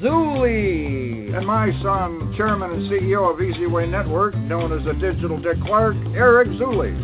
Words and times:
Zuley. 0.00 1.36
And 1.36 1.46
my 1.46 1.70
son, 1.82 2.34
chairman 2.36 2.70
and 2.70 2.90
CEO 2.90 3.30
of 3.32 3.38
Easyway 3.38 3.88
Network, 3.88 4.34
known 4.34 4.72
as 4.76 4.84
the 4.84 4.94
Digital 4.94 5.38
Dick 5.38 5.60
Clark, 5.64 5.96
Eric 6.14 6.48
Zuley. 6.48 6.96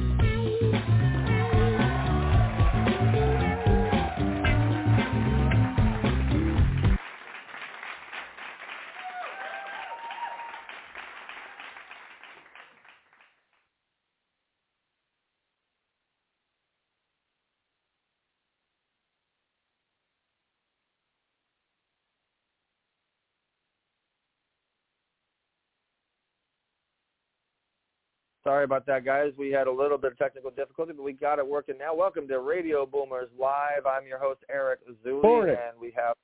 Sorry 28.46 28.62
about 28.62 28.86
that, 28.86 29.04
guys. 29.04 29.32
We 29.36 29.50
had 29.50 29.66
a 29.66 29.72
little 29.72 29.98
bit 29.98 30.12
of 30.12 30.18
technical 30.18 30.52
difficulty, 30.52 30.92
but 30.92 31.02
we 31.02 31.12
got 31.12 31.40
it 31.40 31.46
working 31.46 31.76
now. 31.78 31.96
Welcome 31.96 32.28
to 32.28 32.38
Radio 32.38 32.86
Boomers 32.86 33.26
Live. 33.36 33.86
I'm 33.90 34.06
your 34.06 34.20
host, 34.20 34.38
Eric 34.48 34.78
Zuley, 35.04 35.20
Morning. 35.20 35.56
and 35.56 35.76
we 35.80 35.92
have 35.96 36.14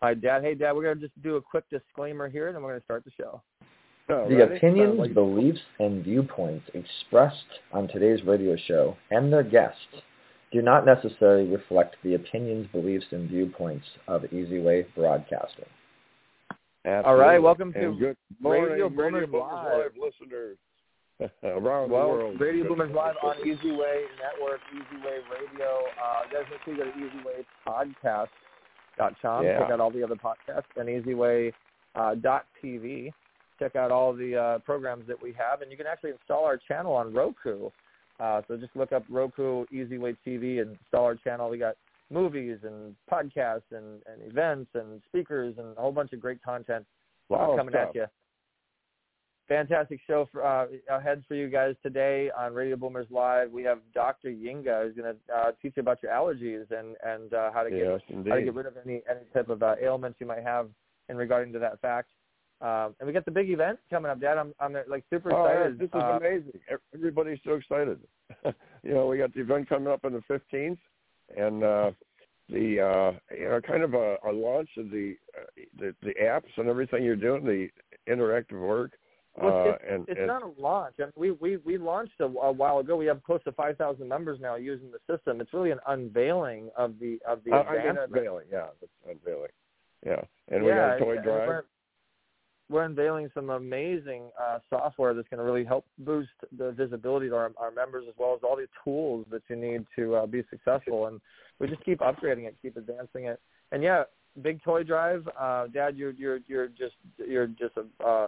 my 0.00 0.14
dad. 0.14 0.42
Hey, 0.42 0.54
Dad, 0.54 0.72
we're 0.72 0.82
going 0.84 0.98
to 0.98 1.06
just 1.06 1.22
do 1.22 1.36
a 1.36 1.42
quick 1.42 1.64
disclaimer 1.68 2.30
here, 2.30 2.46
and 2.46 2.56
then 2.56 2.62
we're 2.62 2.70
going 2.70 2.80
to 2.80 2.84
start 2.86 3.04
the 3.04 3.10
show. 3.18 3.42
Oh, 4.08 4.26
The 4.30 4.36
ready? 4.36 4.56
opinions, 4.56 4.98
like- 4.98 5.12
beliefs, 5.12 5.60
and 5.78 6.02
viewpoints 6.02 6.64
expressed 6.72 7.36
on 7.70 7.86
today's 7.88 8.24
radio 8.24 8.56
show 8.66 8.96
and 9.10 9.30
their 9.30 9.42
guests 9.42 9.78
do 10.52 10.62
not 10.62 10.86
necessarily 10.86 11.46
reflect 11.50 11.96
the 12.02 12.14
opinions, 12.14 12.66
beliefs, 12.72 13.04
and 13.10 13.28
viewpoints 13.28 13.84
of 14.08 14.24
Easy 14.32 14.58
Way 14.58 14.86
Broadcasting. 14.96 15.66
All 16.86 17.16
right, 17.16 17.38
welcome 17.38 17.74
And 17.76 17.98
to 17.98 18.06
good 18.06 18.16
morning, 18.40 18.62
Radio 18.70 18.86
Radio 18.86 18.88
Boomers 18.88 19.26
Boomers 19.30 19.50
Live. 19.52 19.78
Live 19.78 19.92
listeners 20.00 20.56
around 21.44 21.88
the 21.88 21.94
Well, 21.94 22.08
world. 22.10 22.40
Radio 22.40 22.66
Boomers 22.68 22.92
Live 22.94 23.14
on 23.22 23.36
Easy 23.40 23.70
Way 23.72 24.04
Network, 24.22 24.60
Easy 24.72 25.02
Way 25.04 25.18
Radio. 25.30 25.68
Uh, 26.02 26.22
guys, 26.32 26.44
make 26.50 26.60
sure 26.64 26.74
you 26.74 26.84
go 26.84 26.90
to 26.90 26.96
easywaypodcast.com. 27.66 29.44
Yeah. 29.44 29.58
Check 29.60 29.70
out 29.70 29.80
all 29.80 29.90
the 29.90 30.02
other 30.02 30.16
podcasts 30.16 30.64
and 30.76 30.88
easyway 30.88 31.52
uh, 31.94 32.14
dot 32.16 32.46
TV. 32.62 33.12
Check 33.58 33.76
out 33.76 33.90
all 33.90 34.12
the 34.12 34.36
uh, 34.36 34.58
programs 34.60 35.06
that 35.06 35.20
we 35.22 35.32
have, 35.32 35.62
and 35.62 35.70
you 35.70 35.76
can 35.76 35.86
actually 35.86 36.10
install 36.10 36.44
our 36.44 36.56
channel 36.56 36.92
on 36.94 37.12
Roku. 37.12 37.68
Uh, 38.18 38.40
so 38.48 38.56
just 38.56 38.74
look 38.76 38.92
up 38.92 39.04
Roku 39.08 39.64
Easy 39.72 39.98
Way 39.98 40.14
TV 40.26 40.60
and 40.60 40.76
install 40.78 41.04
our 41.04 41.14
channel. 41.16 41.48
We 41.50 41.58
got 41.58 41.76
movies 42.10 42.58
and 42.64 42.94
podcasts 43.10 43.62
and, 43.70 44.00
and 44.06 44.30
events 44.30 44.70
and 44.74 45.00
speakers 45.08 45.54
and 45.58 45.76
a 45.76 45.80
whole 45.80 45.92
bunch 45.92 46.12
of 46.12 46.20
great 46.20 46.42
content 46.42 46.84
uh, 47.30 47.36
Wow, 47.36 47.54
coming 47.56 47.72
stuff. 47.72 47.88
at 47.90 47.94
you. 47.94 48.04
Fantastic 49.52 50.00
show 50.06 50.26
for, 50.32 50.42
uh, 50.42 50.66
ahead 50.88 51.22
for 51.28 51.34
you 51.34 51.50
guys 51.50 51.74
today 51.82 52.30
on 52.38 52.54
Radio 52.54 52.74
Boomers 52.74 53.06
Live. 53.10 53.50
We 53.50 53.62
have 53.64 53.80
Dr. 53.92 54.30
Ynge 54.30 54.64
who's 54.64 54.96
going 54.96 55.14
to 55.14 55.34
uh, 55.34 55.52
teach 55.60 55.74
you 55.76 55.82
about 55.82 56.02
your 56.02 56.10
allergies 56.10 56.70
and 56.70 56.96
and 57.04 57.34
uh, 57.34 57.50
how 57.52 57.62
to 57.62 57.68
get 57.68 57.80
how 58.28 58.36
to 58.36 58.42
get 58.42 58.54
rid 58.54 58.64
of 58.64 58.78
any 58.82 59.02
any 59.10 59.20
type 59.34 59.50
of 59.50 59.62
uh, 59.62 59.74
ailments 59.82 60.18
you 60.22 60.26
might 60.26 60.42
have 60.42 60.68
in 61.10 61.18
regarding 61.18 61.52
to 61.52 61.58
that 61.58 61.78
fact. 61.82 62.08
Um, 62.62 62.94
and 62.98 63.06
we 63.06 63.12
got 63.12 63.26
the 63.26 63.30
big 63.30 63.50
event 63.50 63.78
coming 63.90 64.10
up, 64.10 64.22
Dad. 64.22 64.38
I'm 64.38 64.54
I'm 64.58 64.74
like 64.88 65.04
super 65.10 65.28
excited. 65.28 65.78
this 65.78 65.88
is 65.88 65.94
Uh, 65.94 66.18
amazing. 66.18 66.58
Everybody's 66.94 67.40
so 67.44 67.52
excited. 67.52 68.00
you 68.82 68.94
know, 68.94 69.06
we 69.06 69.18
got 69.18 69.34
the 69.34 69.42
event 69.42 69.68
coming 69.68 69.92
up 69.92 70.06
on 70.06 70.14
the 70.14 70.22
15th, 70.30 70.78
and 71.36 71.62
uh, 71.62 71.90
the 72.48 72.80
uh, 72.80 73.34
you 73.36 73.50
know 73.50 73.60
kind 73.60 73.82
of 73.82 73.92
a, 73.92 74.16
a 74.26 74.32
launch 74.32 74.70
of 74.78 74.90
the, 74.90 75.14
uh, 75.38 75.62
the 75.78 75.94
the 76.02 76.14
apps 76.22 76.56
and 76.56 76.68
everything 76.68 77.04
you're 77.04 77.16
doing, 77.16 77.44
the 77.44 77.68
interactive 78.10 78.58
work. 78.58 78.92
Well, 79.40 79.62
uh, 79.62 79.70
it's, 79.70 79.82
and 79.88 80.08
it's 80.08 80.18
and, 80.18 80.26
not 80.26 80.42
a 80.42 80.60
launch. 80.60 80.94
I 81.00 81.04
mean, 81.04 81.12
we 81.16 81.30
we 81.30 81.56
we 81.58 81.78
launched 81.78 82.20
a, 82.20 82.24
a 82.24 82.52
while 82.52 82.78
ago. 82.80 82.96
We 82.96 83.06
have 83.06 83.22
close 83.22 83.42
to 83.44 83.52
5,000 83.52 84.06
members 84.06 84.38
now 84.40 84.56
using 84.56 84.90
the 84.90 84.98
system. 85.10 85.40
It's 85.40 85.52
really 85.54 85.70
an 85.70 85.80
unveiling 85.86 86.68
of 86.76 86.98
the 87.00 87.18
of 87.26 87.42
the 87.44 87.52
uh, 87.52 87.62
I 87.62 87.72
mean, 87.72 87.78
advancement. 87.78 88.12
unveiling, 88.14 88.46
yeah, 88.52 88.66
that's 88.80 88.92
unveiling, 89.08 89.50
yeah. 90.04 90.20
And 90.48 90.62
we 90.62 90.68
yeah, 90.68 90.76
got 90.76 90.96
a 90.96 90.98
toy 91.00 91.16
and 91.16 91.24
drive. 91.24 91.48
We're, 91.48 91.62
we're 92.68 92.84
unveiling 92.84 93.30
some 93.34 93.50
amazing 93.50 94.24
uh, 94.40 94.58
software 94.68 95.14
that's 95.14 95.28
going 95.28 95.38
to 95.38 95.44
really 95.44 95.64
help 95.64 95.86
boost 95.98 96.30
the 96.56 96.72
visibility 96.72 97.28
to 97.28 97.34
our, 97.34 97.52
our 97.58 97.70
members 97.70 98.04
as 98.08 98.14
well 98.18 98.34
as 98.34 98.40
all 98.42 98.56
the 98.56 98.66
tools 98.84 99.26
that 99.30 99.42
you 99.48 99.56
need 99.56 99.86
to 99.96 100.16
uh, 100.16 100.26
be 100.26 100.42
successful. 100.50 101.06
And 101.06 101.20
we 101.58 101.68
just 101.68 101.84
keep 101.84 102.00
upgrading 102.00 102.46
it, 102.46 102.56
keep 102.62 102.76
advancing 102.76 103.26
it. 103.26 103.40
And 103.72 103.82
yeah, 103.82 104.04
big 104.40 104.62
toy 104.62 104.82
drive, 104.82 105.28
uh, 105.38 105.66
Dad. 105.68 105.96
You're 105.96 106.12
you're 106.12 106.40
you're 106.46 106.68
just 106.68 106.94
you're 107.18 107.46
just 107.46 107.74
a 107.76 108.04
uh, 108.04 108.26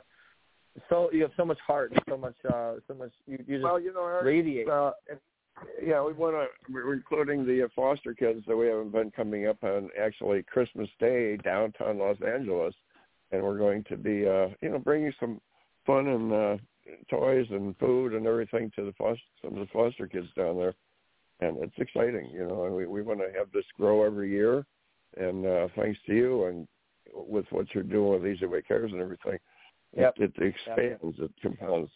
so 0.89 1.11
you 1.12 1.23
have 1.23 1.33
so 1.37 1.45
much 1.45 1.59
heart, 1.67 1.93
and 1.93 2.01
so 2.09 2.17
much 2.17 2.35
uh, 2.53 2.75
so 2.89 2.95
much 2.95 3.12
you, 3.27 3.39
you 3.47 3.57
just 3.57 3.65
Well, 3.65 3.81
you 3.81 3.93
know, 3.93 4.05
Eric, 4.05 4.25
radiate. 4.25 4.69
uh, 4.69 4.93
yeah, 5.83 6.03
we 6.03 6.12
want 6.12 6.35
to. 6.35 6.47
We're 6.73 6.95
including 6.95 7.47
the 7.47 7.65
uh, 7.65 7.69
foster 7.77 8.15
kids 8.15 8.45
that 8.47 8.57
we 8.57 8.67
have 8.67 8.79
an 8.79 8.89
event 8.89 9.15
coming 9.15 9.47
up 9.47 9.62
on 9.62 9.89
actually 10.01 10.43
Christmas 10.43 10.89
Day 10.99 11.37
downtown 11.37 11.99
Los 11.99 12.17
Angeles, 12.27 12.75
and 13.31 13.43
we're 13.43 13.59
going 13.59 13.85
to 13.85 13.97
be, 13.97 14.27
uh, 14.27 14.49
you 14.61 14.71
know, 14.71 14.79
bringing 14.79 15.12
some 15.21 15.41
fun 15.87 16.09
and 16.09 16.33
uh, 16.33 16.57
toys 17.09 17.47
and 17.51 17.77
food 17.79 18.15
and 18.15 18.27
everything 18.27 18.71
to 18.75 18.85
the 18.85 18.93
foster, 18.99 19.23
some 19.43 19.55
of 19.55 19.61
the 19.61 19.73
foster 19.73 20.06
kids 20.06 20.27
down 20.37 20.56
there, 20.56 20.75
and 21.41 21.56
it's 21.62 21.79
exciting, 21.79 22.31
you 22.33 22.47
know. 22.47 22.65
And 22.65 22.75
we 22.75 22.87
we 22.87 23.03
want 23.03 23.21
to 23.21 23.39
have 23.39 23.53
this 23.53 23.65
grow 23.77 24.05
every 24.05 24.31
year, 24.31 24.67
and 25.17 25.47
uh, 25.47 25.69
thanks 25.77 25.99
to 26.06 26.15
you 26.15 26.47
and 26.47 26.67
with 27.15 27.45
what 27.51 27.73
you're 27.75 27.85
doing 27.85 28.21
with 28.21 28.27
Easy 28.27 28.47
Way 28.47 28.62
Cares 28.62 28.91
and 28.91 29.01
everything, 29.01 29.39
Yep. 29.97 30.15
it, 30.19 30.32
it 30.37 30.55
expands, 30.55 31.19
it 31.19 31.31
compounds. 31.43 31.91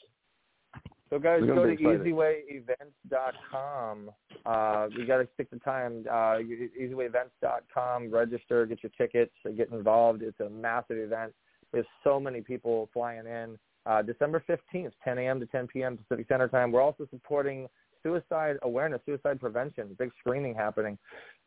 So 1.10 1.18
guys, 1.18 1.40
go 1.40 1.64
to 1.64 1.76
easywayevents.com. 1.76 4.10
Uh, 4.44 4.88
you 4.96 5.06
got 5.06 5.18
to 5.18 5.28
stick 5.34 5.48
the 5.50 5.58
time. 5.60 6.04
Uh, 6.08 6.38
easywayevents.com. 6.80 8.10
Register, 8.10 8.66
get 8.66 8.82
your 8.82 8.90
tickets, 8.96 9.32
get 9.56 9.70
involved. 9.70 10.22
It's 10.22 10.40
a 10.40 10.50
massive 10.50 10.98
event. 10.98 11.32
There's 11.72 11.86
so 12.04 12.20
many 12.20 12.42
people 12.42 12.90
flying 12.92 13.26
in. 13.26 13.58
Uh, 13.86 14.02
December 14.02 14.44
15th, 14.48 14.92
10 15.02 15.18
a.m. 15.18 15.40
to 15.40 15.46
10 15.46 15.66
p.m. 15.68 15.96
Pacific 15.96 16.26
Standard 16.26 16.50
Time. 16.50 16.72
We're 16.72 16.82
also 16.82 17.06
supporting 17.10 17.68
suicide 18.02 18.56
awareness, 18.62 19.00
suicide 19.06 19.40
prevention. 19.40 19.96
Big 19.98 20.10
screening 20.20 20.54
happening. 20.54 20.98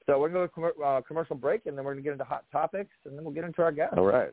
So 0.07 0.19
we're 0.19 0.29
going 0.29 0.47
to 0.47 0.53
go 0.56 0.69
to 0.69 0.73
commer- 0.73 0.97
uh, 0.97 1.01
commercial 1.01 1.35
break, 1.35 1.68
and 1.68 1.78
then 1.78 1.85
we're 1.85 1.94
going 1.94 2.03
to 2.03 2.07
get 2.07 2.13
into 2.13 2.23
hot 2.23 2.45
topics, 2.51 2.95
and 3.06 3.16
then 3.16 3.23
we'll 3.23 3.33
get 3.33 3.44
into 3.44 3.62
our 3.62 3.72
guests. 3.72 3.94
All 3.95 4.06
right. 4.06 4.31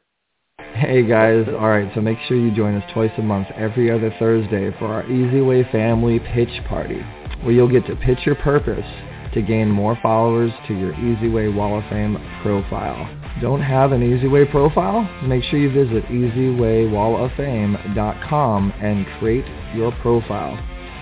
Hey 0.78 1.02
guys, 1.02 1.48
alright, 1.48 1.90
so 1.94 2.00
make 2.00 2.18
sure 2.28 2.36
you 2.36 2.54
join 2.54 2.76
us 2.76 2.84
twice 2.94 3.10
a 3.18 3.22
month 3.22 3.48
every 3.56 3.90
other 3.90 4.14
Thursday 4.16 4.70
for 4.78 4.86
our 4.86 5.04
Easy 5.10 5.40
Way 5.40 5.64
Family 5.72 6.20
Pitch 6.20 6.64
Party, 6.68 7.00
where 7.42 7.52
you'll 7.52 7.68
get 7.68 7.84
to 7.88 7.96
pitch 7.96 8.20
your 8.24 8.36
purpose 8.36 8.86
to 9.34 9.42
gain 9.42 9.68
more 9.68 9.98
followers 10.00 10.52
to 10.68 10.78
your 10.78 10.94
Easy 10.94 11.28
Way 11.28 11.48
Wall 11.48 11.78
of 11.78 11.84
Fame 11.90 12.16
profile. 12.42 13.12
Don't 13.42 13.60
have 13.60 13.90
an 13.90 14.04
Easy 14.04 14.28
Way 14.28 14.44
profile? 14.44 15.02
Make 15.24 15.42
sure 15.44 15.58
you 15.58 15.70
visit 15.70 16.04
easywaywalloffame.com 16.04 18.72
and 18.80 19.06
create 19.18 19.46
your 19.74 19.90
profile. 20.00 20.56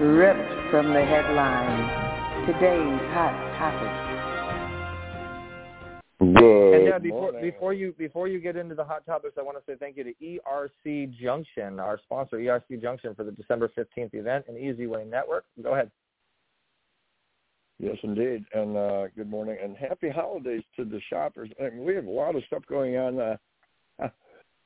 Ripped 0.00 0.70
from 0.70 0.92
the 0.92 1.04
headlines. 1.04 2.46
Today's 2.46 3.00
hot 3.12 3.34
topics. 3.58 4.01
Good 6.22 6.74
and 6.74 6.86
Dad, 6.86 7.02
before 7.02 7.32
before 7.40 7.72
you 7.72 7.92
before 7.98 8.28
you 8.28 8.38
get 8.38 8.56
into 8.56 8.76
the 8.76 8.84
hot 8.84 9.04
topics, 9.04 9.34
I 9.38 9.42
want 9.42 9.58
to 9.58 9.64
say 9.66 9.76
thank 9.78 9.96
you 9.96 10.04
to 10.04 10.14
ERC 10.22 11.18
Junction, 11.18 11.80
our 11.80 11.98
sponsor, 12.04 12.36
ERC 12.36 12.80
Junction, 12.80 13.14
for 13.16 13.24
the 13.24 13.32
December 13.32 13.70
fifteenth 13.74 14.14
event 14.14 14.44
and 14.46 14.56
Easy 14.56 14.86
Way 14.86 15.04
Network. 15.04 15.44
Go 15.60 15.72
ahead. 15.74 15.90
Yes, 17.80 17.96
indeed. 18.04 18.44
And 18.54 18.76
uh, 18.76 19.08
good 19.16 19.28
morning 19.28 19.56
and 19.60 19.76
happy 19.76 20.08
holidays 20.08 20.62
to 20.76 20.84
the 20.84 21.00
shoppers. 21.10 21.50
I 21.60 21.70
mean, 21.70 21.84
we 21.84 21.96
have 21.96 22.06
a 22.06 22.10
lot 22.10 22.36
of 22.36 22.44
stuff 22.46 22.62
going 22.68 22.96
on 22.96 23.18
uh, 23.18 23.36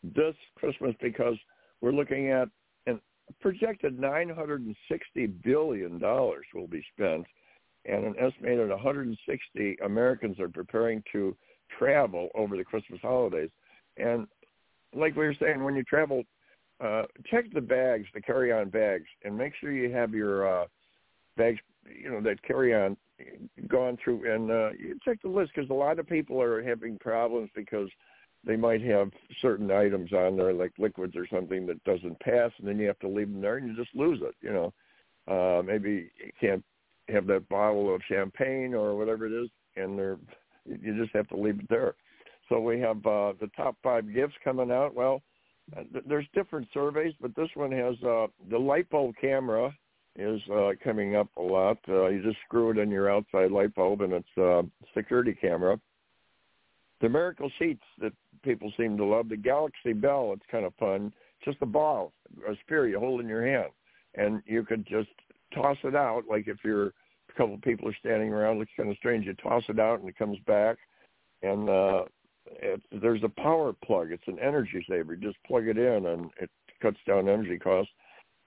this 0.02 0.34
Christmas 0.56 0.94
because 1.00 1.36
we're 1.80 1.92
looking 1.92 2.30
at 2.30 2.48
an 2.86 3.00
projected 3.40 3.98
$960 3.98 4.74
billion 5.42 5.98
will 5.98 6.68
be 6.68 6.84
spent 6.94 7.24
and 7.86 8.04
an 8.04 8.14
estimated 8.18 8.68
160 8.68 9.76
Americans 9.84 10.38
are 10.40 10.48
preparing 10.48 11.02
to 11.12 11.36
travel 11.78 12.28
over 12.34 12.56
the 12.56 12.64
Christmas 12.64 13.00
holidays. 13.02 13.50
And 13.96 14.26
like 14.94 15.16
we 15.16 15.26
were 15.26 15.36
saying, 15.40 15.62
when 15.62 15.76
you 15.76 15.82
travel, 15.82 16.24
uh, 16.82 17.04
check 17.30 17.44
the 17.52 17.60
bags, 17.60 18.06
the 18.14 18.20
carry-on 18.20 18.70
bags, 18.70 19.06
and 19.24 19.36
make 19.36 19.54
sure 19.60 19.72
you 19.72 19.90
have 19.92 20.14
your 20.14 20.62
uh, 20.62 20.66
bags, 21.36 21.58
you 21.84 22.10
know, 22.10 22.20
that 22.20 22.42
carry-on 22.42 22.96
gone 23.68 23.96
through 24.02 24.32
and 24.32 24.50
uh, 24.50 24.70
you 24.78 24.98
check 25.04 25.20
the 25.22 25.28
list 25.28 25.52
because 25.54 25.70
a 25.70 25.74
lot 25.74 25.98
of 25.98 26.06
people 26.06 26.40
are 26.40 26.62
having 26.62 26.98
problems 26.98 27.48
because 27.54 27.88
they 28.44 28.56
might 28.56 28.82
have 28.82 29.10
certain 29.40 29.70
items 29.70 30.12
on 30.12 30.36
there 30.36 30.52
like 30.52 30.72
liquids 30.78 31.16
or 31.16 31.26
something 31.32 31.66
that 31.66 31.82
doesn't 31.84 32.18
pass 32.20 32.50
and 32.58 32.68
then 32.68 32.78
you 32.78 32.86
have 32.86 32.98
to 32.98 33.08
leave 33.08 33.30
them 33.32 33.40
there 33.40 33.56
and 33.56 33.68
you 33.68 33.76
just 33.76 33.94
lose 33.94 34.20
it 34.22 34.34
you 34.42 34.52
know 34.52 34.72
uh 35.28 35.62
maybe 35.62 36.10
you 36.18 36.30
can't 36.40 36.62
have 37.08 37.26
that 37.26 37.48
bottle 37.48 37.94
of 37.94 38.02
champagne 38.08 38.74
or 38.74 38.96
whatever 38.96 39.26
it 39.26 39.32
is 39.32 39.48
and 39.76 39.98
they're 39.98 40.18
you 40.66 40.96
just 41.02 41.14
have 41.14 41.28
to 41.28 41.36
leave 41.36 41.58
it 41.58 41.68
there 41.68 41.94
so 42.48 42.60
we 42.60 42.78
have 42.80 42.98
uh 43.06 43.32
the 43.40 43.50
top 43.56 43.76
five 43.82 44.12
gifts 44.12 44.34
coming 44.44 44.70
out 44.70 44.94
well 44.94 45.22
uh, 45.76 45.82
th- 45.92 46.04
there's 46.08 46.26
different 46.34 46.66
surveys 46.72 47.14
but 47.20 47.34
this 47.36 47.48
one 47.54 47.72
has 47.72 47.94
uh 48.04 48.26
the 48.50 48.58
light 48.58 48.88
bulb 48.90 49.14
camera 49.20 49.72
is 50.18 50.40
uh, 50.52 50.70
coming 50.82 51.16
up 51.16 51.28
a 51.36 51.42
lot. 51.42 51.78
Uh, 51.88 52.06
you 52.08 52.22
just 52.22 52.38
screw 52.46 52.70
it 52.70 52.78
in 52.78 52.90
your 52.90 53.10
outside 53.10 53.50
light 53.50 53.74
bulb, 53.74 54.00
and 54.00 54.12
it's 54.12 54.36
a 54.38 54.62
security 54.94 55.36
camera. 55.38 55.78
The 57.00 57.08
miracle 57.08 57.50
seats 57.58 57.82
that 58.00 58.12
people 58.42 58.72
seem 58.76 58.96
to 58.96 59.04
love. 59.04 59.28
The 59.28 59.36
Galaxy 59.36 59.92
Bell, 59.92 60.32
it's 60.32 60.46
kind 60.50 60.64
of 60.64 60.74
fun. 60.76 61.12
Just 61.44 61.58
a 61.60 61.66
ball, 61.66 62.12
a 62.48 62.54
spear 62.64 62.88
you 62.88 62.98
hold 62.98 63.20
in 63.20 63.28
your 63.28 63.46
hand, 63.46 63.70
and 64.14 64.42
you 64.46 64.64
could 64.64 64.86
just 64.86 65.10
toss 65.54 65.76
it 65.84 65.94
out. 65.94 66.22
Like 66.28 66.48
if 66.48 66.58
you're 66.64 66.92
couple 67.36 67.54
of 67.54 67.62
people 67.62 67.88
are 67.88 67.96
standing 67.98 68.32
around, 68.32 68.58
looks 68.58 68.72
kind 68.76 68.90
of 68.90 68.96
strange. 68.96 69.26
You 69.26 69.34
toss 69.34 69.64
it 69.68 69.78
out, 69.78 70.00
and 70.00 70.08
it 70.08 70.18
comes 70.18 70.38
back. 70.46 70.76
And 71.42 71.68
uh, 71.68 72.04
it, 72.46 72.82
there's 72.90 73.22
a 73.22 73.28
power 73.40 73.72
plug. 73.84 74.10
It's 74.10 74.26
an 74.26 74.38
energy 74.38 74.84
saver. 74.88 75.14
You 75.14 75.20
just 75.20 75.42
plug 75.46 75.66
it 75.66 75.78
in, 75.78 76.06
and 76.06 76.30
it 76.40 76.50
cuts 76.80 76.98
down 77.06 77.28
energy 77.28 77.58
costs 77.58 77.92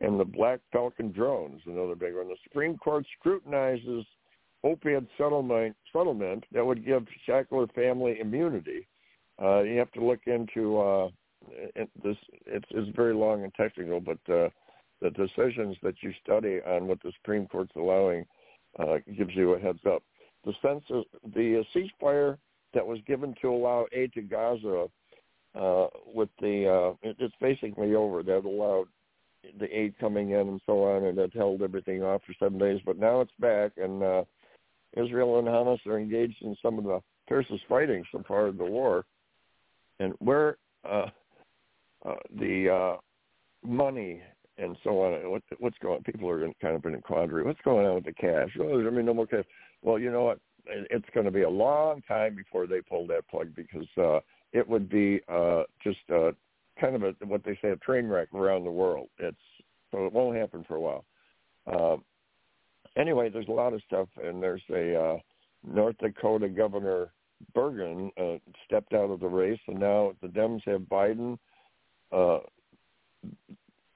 and 0.01 0.19
the 0.19 0.25
Black 0.25 0.59
Falcon 0.71 1.11
drone 1.11 1.55
is 1.55 1.61
another 1.65 1.95
big 1.95 2.15
one. 2.15 2.27
The 2.27 2.35
Supreme 2.43 2.77
Court 2.77 3.05
scrutinizes 3.19 4.05
opiate 4.63 5.05
settlement 5.17 5.75
settlement 5.91 6.43
that 6.51 6.65
would 6.65 6.85
give 6.85 7.05
Sackler 7.27 7.71
family 7.73 8.19
immunity. 8.19 8.87
Uh, 9.41 9.61
you 9.61 9.77
have 9.77 9.91
to 9.93 10.03
look 10.03 10.19
into 10.25 10.79
uh, 10.79 11.09
it, 11.75 11.89
this. 12.03 12.17
It's, 12.45 12.67
it's 12.71 12.95
very 12.95 13.13
long 13.13 13.43
and 13.43 13.53
technical, 13.55 13.99
but 13.99 14.19
uh, 14.31 14.49
the 15.01 15.11
decisions 15.11 15.77
that 15.81 15.95
you 16.01 16.13
study 16.23 16.59
on 16.65 16.87
what 16.87 17.01
the 17.01 17.11
Supreme 17.21 17.47
Court's 17.47 17.71
allowing 17.77 18.25
uh, 18.77 18.97
gives 19.17 19.35
you 19.35 19.53
a 19.53 19.59
heads 19.59 19.79
up. 19.87 20.03
The 20.45 20.53
census, 20.61 21.05
the 21.35 21.63
uh, 21.63 21.77
ceasefire 21.77 22.37
that 22.73 22.85
was 22.85 22.99
given 23.07 23.35
to 23.41 23.49
allow 23.49 23.87
aid 23.91 24.13
to 24.13 24.21
Gaza 24.21 24.87
uh, 25.55 25.87
with 26.05 26.29
the 26.39 26.67
uh, 26.67 27.07
it, 27.07 27.15
it's 27.19 27.35
basically 27.41 27.95
over. 27.95 28.23
That 28.23 28.45
allowed 28.45 28.87
the 29.59 29.65
aid 29.77 29.95
coming 29.99 30.31
in 30.31 30.47
and 30.47 30.61
so 30.65 30.83
on, 30.83 31.05
and 31.05 31.17
that 31.17 31.33
held 31.33 31.61
everything 31.61 32.03
off 32.03 32.21
for 32.25 32.33
seven 32.39 32.57
days. 32.57 32.79
But 32.85 32.99
now 32.99 33.21
it's 33.21 33.31
back, 33.39 33.71
and 33.77 34.03
uh, 34.03 34.23
Israel 34.95 35.39
and 35.39 35.47
Hamas 35.47 35.85
are 35.87 35.97
engaged 35.97 36.41
in 36.41 36.55
some 36.61 36.77
of 36.77 36.83
the 36.83 37.01
fiercest 37.27 37.63
fighting 37.67 38.03
so 38.11 38.23
far 38.27 38.47
in 38.47 38.57
the 38.57 38.65
war. 38.65 39.05
And 39.99 40.13
where 40.19 40.57
uh, 40.89 41.07
uh, 42.05 42.15
the 42.37 42.69
uh, 42.69 42.97
money 43.67 44.21
and 44.59 44.75
so 44.83 45.01
on, 45.01 45.31
what, 45.31 45.41
what's 45.59 45.77
going? 45.79 46.03
People 46.03 46.29
are 46.29 46.45
in, 46.45 46.53
kind 46.61 46.75
of 46.75 46.85
in 46.85 46.95
a 46.95 47.01
quandary. 47.01 47.43
What's 47.43 47.61
going 47.61 47.85
on 47.85 47.95
with 47.95 48.05
the 48.05 48.13
cash? 48.13 48.49
Well, 48.57 48.85
I 48.85 48.89
mean, 48.89 49.05
no 49.05 49.13
more 49.13 49.27
cash. 49.27 49.45
Well, 49.81 49.99
you 49.99 50.11
know 50.11 50.23
what? 50.23 50.39
It's 50.65 51.07
going 51.13 51.25
to 51.25 51.31
be 51.31 51.43
a 51.43 51.49
long 51.49 52.01
time 52.07 52.35
before 52.35 52.67
they 52.67 52.81
pull 52.81 53.07
that 53.07 53.27
plug 53.29 53.55
because 53.55 53.87
uh, 53.97 54.19
it 54.53 54.67
would 54.67 54.89
be 54.89 55.21
uh, 55.27 55.63
just 55.83 55.99
uh, 56.13 56.31
kind 56.79 56.95
of 56.95 57.03
a 57.03 57.15
what 57.25 57.43
they 57.43 57.57
say 57.61 57.69
a 57.69 57.75
train 57.77 58.07
wreck 58.07 58.27
around 58.33 58.63
the 58.63 58.71
world. 58.71 59.09
It's 59.17 59.37
so 59.91 60.05
it 60.05 60.13
won't 60.13 60.37
happen 60.37 60.63
for 60.67 60.75
a 60.75 60.81
while. 60.81 61.05
Uh, 61.65 61.97
anyway, 62.99 63.29
there's 63.29 63.47
a 63.47 63.51
lot 63.51 63.73
of 63.73 63.81
stuff, 63.87 64.07
and 64.23 64.41
there's 64.41 64.61
a 64.69 64.95
uh, 64.95 65.17
North 65.65 65.97
Dakota 65.99 66.49
Governor 66.49 67.11
Burgum 67.55 68.09
uh, 68.17 68.37
stepped 68.65 68.93
out 68.93 69.09
of 69.09 69.19
the 69.19 69.27
race, 69.27 69.59
and 69.67 69.79
now 69.79 70.13
the 70.21 70.27
Dems 70.27 70.61
have 70.65 70.81
Biden. 70.81 71.37
Uh, 72.11 72.39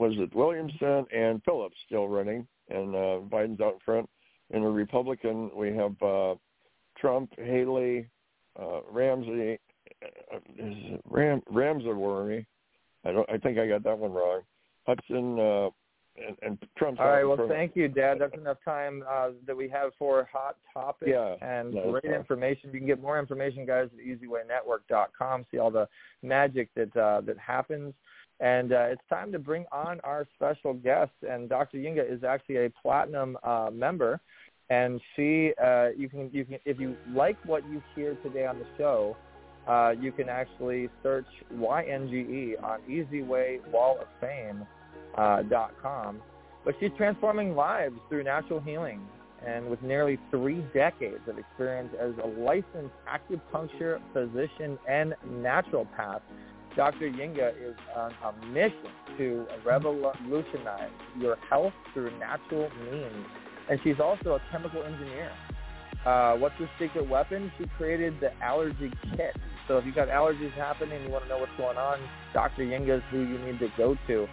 was 0.03 0.13
it 0.17 0.35
Williamson 0.35 1.05
and 1.15 1.41
Phillips 1.43 1.77
still 1.85 2.07
running, 2.07 2.45
and 2.69 2.93
uh, 2.93 3.19
Biden's 3.29 3.61
out 3.61 3.75
in 3.75 3.79
front. 3.85 4.09
In 4.49 4.61
the 4.61 4.67
Republican, 4.67 5.49
we 5.55 5.73
have 5.75 6.01
uh, 6.01 6.35
Trump, 6.97 7.31
Haley, 7.37 8.09
uh, 8.59 8.81
Ramsey, 8.89 9.57
uh, 10.01 10.39
Ram 11.09 11.41
Ramsey 11.49 12.45
I 13.05 13.11
don't. 13.11 13.29
I 13.29 13.37
think 13.37 13.57
I 13.57 13.67
got 13.67 13.83
that 13.83 13.97
one 13.97 14.11
wrong. 14.11 14.41
Hudson 14.85 15.39
uh, 15.39 15.69
and, 16.27 16.37
and 16.41 16.57
Trump. 16.77 16.99
All 16.99 17.07
right. 17.07 17.23
Well, 17.23 17.47
thank 17.47 17.75
you, 17.75 17.87
Dad. 17.87 18.17
That's 18.19 18.33
enough 18.35 18.57
time 18.63 19.03
uh, 19.09 19.29
that 19.47 19.55
we 19.55 19.69
have 19.69 19.91
for 19.97 20.27
hot 20.31 20.57
topics 20.73 21.09
Yeah, 21.09 21.35
and 21.41 21.73
that 21.73 21.89
great 21.89 22.13
information. 22.13 22.69
You 22.71 22.79
can 22.79 22.87
get 22.87 23.01
more 23.01 23.19
information, 23.19 23.65
guys, 23.65 23.89
at 23.97 24.05
EasyWayNetwork.com. 24.05 25.45
See 25.51 25.57
all 25.57 25.71
the 25.71 25.87
magic 26.21 26.69
that 26.75 26.95
uh, 26.95 27.21
that 27.21 27.37
happens. 27.37 27.93
And 28.39 28.73
uh, 28.73 28.87
it's 28.91 29.01
time 29.09 29.31
to 29.31 29.39
bring 29.39 29.65
on 29.71 29.99
our 30.01 30.27
special 30.35 30.73
guest. 30.73 31.11
And 31.27 31.47
Dr. 31.47 31.77
Ynge 31.77 31.99
is 31.99 32.23
actually 32.23 32.65
a 32.65 32.69
platinum 32.81 33.37
uh, 33.43 33.69
member. 33.71 34.19
And 34.69 34.99
she, 35.15 35.53
uh, 35.63 35.89
you 35.95 36.09
can, 36.09 36.29
you 36.33 36.45
can, 36.45 36.57
if 36.65 36.79
you 36.79 36.95
like 37.13 37.37
what 37.45 37.63
you 37.69 37.81
hear 37.95 38.15
today 38.23 38.45
on 38.45 38.59
the 38.59 38.65
show, 38.77 39.15
uh, 39.67 39.93
you 39.99 40.11
can 40.11 40.29
actually 40.29 40.89
search 41.01 41.27
YNGE 41.53 42.61
on 42.63 42.79
EasyWayWallOfFame.com. 42.89 44.65
Uh, 45.15 46.21
but 46.65 46.75
she's 46.79 46.91
transforming 46.97 47.55
lives 47.55 47.95
through 48.09 48.23
natural 48.23 48.59
healing. 48.59 49.01
And 49.45 49.69
with 49.69 49.81
nearly 49.81 50.17
three 50.31 50.63
decades 50.73 51.27
of 51.27 51.37
experience 51.37 51.93
as 51.99 52.13
a 52.23 52.27
licensed 52.27 52.95
acupuncture 53.07 53.99
physician 54.13 54.79
and 54.87 55.13
naturopath, 55.29 56.21
Dr. 56.75 57.07
Ynge 57.07 57.37
is 57.37 57.75
on 57.95 58.13
a 58.23 58.45
mission 58.47 58.89
to 59.17 59.45
revolutionize 59.63 60.89
your 61.19 61.37
health 61.49 61.73
through 61.93 62.17
natural 62.17 62.69
means. 62.91 63.25
And 63.69 63.79
she's 63.83 63.99
also 63.99 64.35
a 64.35 64.41
chemical 64.51 64.83
engineer. 64.83 65.31
Uh, 66.05 66.35
what's 66.35 66.55
her 66.55 66.69
secret 66.79 67.07
weapon? 67.07 67.51
She 67.57 67.65
created 67.77 68.19
the 68.19 68.33
allergy 68.43 68.91
kit. 69.15 69.35
So 69.67 69.77
if 69.77 69.85
you've 69.85 69.95
got 69.95 70.09
allergies 70.09 70.51
happening 70.53 71.01
you 71.03 71.09
want 71.09 71.25
to 71.25 71.29
know 71.29 71.37
what's 71.37 71.55
going 71.57 71.77
on, 71.77 71.99
Dr. 72.33 72.63
Ynge 72.63 72.89
is 72.89 73.03
who 73.11 73.19
you 73.19 73.37
need 73.39 73.59
to 73.59 73.69
go 73.77 73.95
to. 74.07 74.27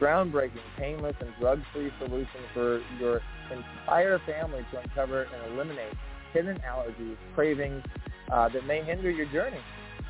Groundbreaking, 0.00 0.58
painless, 0.76 1.14
and 1.20 1.30
drug-free 1.40 1.92
solution 1.98 2.40
for 2.52 2.82
your 2.98 3.22
entire 3.50 4.18
family 4.26 4.66
to 4.72 4.80
uncover 4.80 5.22
and 5.22 5.54
eliminate 5.54 5.94
hidden 6.32 6.58
allergies, 6.68 7.16
cravings 7.34 7.82
uh, 8.30 8.48
that 8.48 8.66
may 8.66 8.82
hinder 8.82 9.10
your 9.10 9.26
journey 9.26 9.60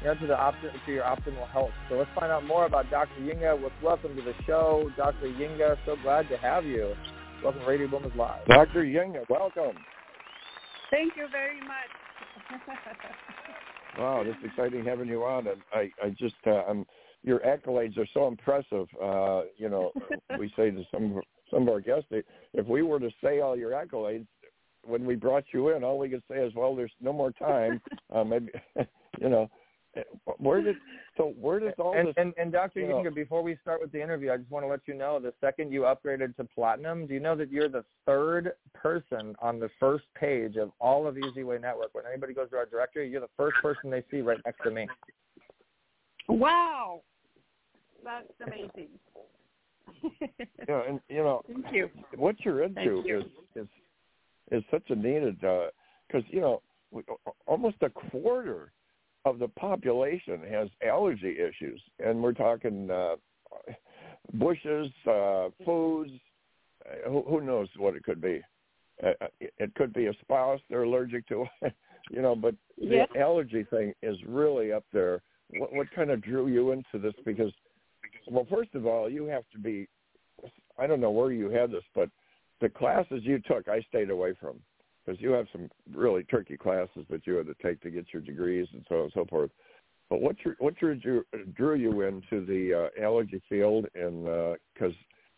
you 0.04 0.10
know, 0.10 0.20
to 0.20 0.26
the 0.26 0.38
opt- 0.38 0.60
to 0.60 0.92
your 0.92 1.02
optimal 1.04 1.48
health. 1.48 1.70
So 1.88 1.96
let's 1.96 2.10
find 2.14 2.30
out 2.30 2.44
more 2.44 2.66
about 2.66 2.90
Dr. 2.90 3.20
Ynge. 3.20 3.72
Welcome 3.82 4.14
to 4.16 4.22
the 4.22 4.34
show, 4.46 4.90
Dr. 4.98 5.28
Ynge. 5.28 5.78
So 5.86 5.96
glad 6.02 6.28
to 6.28 6.36
have 6.36 6.66
you. 6.66 6.94
Welcome 7.42 7.62
to 7.62 7.66
Radio 7.66 7.88
Boomers 7.88 8.12
Live. 8.14 8.46
Dr. 8.46 8.84
Ynge, 8.84 9.24
welcome. 9.30 9.74
Thank 10.90 11.16
you 11.16 11.26
very 11.32 11.58
much. 11.60 12.60
wow, 13.98 14.22
it's 14.26 14.38
exciting 14.44 14.84
having 14.84 15.08
you 15.08 15.24
on, 15.24 15.46
and 15.46 15.62
I, 15.72 15.90
I 16.02 16.10
just, 16.10 16.34
uh, 16.46 16.64
I'm, 16.68 16.84
your 17.22 17.38
accolades 17.38 17.96
are 17.96 18.06
so 18.12 18.28
impressive. 18.28 18.86
Uh, 19.02 19.44
you 19.56 19.70
know, 19.70 19.90
we 20.38 20.52
say 20.54 20.70
to 20.70 20.84
some 20.92 21.18
some 21.50 21.62
of 21.62 21.68
our 21.70 21.80
guests, 21.80 22.08
if 22.10 22.66
we 22.66 22.82
were 22.82 23.00
to 23.00 23.10
say 23.22 23.40
all 23.40 23.56
your 23.56 23.70
accolades 23.70 24.26
when 24.82 25.06
we 25.06 25.14
brought 25.14 25.44
you 25.54 25.70
in, 25.70 25.82
all 25.82 25.98
we 25.98 26.10
could 26.10 26.22
say 26.30 26.36
is, 26.36 26.52
well, 26.54 26.76
there's 26.76 26.92
no 27.00 27.12
more 27.12 27.32
time. 27.32 27.80
Uh, 28.14 28.22
maybe, 28.22 28.52
you 29.20 29.28
know, 29.28 29.50
where 30.38 30.62
did 30.62 30.76
so 31.16 31.34
where 31.40 31.60
does 31.60 31.72
all 31.78 31.96
and, 31.96 32.08
this 32.08 32.14
and, 32.16 32.34
and 32.36 32.52
Dr. 32.52 32.80
you 32.80 32.86
Ynge, 32.86 33.04
know, 33.04 33.10
before 33.10 33.42
we 33.42 33.56
start 33.62 33.80
with 33.80 33.92
the 33.92 34.02
interview, 34.02 34.32
I 34.32 34.36
just 34.36 34.50
want 34.50 34.64
to 34.64 34.68
let 34.68 34.80
you 34.86 34.94
know 34.94 35.20
the 35.20 35.32
second 35.40 35.72
you 35.72 35.82
upgraded 35.82 36.36
to 36.36 36.44
platinum, 36.44 37.06
do 37.06 37.14
you 37.14 37.20
know 37.20 37.36
that 37.36 37.50
you're 37.50 37.68
the 37.68 37.84
third 38.06 38.52
person 38.74 39.34
on 39.40 39.60
the 39.60 39.70
first 39.78 40.04
page 40.18 40.56
of 40.56 40.70
all 40.80 41.06
of 41.06 41.16
Easy 41.18 41.44
Way 41.44 41.58
Network? 41.58 41.94
When 41.94 42.04
anybody 42.06 42.34
goes 42.34 42.50
to 42.50 42.56
our 42.56 42.66
directory, 42.66 43.08
you're 43.08 43.20
the 43.20 43.28
first 43.36 43.56
person 43.62 43.90
they 43.90 44.02
see 44.10 44.20
right 44.20 44.38
next 44.44 44.62
to 44.64 44.70
me. 44.70 44.86
Wow, 46.28 47.02
that's 48.02 48.26
amazing. 48.46 48.88
yeah, 50.68 50.82
and 50.88 51.00
you 51.08 51.18
know, 51.18 51.42
Thank 51.46 51.66
you. 51.72 51.90
what 52.16 52.36
you're 52.40 52.62
into 52.62 52.74
Thank 52.80 53.06
you. 53.06 53.18
is 53.20 53.24
is 53.54 53.68
is 54.50 54.62
such 54.70 54.84
a 54.88 54.94
needed 54.94 55.42
uh, 55.44 55.66
because 56.06 56.24
you 56.30 56.40
know 56.40 56.62
almost 57.46 57.76
a 57.82 57.90
quarter 57.90 58.72
of 59.24 59.38
the 59.38 59.48
population 59.48 60.40
has 60.50 60.68
allergy 60.86 61.36
issues, 61.38 61.82
and 62.04 62.22
we're 62.22 62.32
talking 62.32 62.90
uh, 62.90 63.14
bushes, 64.34 64.88
uh, 65.08 65.48
foods. 65.64 66.10
Uh, 66.84 67.08
who, 67.08 67.22
who 67.22 67.40
knows 67.40 67.68
what 67.78 67.94
it 67.94 68.02
could 68.04 68.20
be? 68.20 68.40
Uh, 69.02 69.12
it 69.40 69.74
could 69.74 69.92
be 69.92 70.06
a 70.06 70.12
spouse 70.20 70.60
they're 70.68 70.84
allergic 70.84 71.26
to, 71.28 71.44
you 72.10 72.22
know. 72.22 72.36
But 72.36 72.54
the 72.78 72.96
Yes. 72.96 73.08
allergy 73.16 73.64
thing 73.64 73.94
is 74.02 74.16
really 74.26 74.72
up 74.72 74.84
there. 74.92 75.22
What, 75.50 75.72
what 75.72 75.90
kind 75.92 76.10
of 76.10 76.20
drew 76.22 76.48
you 76.48 76.72
into 76.72 76.98
this? 76.98 77.14
Because, 77.24 77.52
well, 78.30 78.46
first 78.50 78.74
of 78.74 78.86
all, 78.86 79.08
you 79.08 79.24
have 79.26 79.44
to 79.52 79.58
be. 79.58 79.88
I 80.78 80.86
don't 80.86 81.00
know 81.00 81.10
where 81.10 81.32
you 81.32 81.48
had 81.48 81.70
this, 81.70 81.84
but 81.94 82.10
the 82.60 82.68
classes 82.68 83.22
you 83.22 83.38
took, 83.40 83.68
I 83.68 83.80
stayed 83.88 84.10
away 84.10 84.34
from 84.40 84.60
because 85.04 85.20
you 85.20 85.30
have 85.30 85.46
some 85.52 85.68
really 85.92 86.22
tricky 86.24 86.56
classes 86.56 87.04
that 87.10 87.26
you 87.26 87.34
had 87.34 87.46
to 87.46 87.54
take 87.62 87.80
to 87.82 87.90
get 87.90 88.06
your 88.12 88.22
degrees 88.22 88.66
and 88.72 88.84
so 88.88 88.96
on 88.96 89.02
and 89.02 89.12
so 89.14 89.24
forth. 89.26 89.50
But 90.10 90.20
what 90.20 90.36
your 90.44 90.54
what 90.58 90.74
your 90.80 90.94
drew, 90.94 91.24
you 91.74 92.02
into 92.02 92.44
the 92.44 92.90
uh, 92.98 93.02
allergy 93.02 93.42
field, 93.48 93.86
and 93.94 94.24
because 94.74 94.94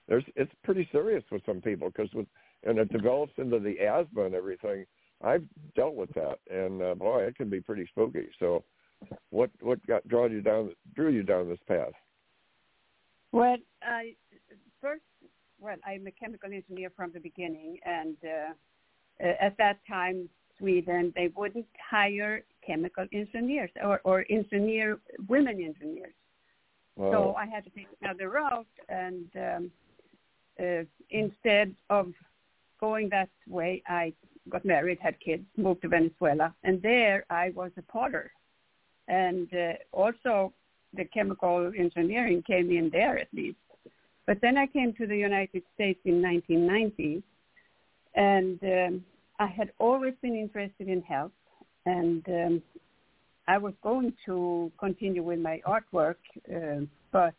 there's 0.08 0.25
it's 0.35 0.52
pretty 0.64 0.88
serious 0.92 1.25
with 1.30 1.42
some 1.46 1.61
people 1.61 1.88
because 1.88 2.12
with 2.12 2.26
and 2.64 2.78
it 2.78 2.92
develops 2.92 3.32
into 3.38 3.58
the 3.58 3.80
asthma 3.80 4.25
and 4.25 4.35
everything. 4.35 4.85
I've 5.23 5.44
dealt 5.75 5.94
with 5.94 6.11
that, 6.14 6.38
and 6.50 6.82
uh, 6.82 6.94
boy, 6.94 7.23
it 7.23 7.37
can 7.37 7.49
be 7.49 7.61
pretty 7.61 7.87
spooky. 7.87 8.28
So, 8.38 8.64
what 9.30 9.50
what 9.61 9.85
got 9.87 10.06
drawn 10.08 10.32
you 10.32 10.42
down 10.42 10.75
drew 10.94 11.11
you 11.11 11.23
down 11.23 11.49
this 11.49 11.58
path? 11.66 11.92
Well, 13.32 13.56
I 13.82 14.14
first, 14.80 15.02
well, 15.58 15.76
I'm 15.87 16.06
a 16.06 16.11
chemical 16.11 16.52
engineer 16.52 16.90
from 16.94 17.12
the 17.12 17.20
beginning, 17.20 17.78
and 17.85 18.16
uh, 18.25 18.28
uh, 18.28 18.52
at 19.20 19.56
that 19.58 19.78
time, 19.88 20.28
Sweden, 20.58 21.12
they 21.14 21.30
wouldn't 21.37 21.66
hire 21.90 22.44
chemical 22.66 23.06
engineers 23.12 23.70
or, 23.82 24.00
or 24.04 24.25
engineer 24.30 24.99
women 25.28 25.61
engineers. 25.62 26.14
So 26.99 27.35
I 27.35 27.44
had 27.44 27.62
to 27.64 27.70
take 27.70 27.88
another 28.00 28.30
route, 28.30 28.66
and 28.88 29.26
um, 29.37 29.70
uh, 30.58 30.85
instead 31.11 31.75
of 31.90 32.11
going 32.80 33.11
that 33.11 33.28
way, 33.46 33.82
I 33.87 34.14
got 34.49 34.64
married, 34.64 34.99
had 35.00 35.20
kids, 35.20 35.44
moved 35.58 35.82
to 35.82 35.88
Venezuela, 35.88 36.54
and 36.64 36.80
there 36.80 37.26
I 37.28 37.50
was 37.50 37.70
a 37.76 37.82
potter, 37.82 38.32
and 39.08 39.46
uh, 39.52 39.73
also 39.92 40.54
the 40.94 41.04
chemical 41.04 41.70
engineering 41.78 42.42
came 42.46 42.70
in 42.70 42.88
there 42.90 43.18
at 43.18 43.28
least. 43.35 43.58
But 44.26 44.38
then 44.40 44.56
I 44.56 44.66
came 44.66 44.94
to 44.94 45.06
the 45.06 45.16
United 45.16 45.64
States 45.75 46.00
in 46.06 46.23
1990, 46.23 47.23
and 48.16 48.58
um, 48.62 49.04
I 49.38 49.46
had 49.46 49.70
always 49.78 50.14
been 50.23 50.35
interested 50.35 50.88
in 50.88 51.02
health, 51.02 51.32
and 51.85 52.25
um, 52.28 52.62
I 53.46 53.58
was 53.58 53.75
going 53.82 54.12
to 54.26 54.73
continue 54.78 55.23
with 55.23 55.38
my 55.38 55.61
artwork, 55.66 56.16
uh, 56.54 56.85
but 57.12 57.35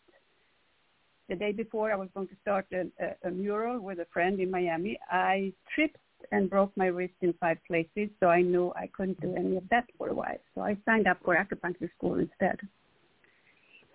the 1.28 1.36
day 1.36 1.52
before 1.52 1.92
I 1.92 1.96
was 1.96 2.08
going 2.14 2.28
to 2.30 2.36
start 2.42 2.68
a, 2.72 2.88
a, 3.04 3.28
a 3.28 3.32
mural 3.32 3.80
with 3.80 4.00
a 4.00 4.08
friend 4.14 4.40
in 4.40 4.50
Miami, 4.50 4.98
I 5.12 5.52
tripped 5.76 5.98
and 6.32 6.50
broke 6.50 6.76
my 6.78 6.86
wrist 6.88 7.14
in 7.22 7.34
five 7.34 7.58
places, 7.68 8.10
so 8.20 8.28
I 8.28 8.42
knew 8.42 8.72
I 8.76 8.88
couldn't 8.96 9.20
do 9.20 9.36
any 9.36 9.58
of 9.58 9.64
that 9.70 9.86
for 9.98 10.10
a 10.10 10.14
while. 10.14 10.38
So 10.56 10.62
I 10.62 10.78
signed 10.86 11.08
up 11.08 11.18
for 11.24 11.36
acupuncture 11.36 11.90
school 11.98 12.16
instead, 12.16 12.60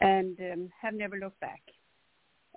and 0.01 0.39
um, 0.53 0.73
have 0.81 0.95
never 0.95 1.17
looked 1.17 1.41
back. 1.41 1.63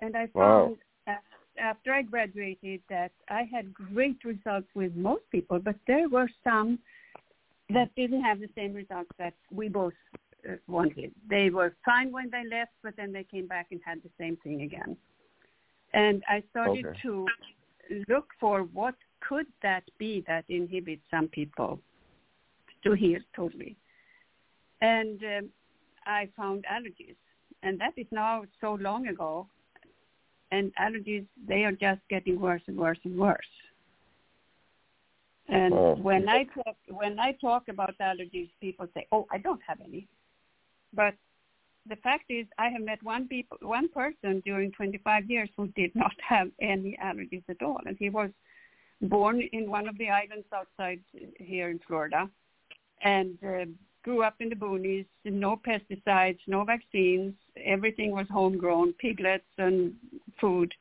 And 0.00 0.16
I 0.16 0.26
found 0.34 0.76
a- 1.08 1.35
after 1.58 1.92
I 1.92 2.02
graduated 2.02 2.80
that 2.88 3.12
I 3.28 3.42
had 3.50 3.72
great 3.72 4.18
results 4.24 4.68
with 4.74 4.94
most 4.94 5.22
people, 5.30 5.58
but 5.58 5.76
there 5.86 6.08
were 6.08 6.28
some 6.44 6.78
that 7.70 7.94
didn't 7.96 8.22
have 8.22 8.40
the 8.40 8.48
same 8.54 8.72
results 8.74 9.10
that 9.18 9.34
we 9.50 9.68
both 9.68 9.92
uh, 10.48 10.54
wanted. 10.68 11.12
They 11.28 11.50
were 11.50 11.74
fine 11.84 12.12
when 12.12 12.30
they 12.30 12.44
left, 12.48 12.72
but 12.82 12.94
then 12.96 13.12
they 13.12 13.24
came 13.24 13.46
back 13.46 13.68
and 13.72 13.80
had 13.84 14.02
the 14.02 14.10
same 14.18 14.36
thing 14.44 14.62
again. 14.62 14.96
And 15.92 16.22
I 16.28 16.42
started 16.50 16.84
Okay. 16.86 16.98
to 17.02 17.26
look 18.08 18.28
for 18.38 18.62
what 18.62 18.94
could 19.20 19.46
that 19.62 19.84
be 19.98 20.24
that 20.26 20.44
inhibits 20.48 21.02
some 21.10 21.28
people 21.28 21.80
to 22.84 22.92
heal 22.92 23.20
totally. 23.34 23.76
And 24.80 25.22
um, 25.24 25.48
I 26.06 26.28
found 26.36 26.64
allergies, 26.70 27.16
and 27.62 27.80
that 27.80 27.94
is 27.96 28.06
now 28.10 28.44
so 28.60 28.74
long 28.74 29.08
ago. 29.08 29.48
And 30.50 30.72
allergies, 30.76 31.26
they 31.46 31.64
are 31.64 31.72
just 31.72 32.00
getting 32.08 32.40
worse 32.40 32.62
and 32.66 32.76
worse 32.76 32.98
and 33.04 33.18
worse. 33.18 33.52
And 35.48 35.74
Oh. 35.74 35.94
when 35.94 36.28
I 36.28 36.44
talk 36.44 36.76
when 36.88 37.18
I 37.18 37.32
talk 37.32 37.68
about 37.68 37.94
allergies, 37.98 38.50
people 38.60 38.88
say, 38.94 39.06
"Oh, 39.12 39.26
I 39.30 39.38
don't 39.38 39.62
have 39.66 39.80
any." 39.80 40.08
But 40.92 41.14
the 41.88 41.96
fact 41.96 42.24
is, 42.30 42.46
I 42.58 42.68
have 42.68 42.82
met 42.82 43.02
one 43.02 43.28
people, 43.28 43.58
one 43.60 43.88
person 43.88 44.42
during 44.44 44.72
25 44.72 45.30
years 45.30 45.48
who 45.56 45.68
did 45.68 45.94
not 45.94 46.14
have 46.28 46.50
any 46.60 46.96
allergies 47.02 47.44
at 47.48 47.62
all, 47.62 47.80
and 47.86 47.96
he 47.98 48.10
was 48.10 48.30
born 49.02 49.40
in 49.52 49.70
one 49.70 49.88
of 49.88 49.96
the 49.98 50.10
islands 50.10 50.46
outside 50.52 51.00
here 51.38 51.68
in 51.70 51.78
Florida, 51.86 52.28
and 53.02 53.38
uh, 53.44 53.66
grew 54.06 54.22
up 54.22 54.36
in 54.38 54.48
the 54.48 54.54
boonies. 54.54 55.04
No 55.24 55.60
pesticides, 55.66 56.38
no 56.46 56.64
vaccines. 56.64 57.34
Everything 57.62 58.12
was 58.12 58.26
homegrown, 58.30 58.94
piglets 58.94 59.42
and 59.58 59.94
food. 60.40 60.72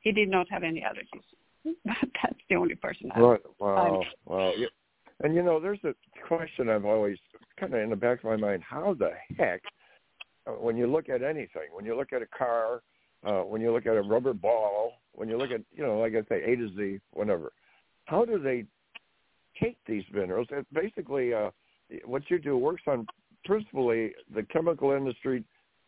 He 0.00 0.12
did 0.12 0.28
not 0.28 0.46
have 0.50 0.62
any 0.62 0.80
allergies. 0.80 1.74
That's 1.84 2.38
the 2.48 2.54
only 2.54 2.76
person 2.76 3.10
I 3.14 3.20
Right. 3.20 3.40
Wow. 3.58 4.02
Wow. 4.24 4.52
And 5.22 5.34
you 5.34 5.42
know, 5.42 5.58
there's 5.58 5.80
a 5.84 5.94
question 6.26 6.68
I've 6.68 6.84
always 6.84 7.18
kind 7.58 7.74
of 7.74 7.80
in 7.80 7.90
the 7.90 7.96
back 7.96 8.18
of 8.18 8.24
my 8.24 8.36
mind: 8.36 8.62
How 8.68 8.94
the 8.94 9.10
heck, 9.36 9.62
uh, 10.46 10.52
when 10.52 10.76
you 10.76 10.86
look 10.86 11.08
at 11.08 11.22
anything, 11.22 11.68
when 11.72 11.84
you 11.84 11.96
look 11.96 12.12
at 12.12 12.22
a 12.22 12.26
car, 12.26 12.82
uh, 13.26 13.42
when 13.42 13.60
you 13.60 13.72
look 13.72 13.86
at 13.86 13.96
a 13.96 14.02
rubber 14.02 14.32
ball, 14.32 14.92
when 15.12 15.28
you 15.28 15.38
look 15.38 15.50
at, 15.50 15.60
you 15.72 15.84
know, 15.84 15.98
like 15.98 16.12
I 16.14 16.22
say, 16.28 16.42
A 16.44 16.56
to 16.56 16.68
Z, 16.76 17.00
whatever, 17.12 17.52
how 18.04 18.24
do 18.24 18.38
they 18.38 18.64
take 19.60 19.78
these 19.86 20.04
minerals? 20.12 20.48
It 20.50 20.66
basically, 20.72 21.32
uh, 21.32 21.50
what 22.04 22.22
you 22.28 22.38
do 22.38 22.56
works 22.56 22.82
on 22.86 23.06
principally 23.44 24.12
the 24.34 24.42
chemical 24.44 24.92
industry 24.92 25.44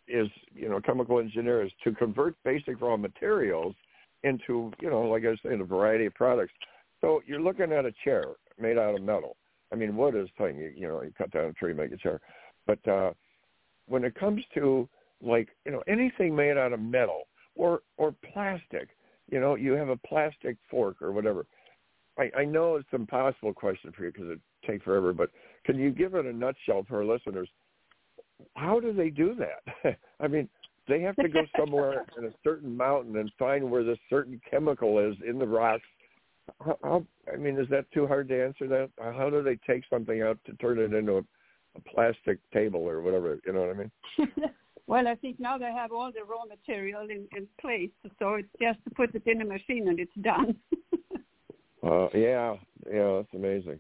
is, 0.08 0.28
you 0.54 0.68
know, 0.68 0.80
chemical 0.80 1.18
engineers 1.18 1.72
to 1.84 1.92
convert 1.92 2.34
basic 2.44 2.80
raw 2.80 2.96
materials 2.96 3.74
into, 4.22 4.72
you 4.80 4.90
know, 4.90 5.02
like 5.02 5.24
I 5.24 5.30
was 5.30 5.38
saying, 5.44 5.60
a 5.60 5.64
variety 5.64 6.06
of 6.06 6.14
products. 6.14 6.52
So 7.00 7.22
you're 7.26 7.40
looking 7.40 7.72
at 7.72 7.84
a 7.84 7.92
chair 8.04 8.24
made 8.58 8.78
out 8.78 8.94
of 8.94 9.02
metal. 9.02 9.36
I 9.72 9.76
mean, 9.76 9.96
wood 9.96 10.14
is 10.14 10.28
thing. 10.38 10.58
You, 10.58 10.72
you 10.74 10.88
know, 10.88 11.02
you 11.02 11.12
cut 11.16 11.30
down 11.32 11.46
a 11.46 11.52
tree, 11.52 11.74
make 11.74 11.92
a 11.92 11.96
chair. 11.96 12.20
But 12.66 12.86
uh, 12.88 13.12
when 13.86 14.04
it 14.04 14.14
comes 14.14 14.42
to 14.54 14.88
like, 15.22 15.48
you 15.64 15.72
know, 15.72 15.82
anything 15.88 16.34
made 16.34 16.56
out 16.56 16.72
of 16.72 16.80
metal 16.80 17.22
or 17.54 17.80
or 17.96 18.14
plastic, 18.32 18.88
you 19.30 19.40
know, 19.40 19.54
you 19.54 19.72
have 19.72 19.88
a 19.88 19.96
plastic 19.96 20.56
fork 20.70 21.02
or 21.02 21.12
whatever. 21.12 21.46
I, 22.18 22.30
I 22.38 22.44
know 22.44 22.76
it's 22.76 22.88
an 22.92 23.00
impossible 23.02 23.52
question 23.52 23.92
for 23.96 24.04
you 24.04 24.12
because 24.12 24.30
it 24.30 24.40
take 24.66 24.82
forever, 24.82 25.12
but 25.12 25.30
can 25.66 25.78
you 25.78 25.90
give 25.90 26.14
it 26.14 26.24
a 26.24 26.32
nutshell 26.32 26.84
for 26.88 26.98
our 26.98 27.04
listeners? 27.04 27.48
How 28.54 28.80
do 28.80 28.92
they 28.92 29.10
do 29.10 29.34
that? 29.34 29.98
I 30.20 30.28
mean, 30.28 30.48
they 30.88 31.00
have 31.02 31.16
to 31.16 31.28
go 31.28 31.42
somewhere 31.58 32.06
in 32.16 32.24
a 32.24 32.32
certain 32.42 32.76
mountain 32.76 33.16
and 33.16 33.30
find 33.38 33.70
where 33.70 33.84
this 33.84 33.98
certain 34.08 34.40
chemical 34.50 34.98
is 34.98 35.16
in 35.28 35.38
the 35.38 35.46
rocks 35.46 35.82
how, 36.60 36.78
how, 36.82 37.06
I 37.32 37.36
mean, 37.36 37.58
is 37.58 37.68
that 37.70 37.90
too 37.92 38.06
hard 38.06 38.28
to 38.28 38.44
answer? 38.44 38.68
That 38.68 38.90
how 38.98 39.30
do 39.30 39.42
they 39.42 39.58
take 39.66 39.84
something 39.90 40.22
out 40.22 40.38
to 40.46 40.52
turn 40.54 40.78
it 40.78 40.92
into 40.92 41.16
a, 41.16 41.22
a 41.74 41.80
plastic 41.92 42.38
table 42.52 42.80
or 42.80 43.02
whatever? 43.02 43.38
You 43.46 43.52
know 43.52 43.60
what 43.60 43.70
I 43.70 43.74
mean? 43.74 43.90
well, 44.86 45.08
I 45.08 45.14
think 45.16 45.40
now 45.40 45.58
they 45.58 45.72
have 45.72 45.92
all 45.92 46.10
the 46.12 46.24
raw 46.24 46.44
material 46.44 47.02
in, 47.02 47.26
in 47.36 47.46
place, 47.60 47.90
so 48.18 48.34
it's 48.34 48.48
just 48.60 48.78
to 48.84 48.94
put 48.94 49.14
it 49.14 49.26
in 49.26 49.42
a 49.42 49.44
machine 49.44 49.88
and 49.88 49.98
it's 49.98 50.12
done. 50.22 50.56
uh, 51.82 52.08
yeah, 52.14 52.56
yeah, 52.90 53.16
that's 53.16 53.34
amazing. 53.34 53.78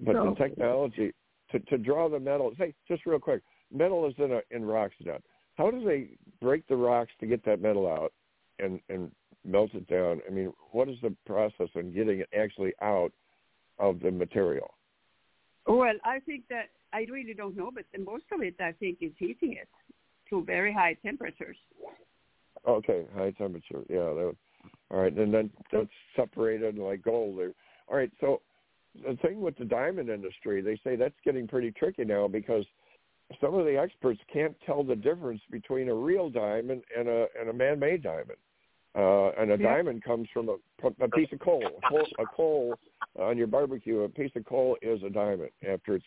But 0.00 0.14
the 0.14 0.34
technology 0.36 1.12
to 1.52 1.58
to 1.60 1.78
draw 1.78 2.08
the 2.08 2.20
metal. 2.20 2.52
Say, 2.58 2.74
just 2.86 3.06
real 3.06 3.18
quick, 3.18 3.42
metal 3.72 4.06
is 4.06 4.14
in 4.18 4.32
a 4.32 4.40
in 4.50 4.64
rocks 4.64 4.94
now. 5.04 5.18
How 5.56 5.70
do 5.70 5.84
they 5.84 6.10
break 6.40 6.66
the 6.68 6.76
rocks 6.76 7.12
to 7.20 7.26
get 7.26 7.44
that 7.44 7.60
metal 7.60 7.86
out 7.86 8.12
and 8.58 8.80
and 8.88 9.10
melt 9.44 9.70
it 9.74 9.86
down? 9.88 10.20
I 10.26 10.30
mean, 10.32 10.52
what 10.72 10.88
is 10.88 10.96
the 11.02 11.14
process 11.26 11.68
on 11.76 11.92
getting 11.92 12.20
it 12.20 12.28
actually 12.36 12.72
out 12.82 13.12
of 13.78 14.00
the 14.00 14.10
material? 14.10 14.74
Well, 15.66 15.94
I 16.04 16.20
think 16.20 16.44
that 16.48 16.70
I 16.92 17.06
really 17.10 17.34
don't 17.34 17.56
know, 17.56 17.70
but 17.72 17.84
most 18.02 18.24
of 18.32 18.42
it 18.42 18.56
I 18.60 18.72
think 18.72 18.98
is 19.00 19.12
heating 19.18 19.52
it 19.52 19.68
to 20.30 20.42
very 20.44 20.72
high 20.72 20.94
temperatures. 21.04 21.56
Okay, 22.66 23.04
high 23.14 23.30
temperature. 23.32 23.84
Yeah. 23.88 24.12
That, 24.14 24.36
all 24.90 25.00
right, 25.00 25.12
and 25.12 25.32
then 25.32 25.50
that's 25.72 25.88
separated 26.16 26.78
like 26.78 27.02
gold. 27.02 27.38
All 27.88 27.96
right, 27.96 28.10
so 28.20 28.40
the 28.94 29.16
thing 29.16 29.40
with 29.40 29.56
the 29.58 29.64
diamond 29.64 30.08
industry, 30.08 30.60
they 30.60 30.78
say 30.84 30.96
that's 30.96 31.14
getting 31.24 31.46
pretty 31.46 31.70
tricky 31.72 32.04
now 32.04 32.28
because 32.28 32.64
some 33.40 33.54
of 33.54 33.64
the 33.64 33.76
experts 33.78 34.20
can't 34.32 34.56
tell 34.64 34.82
the 34.82 34.96
difference 34.96 35.40
between 35.50 35.88
a 35.88 35.94
real 35.94 36.30
diamond 36.30 36.82
and 36.96 37.08
a 37.08 37.26
and 37.38 37.50
a 37.50 37.52
man-made 37.52 38.02
diamond. 38.02 38.38
Uh, 38.94 39.30
and 39.38 39.52
a 39.52 39.58
yeah. 39.58 39.74
diamond 39.74 40.02
comes 40.02 40.26
from 40.32 40.48
a, 40.48 40.56
a 41.04 41.08
piece 41.10 41.28
of 41.32 41.38
coal. 41.38 41.62
A 41.64 41.88
coal, 41.88 42.06
a 42.18 42.24
coal 42.26 42.74
on 43.20 43.36
your 43.36 43.46
barbecue, 43.46 44.00
a 44.00 44.08
piece 44.08 44.32
of 44.34 44.44
coal 44.46 44.76
is 44.82 45.02
a 45.04 45.10
diamond 45.10 45.50
after 45.70 45.96
it's 45.96 46.06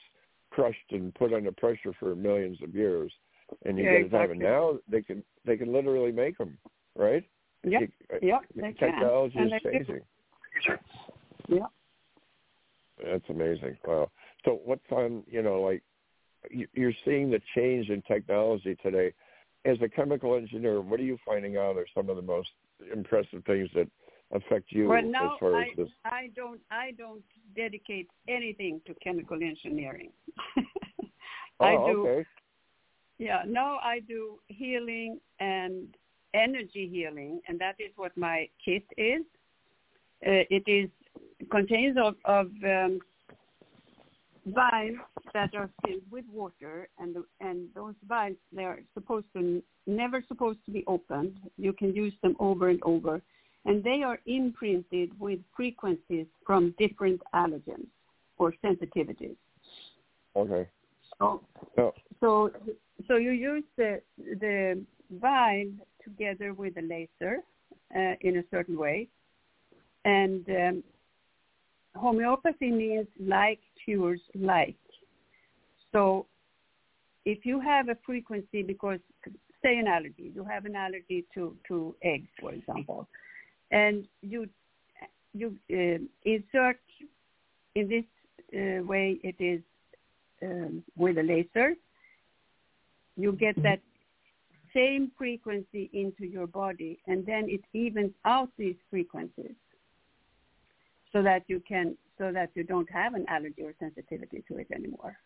crushed 0.49 0.77
and 0.89 1.13
put 1.15 1.31
under 1.31 1.51
pressure 1.51 1.93
for 1.99 2.15
millions 2.15 2.57
of 2.63 2.75
years, 2.75 3.11
and 3.65 3.77
you 3.77 3.83
yeah, 3.83 3.91
get 3.91 4.01
a 4.01 4.05
exactly. 4.05 4.39
diamond. 4.39 4.41
Now 4.41 4.79
they 4.89 5.01
can 5.01 5.23
they 5.45 5.57
can 5.57 5.71
literally 5.71 6.11
make 6.11 6.37
them, 6.37 6.57
right? 6.97 7.23
Yeah, 7.63 7.79
yeah, 8.21 8.39
they 8.55 8.73
Technology 8.73 9.35
can. 9.35 9.53
is 9.53 9.61
changing. 9.63 9.99
Yeah. 11.47 11.67
That's 13.03 13.29
amazing. 13.29 13.77
Wow. 13.85 14.11
So 14.45 14.59
what's 14.63 14.81
on, 14.91 15.23
you 15.27 15.41
know, 15.41 15.61
like 15.61 15.83
you're 16.49 16.93
seeing 17.05 17.29
the 17.29 17.41
change 17.55 17.89
in 17.89 18.01
technology 18.03 18.75
today. 18.81 19.13
As 19.63 19.77
a 19.83 19.87
chemical 19.87 20.35
engineer, 20.35 20.81
what 20.81 20.99
are 20.99 21.03
you 21.03 21.17
finding 21.23 21.57
out 21.57 21.77
are 21.77 21.85
some 21.95 22.09
of 22.09 22.15
the 22.15 22.21
most 22.21 22.49
impressive 22.91 23.43
things 23.45 23.69
that 23.75 23.87
affect 24.31 24.71
you 24.71 24.87
well, 24.87 25.03
no, 25.03 25.33
as 25.33 25.39
far 25.39 25.55
I, 25.55 25.61
as 25.61 25.67
this? 25.77 25.89
I 26.03 26.29
don't. 26.35 26.59
I 26.71 26.91
don't 26.97 27.21
dedicate 27.55 28.07
anything 28.27 28.81
to 28.87 28.95
chemical 28.95 29.37
engineering. 29.41 30.11
oh, 31.59 31.65
I 31.65 31.91
do. 31.91 32.07
okay. 32.07 32.27
Yeah, 33.19 33.43
no, 33.45 33.77
I 33.83 33.99
do 34.07 34.39
healing 34.47 35.19
and 35.39 35.89
energy 36.33 36.89
healing, 36.91 37.39
and 37.47 37.59
that 37.59 37.75
is 37.77 37.91
what 37.95 38.17
my 38.17 38.49
kit 38.65 38.83
is. 38.97 39.21
Uh, 40.25 40.45
it 40.49 40.63
is 40.65 40.89
contains 41.49 41.97
of, 42.01 42.15
of 42.25 42.47
um, 42.63 42.99
vials 44.45 44.97
that 45.33 45.53
are 45.55 45.69
filled 45.85 46.03
with 46.11 46.25
water, 46.31 46.87
and 46.99 47.15
the, 47.15 47.23
and 47.39 47.67
those 47.75 47.95
vials 48.07 48.37
they 48.51 48.63
are 48.63 48.79
supposed 48.93 49.27
to 49.35 49.61
never 49.87 50.23
supposed 50.27 50.59
to 50.65 50.71
be 50.71 50.83
opened. 50.87 51.37
You 51.57 51.73
can 51.73 51.93
use 51.95 52.13
them 52.21 52.35
over 52.39 52.69
and 52.69 52.81
over, 52.83 53.21
and 53.65 53.83
they 53.83 54.01
are 54.03 54.19
imprinted 54.25 55.11
with 55.19 55.39
frequencies 55.55 56.25
from 56.45 56.73
different 56.77 57.21
allergens 57.33 57.87
or 58.37 58.53
sensitivities. 58.63 59.35
Okay. 60.35 60.67
So, 61.19 61.41
oh. 61.77 61.93
so, 62.19 62.51
so 63.07 63.17
you 63.17 63.31
use 63.31 63.63
the 63.77 64.01
the 64.17 64.83
vial 65.19 65.67
together 66.03 66.53
with 66.53 66.77
a 66.77 66.81
laser 66.81 67.37
uh, 67.95 68.15
in 68.21 68.37
a 68.37 68.43
certain 68.49 68.77
way, 68.77 69.07
and 70.05 70.47
um, 70.49 70.83
homeopathy 71.95 72.71
means 72.71 73.07
like 73.19 73.59
cures 73.83 74.21
like. 74.35 74.75
So 75.91 76.25
if 77.25 77.45
you 77.45 77.59
have 77.59 77.89
a 77.89 77.97
frequency 78.05 78.63
because 78.63 78.99
say 79.63 79.77
an 79.77 79.87
allergy, 79.87 80.31
you 80.33 80.43
have 80.43 80.65
an 80.65 80.75
allergy 80.75 81.25
to, 81.33 81.55
to 81.67 81.95
eggs, 82.03 82.29
for 82.39 82.51
example, 82.51 83.07
and 83.71 84.07
you 84.21 84.49
you 85.33 85.55
uh, 85.71 86.03
insert 86.25 86.79
in 87.75 87.87
this 87.87 88.03
uh, 88.53 88.83
way 88.83 89.17
it 89.23 89.35
is 89.39 89.61
um, 90.43 90.83
with 90.97 91.17
a 91.17 91.23
laser, 91.23 91.75
you 93.15 93.31
get 93.31 93.55
that 93.63 93.79
same 94.73 95.11
frequency 95.17 95.89
into 95.93 96.25
your 96.25 96.47
body 96.47 96.99
and 97.07 97.25
then 97.25 97.45
it 97.47 97.61
evens 97.73 98.11
out 98.25 98.49
these 98.57 98.75
frequencies 98.89 99.55
so 101.13 101.21
that 101.21 101.43
you 101.47 101.61
can 101.67 101.97
so 102.17 102.31
that 102.31 102.51
you 102.53 102.63
don't 102.63 102.89
have 102.91 103.13
an 103.13 103.25
allergy 103.29 103.63
or 103.63 103.73
sensitivity 103.79 104.43
to 104.47 104.57
it 104.57 104.67
anymore. 104.73 105.17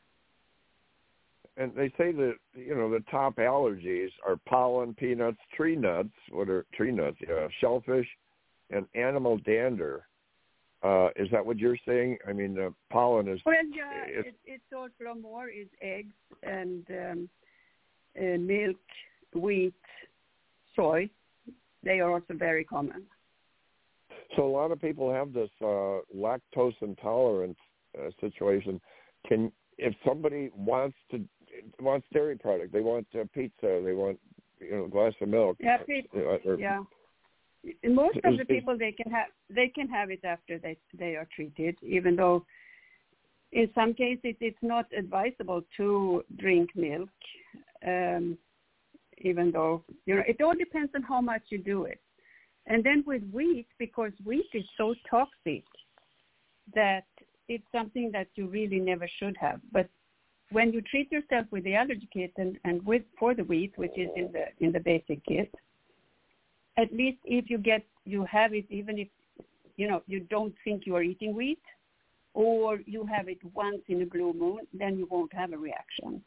And 1.58 1.74
they 1.76 1.89
say 1.98 2.12
that 2.12 2.36
you 2.56 2.76
know 2.76 2.89
the 2.89 3.04
top 3.12 3.38
allergies 3.38 4.10
are 4.26 4.38
pollen, 4.48 4.93
peanuts, 4.93 5.38
tree 5.56 5.76
nuts. 5.76 6.10
What 6.32 6.50
are 6.50 6.65
tree 6.74 6.91
nuts? 6.91 7.17
Yeah, 7.28 7.48
shellfish, 7.60 8.08
and 8.71 8.86
animal 8.93 9.38
dander. 9.39 10.06
Uh, 10.84 11.10
is 11.15 11.30
that 11.32 11.43
what 11.43 11.58
you're 11.58 11.78
saying? 11.88 12.17
I 12.28 12.34
mean, 12.34 12.54
the 12.54 12.74
pollen 12.91 13.28
is. 13.28 13.39
Well, 13.45 13.56
yeah, 13.74 14.04
it's, 14.06 14.28
it, 14.28 14.36
it's 14.45 14.74
also 14.76 15.19
more 15.19 15.50
is 15.50 15.67
eggs 15.82 16.13
and 16.43 16.86
um, 16.89 17.30
uh, 18.19 18.38
milk, 18.38 18.78
wheat, 19.34 19.74
soy. 20.76 21.10
They 21.84 22.00
are 22.02 22.12
also 22.12 22.34
very 22.34 22.63
common. 22.63 23.04
So 24.36 24.46
a 24.46 24.50
lot 24.50 24.72
of 24.72 24.82
people 24.82 25.14
have 25.14 25.34
this 25.34 25.50
uh, 25.62 26.00
lactose 26.16 26.74
intolerant 26.82 27.58
uh, 27.98 28.10
situation. 28.20 28.82
Can 29.28 29.52
if 29.78 29.94
somebody 30.06 30.50
wants 30.56 30.98
to 31.12 31.24
wants 31.80 32.08
dairy 32.14 32.38
product, 32.38 32.74
they 32.74 32.82
want 32.82 33.08
uh, 33.20 33.24
pizza, 33.34 33.82
they 33.84 33.94
want 33.94 34.20
you 34.60 34.72
know 34.72 34.86
a 34.86 34.90
glass 34.90 35.14
of 35.22 35.30
milk. 35.30 35.58
Yeah, 35.60 35.78
pizza. 35.86 36.18
Uh, 36.18 36.38
or, 36.50 36.60
yeah. 36.60 36.84
Most 37.84 38.20
of 38.24 38.38
the 38.38 38.46
people 38.46 38.78
they 38.78 38.92
can 38.92 39.12
have 39.12 39.28
they 39.50 39.68
can 39.68 39.88
have 39.90 40.12
it 40.12 40.24
after 40.24 40.60
they 40.60 40.78
they 40.98 41.16
are 41.16 41.28
treated, 41.36 41.78
even 41.82 42.16
though 42.16 42.46
in 43.52 43.70
some 43.74 43.94
cases 43.94 44.36
it's 44.40 44.58
not 44.62 44.86
advisable 44.98 45.64
to 45.78 46.24
drink 46.38 46.70
milk. 46.76 47.10
Um, 47.86 48.38
even 49.20 49.52
though 49.52 49.84
you 50.06 50.16
know 50.16 50.24
it 50.28 50.42
all 50.42 50.54
depends 50.54 50.92
on 50.96 51.02
how 51.02 51.22
much 51.22 51.42
you 51.50 51.58
do 51.58 51.86
it. 51.86 52.00
And 52.67 52.84
then 52.84 53.04
with 53.06 53.21
wheat, 53.32 53.67
because 53.78 54.12
wheat 54.23 54.47
is 54.54 54.63
so 54.78 54.95
toxic 55.10 55.63
that 56.73 57.06
it's 57.47 57.63
something 57.71 58.12
that 58.12 58.28
you 58.36 58.47
really 58.47 58.80
never 58.80 59.08
should 59.19 59.38
have. 59.38 59.60
But 59.71 59.88
when 60.51 60.71
you 60.71 60.82
treat 60.82 61.12
yourself 61.12 61.45
with 61.51 61.63
the 61.63 61.75
allergy 61.75 62.08
kit 62.12 62.32
and, 62.38 62.58
and 62.63 62.84
with 62.86 63.04
for 63.19 63.34
the 63.36 63.43
wheat, 63.43 63.73
which 63.75 63.97
is 63.97 64.10
in 64.15 64.32
the 64.32 64.45
in 64.65 64.71
the 64.71 64.80
basic 64.80 65.23
kit, 65.25 65.54
at 66.78 66.91
least 66.93 67.17
if 67.25 67.49
you 67.49 67.58
get 67.58 67.84
you 68.06 68.25
have 68.25 68.54
it 68.54 68.65
even 68.69 68.97
if 68.97 69.08
you 69.78 69.88
know 69.88 70.01
you 70.08 70.21
don't 70.21 70.54
think 70.63 70.86
you 70.86 70.95
are 70.95 71.04
eating 71.04 71.36
wheat 71.36 71.62
or 72.34 72.80
you 72.86 73.06
have 73.06 73.28
it 73.28 73.38
once 73.54 73.82
in 73.88 74.01
a 74.01 74.06
blue 74.06 74.34
moon, 74.34 74.60
then 74.73 74.97
you 74.97 75.08
won't 75.10 75.34
have 75.34 75.54
a 75.54 75.58
reaction. 75.58 76.21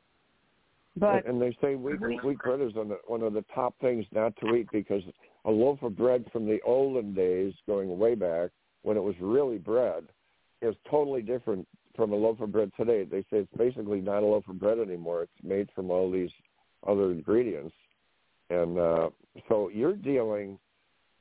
But 0.96 1.26
and 1.26 1.40
they 1.40 1.56
say 1.60 1.74
wheat 1.74 2.00
wheat 2.00 2.38
bread 2.38 2.60
is 2.60 2.72
one 3.06 3.22
of 3.22 3.32
the 3.32 3.44
top 3.54 3.74
things 3.80 4.04
not 4.12 4.34
to 4.36 4.54
eat 4.54 4.68
because 4.72 5.02
a 5.44 5.50
loaf 5.50 5.82
of 5.82 5.96
bread 5.96 6.24
from 6.32 6.46
the 6.46 6.60
olden 6.64 7.14
days, 7.14 7.52
going 7.66 7.98
way 7.98 8.14
back 8.14 8.50
when 8.82 8.96
it 8.96 9.02
was 9.02 9.14
really 9.20 9.58
bread, 9.58 10.04
is 10.62 10.74
totally 10.90 11.22
different 11.22 11.66
from 11.94 12.12
a 12.12 12.16
loaf 12.16 12.40
of 12.40 12.52
bread 12.52 12.70
today. 12.76 13.04
They 13.04 13.22
say 13.22 13.38
it's 13.38 13.56
basically 13.56 14.00
not 14.00 14.22
a 14.22 14.26
loaf 14.26 14.48
of 14.48 14.58
bread 14.58 14.78
anymore. 14.78 15.22
It's 15.24 15.32
made 15.42 15.68
from 15.74 15.90
all 15.90 16.10
these 16.10 16.30
other 16.86 17.10
ingredients, 17.10 17.74
and 18.50 18.78
uh, 18.78 19.10
so 19.48 19.68
you're 19.68 19.96
dealing 19.96 20.58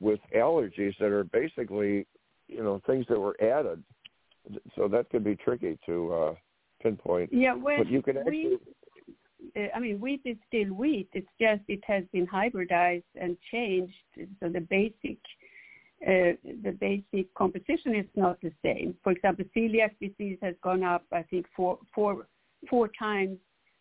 with 0.00 0.20
allergies 0.36 0.96
that 1.00 1.10
are 1.10 1.24
basically, 1.24 2.06
you 2.46 2.62
know, 2.62 2.80
things 2.86 3.04
that 3.08 3.18
were 3.18 3.36
added. 3.42 3.82
So 4.76 4.88
that 4.88 5.10
could 5.10 5.24
be 5.24 5.36
tricky 5.36 5.78
to 5.86 6.14
uh, 6.14 6.34
pinpoint. 6.80 7.30
Yeah, 7.32 7.54
well, 7.54 7.78
but 7.78 7.90
you 7.90 8.02
can 8.02 8.18
actually. 8.18 8.54
Uh, 8.54 8.72
I 9.74 9.78
mean, 9.78 10.00
wheat 10.00 10.22
is 10.24 10.36
still 10.46 10.70
wheat. 10.74 11.08
It's 11.12 11.34
just 11.40 11.62
it 11.68 11.82
has 11.86 12.04
been 12.12 12.26
hybridized 12.26 13.12
and 13.20 13.36
changed. 13.50 13.94
So 14.40 14.48
the 14.48 14.60
basic 14.60 15.18
uh, 16.06 16.32
the 16.62 16.74
basic 16.78 17.32
composition 17.34 17.94
is 17.94 18.06
not 18.14 18.40
the 18.40 18.52
same. 18.62 18.94
For 19.02 19.10
example, 19.12 19.44
celiac 19.56 19.92
disease 20.00 20.38
has 20.42 20.54
gone 20.62 20.84
up, 20.84 21.04
I 21.12 21.22
think, 21.22 21.46
four 21.56 21.78
four 21.94 22.26
four 22.70 22.88
times 22.98 23.38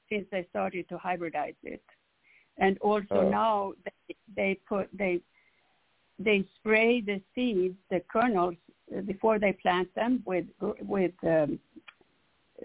since 0.10 0.26
they 0.32 0.46
started 0.50 0.88
to 0.90 0.98
hybridize 0.98 1.56
it. 1.64 1.84
And 2.58 2.78
also 2.80 3.22
Oh. 3.22 3.30
now 3.30 3.74
they, 3.86 4.16
they 4.36 4.60
put 4.68 4.88
they 4.98 5.20
they 6.18 6.44
spray 6.56 7.02
the 7.02 7.22
seeds, 7.36 7.78
the 7.92 8.02
kernels, 8.12 8.56
uh, 8.96 9.02
before 9.02 9.38
they 9.38 9.54
plant 9.54 9.94
them 9.94 10.24
with 10.26 10.46
with 10.82 11.14
um, 11.24 11.60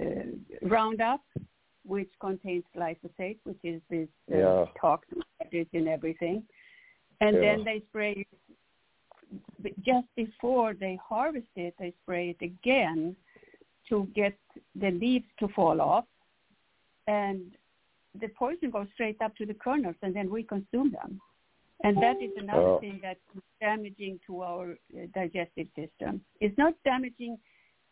uh, 0.01 0.05
Roundup, 0.63 1.23
which 1.87 2.11
contains 2.21 2.65
glyphosate, 2.77 3.39
which 3.45 3.59
is 3.65 3.81
this 3.91 4.09
uh, 4.33 4.37
Yeah. 4.37 4.67
toxin 4.81 5.23
that 5.41 5.53
is 5.53 5.67
in 5.73 5.89
everything, 5.89 6.47
and 7.21 7.37
Yeah. 7.37 7.41
then 7.41 7.65
they 7.65 7.81
spray 7.89 8.27
but 9.61 9.73
just 9.83 10.07
before 10.17 10.75
they 10.75 10.97
harvest 10.97 11.47
it, 11.57 11.75
they 11.79 11.93
spray 12.03 12.31
it 12.31 12.45
again 12.45 13.17
to 13.89 14.07
get 14.15 14.37
the 14.75 14.91
leaves 14.91 15.27
to 15.39 15.49
fall 15.49 15.81
off, 15.81 16.05
and 17.07 17.57
the 18.21 18.29
poison 18.29 18.71
goes 18.71 18.89
straight 18.95 19.21
up 19.23 19.35
to 19.37 19.47
the 19.47 19.55
kernels, 19.55 19.97
and 20.03 20.15
then 20.15 20.31
we 20.31 20.43
consume 20.43 20.91
them. 20.91 21.21
And 21.85 21.97
that 21.97 22.23
is 22.23 22.31
another 22.37 22.61
Oh. 22.61 22.81
thing 22.81 23.01
that's 23.03 23.21
damaging 23.61 24.21
to 24.27 24.43
our 24.43 24.73
uh, 24.73 25.07
digestive 25.15 25.69
system. 25.75 26.25
It's 26.41 26.57
not 26.57 26.75
damaging 26.85 27.39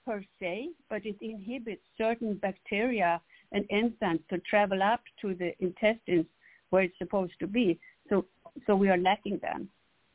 per 0.07 0.23
se, 0.39 0.71
but 0.89 1.05
it 1.05 1.17
inhibits 1.21 1.83
certain 1.97 2.35
bacteria 2.35 3.21
and 3.53 3.65
enzymes 3.69 4.27
to 4.29 4.39
travel 4.39 4.83
up 4.83 5.01
to 5.21 5.35
the 5.35 5.53
intestines 5.61 6.27
where 6.71 6.85
it's 6.85 6.99
supposed 6.99 7.33
to 7.41 7.47
be. 7.47 7.79
So, 8.09 8.25
so 8.67 8.77
we 8.77 8.89
are 8.89 8.99
lacking 8.99 9.39
them, 9.43 9.69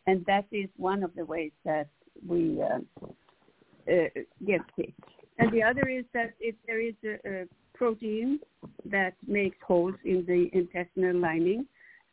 and 0.08 0.26
that 0.26 0.46
is 0.52 0.70
one 0.78 1.04
of 1.04 1.14
the 1.16 1.26
ways 1.26 1.52
that 1.64 1.88
we 2.28 2.62
uh, 2.62 2.80
uh, 3.92 4.08
get 4.46 4.62
sick. 4.76 4.94
And 5.38 5.52
the 5.52 5.64
other 5.64 5.88
is 5.90 6.06
that 6.14 6.34
if 6.40 6.56
there 6.66 6.80
is 6.80 6.96
a, 7.04 7.42
a 7.42 7.46
protein 7.74 8.40
that 8.86 9.14
makes 9.28 9.58
holes 9.66 9.96
in 10.06 10.26
the 10.26 10.50
intestinal 10.54 11.18
lining, 11.18 11.66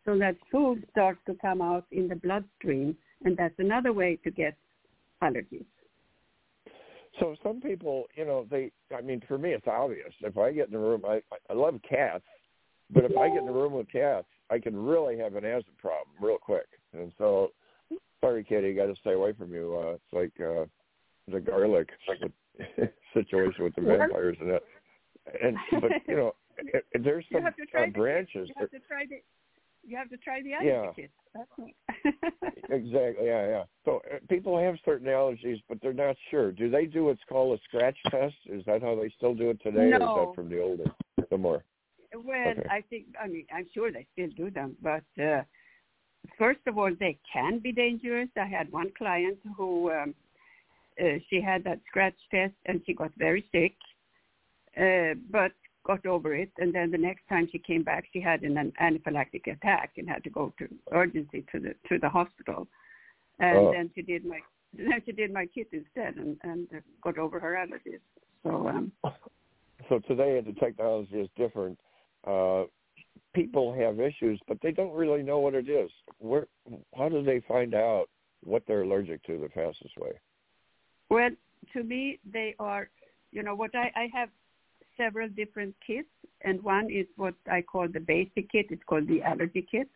so 0.04 0.18
that 0.18 0.36
food 0.50 0.84
starts 0.90 1.20
to 1.26 1.36
come 1.40 1.62
out 1.62 1.86
in 1.92 2.08
the 2.08 2.16
bloodstream, 2.16 2.96
and 3.24 3.36
that's 3.36 3.54
another 3.58 3.92
way 3.92 4.18
to 4.24 4.30
get 4.30 4.56
allergies. 5.22 5.64
So 7.20 7.36
some 7.42 7.60
people, 7.60 8.04
you 8.16 8.24
know, 8.24 8.46
they. 8.50 8.70
I 8.96 9.00
mean, 9.02 9.22
for 9.28 9.38
me, 9.38 9.50
it's 9.50 9.66
obvious. 9.66 10.12
If 10.20 10.38
I 10.38 10.52
get 10.52 10.68
in 10.68 10.74
a 10.74 10.78
room, 10.78 11.02
I 11.06 11.20
I 11.50 11.52
love 11.52 11.78
cats, 11.88 12.24
but 12.90 13.04
if 13.04 13.16
I 13.16 13.28
get 13.28 13.42
in 13.42 13.48
a 13.48 13.52
room 13.52 13.74
with 13.74 13.90
cats, 13.90 14.26
I 14.50 14.58
can 14.58 14.76
really 14.76 15.18
have 15.18 15.36
an 15.36 15.44
acid 15.44 15.76
problem 15.78 16.16
real 16.20 16.38
quick. 16.38 16.66
And 16.92 17.12
so, 17.18 17.52
sorry, 18.20 18.44
Katie, 18.44 18.74
got 18.74 18.86
to 18.86 18.96
stay 19.00 19.12
away 19.12 19.32
from 19.32 19.52
you. 19.52 19.78
Uh, 19.78 19.92
it's 19.94 20.12
like 20.12 20.46
uh, 20.46 20.64
the 21.30 21.40
garlic 21.40 21.88
situation 23.14 23.64
with 23.64 23.74
the 23.74 23.82
vampires 23.82 24.36
and 24.40 24.50
that. 24.50 24.62
And 25.42 25.56
but 25.80 25.90
you 26.08 26.16
know, 26.16 26.34
there's 27.02 27.24
You 27.30 27.36
some 27.36 27.44
have 27.44 27.56
to 27.56 27.66
try 27.66 27.84
uh, 27.84 27.90
branches. 27.90 28.48
You 28.48 28.54
have 28.58 28.70
to 28.70 28.80
try 28.80 29.04
you 29.84 29.96
have 29.96 30.10
to 30.10 30.16
try 30.18 30.42
the 30.42 30.54
allergy 30.54 30.68
Yeah. 30.68 30.92
kit. 30.94 31.10
Exactly. 32.70 33.26
Yeah, 33.26 33.46
yeah. 33.48 33.64
So 33.84 34.02
uh, 34.12 34.18
people 34.28 34.58
have 34.58 34.76
certain 34.84 35.06
allergies, 35.08 35.62
but 35.68 35.78
they're 35.82 35.92
not 35.92 36.16
sure. 36.30 36.52
Do 36.52 36.70
they 36.70 36.86
do 36.86 37.06
what's 37.06 37.20
called 37.28 37.58
a 37.58 37.62
scratch 37.64 37.96
test? 38.10 38.34
Is 38.46 38.64
that 38.66 38.82
how 38.82 38.94
they 38.94 39.12
still 39.16 39.34
do 39.34 39.50
it 39.50 39.60
today, 39.62 39.90
or 39.92 39.94
is 39.94 40.00
No. 40.00 40.14
that 40.14 40.34
from 40.34 40.48
the 40.48 40.60
older, 40.60 40.84
the 41.30 41.38
more? 41.38 41.64
Well, 42.14 42.50
Okay. 42.50 42.62
I 42.70 42.82
think 42.90 43.06
I 43.20 43.26
mean 43.26 43.46
I'm 43.54 43.66
sure 43.72 43.90
they 43.90 44.06
still 44.12 44.28
do 44.36 44.50
them, 44.50 44.76
but 44.82 45.04
uh, 45.22 45.42
first 46.38 46.60
of 46.66 46.78
all, 46.78 46.92
they 46.98 47.18
can 47.32 47.58
be 47.58 47.72
dangerous. 47.72 48.28
I 48.36 48.46
had 48.46 48.70
one 48.70 48.92
client 48.96 49.38
who 49.56 49.90
um, 49.90 50.14
uh, 51.00 51.18
she 51.28 51.40
had 51.40 51.64
that 51.64 51.80
scratch 51.88 52.16
test 52.30 52.54
and 52.66 52.82
she 52.84 52.94
got 52.94 53.12
very 53.16 53.44
sick, 53.52 53.74
uh, 54.76 55.14
but 55.30 55.52
got 55.84 56.06
over 56.06 56.34
it. 56.34 56.50
And 56.58 56.74
then 56.74 56.90
the 56.90 56.98
next 56.98 57.28
time 57.28 57.48
she 57.50 57.58
came 57.58 57.82
back, 57.82 58.04
she 58.12 58.20
had 58.20 58.42
an, 58.42 58.56
an 58.56 58.72
anaphylactic 58.80 59.46
attack 59.52 59.92
and 59.96 60.08
had 60.08 60.24
to 60.24 60.30
go 60.30 60.52
to 60.58 60.68
urgency 60.92 61.44
to 61.52 61.60
the 61.60 61.74
to 61.88 61.98
the 61.98 62.08
hospital. 62.08 62.68
And 63.38 63.56
Oh. 63.56 63.72
then 63.72 63.90
she 63.94 64.02
did 64.02 64.24
my 64.24 64.40
then 64.74 65.02
she 65.04 65.12
did 65.12 65.32
my 65.32 65.46
kit 65.46 65.68
instead 65.72 66.16
and 66.16 66.38
and 66.42 66.68
got 67.02 67.18
over 67.18 67.38
her 67.40 67.54
allergies. 67.54 68.00
So 68.42 68.68
um, 68.68 68.92
So 69.88 69.98
today 70.00 70.40
the 70.40 70.52
technology 70.52 71.20
is 71.20 71.28
different. 71.36 71.78
Uh, 72.26 72.64
people 73.34 73.74
have 73.74 74.00
issues, 74.00 74.40
but 74.46 74.58
they 74.62 74.70
don't 74.70 74.94
really 74.94 75.22
know 75.22 75.40
what 75.40 75.54
it 75.54 75.68
is. 75.68 75.90
Where? 76.18 76.46
How 76.96 77.08
do 77.08 77.22
they 77.22 77.40
find 77.48 77.74
out 77.74 78.06
what 78.44 78.62
they're 78.66 78.82
allergic 78.82 79.22
to 79.24 79.38
the 79.38 79.48
fastest 79.48 79.96
way? 79.98 80.12
Well, 81.10 81.30
to 81.74 81.82
me, 81.82 82.18
they 82.32 82.54
are, 82.58 82.88
you 83.32 83.42
know, 83.42 83.54
what 83.54 83.74
I, 83.74 83.90
I 83.94 84.08
have 84.14 84.30
several 84.96 85.28
different 85.28 85.74
kits, 85.86 86.08
and 86.42 86.62
one 86.62 86.90
is 86.90 87.06
what 87.16 87.34
I 87.50 87.62
call 87.62 87.88
the 87.88 88.00
basic 88.00 88.50
kit. 88.50 88.66
It's 88.70 88.82
called 88.84 89.08
the 89.08 89.22
allergy 89.22 89.66
kit, 89.70 89.88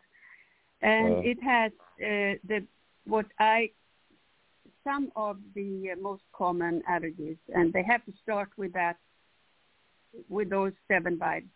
and 0.81 1.15
Uh. 1.15 1.31
it 1.31 1.39
has 1.43 1.71
uh, 2.09 2.33
the 2.47 2.65
what 3.05 3.25
I 3.39 3.71
some 4.83 5.11
of 5.15 5.37
the 5.53 5.93
most 6.01 6.23
common 6.33 6.81
allergies, 6.89 7.37
and 7.53 7.73
they 7.73 7.83
have 7.83 8.03
to 8.05 8.13
start 8.23 8.49
with 8.57 8.71
that, 8.73 8.97
with 10.29 10.49
those 10.49 10.73
seven 10.87 11.17
vibes, 11.17 11.49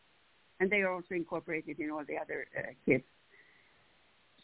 and 0.59 0.69
they 0.69 0.81
are 0.81 0.91
also 0.91 1.15
incorporated 1.15 1.79
in 1.79 1.89
all 1.91 2.03
the 2.05 2.17
other 2.17 2.47
uh, 2.57 2.73
kits 2.85 3.05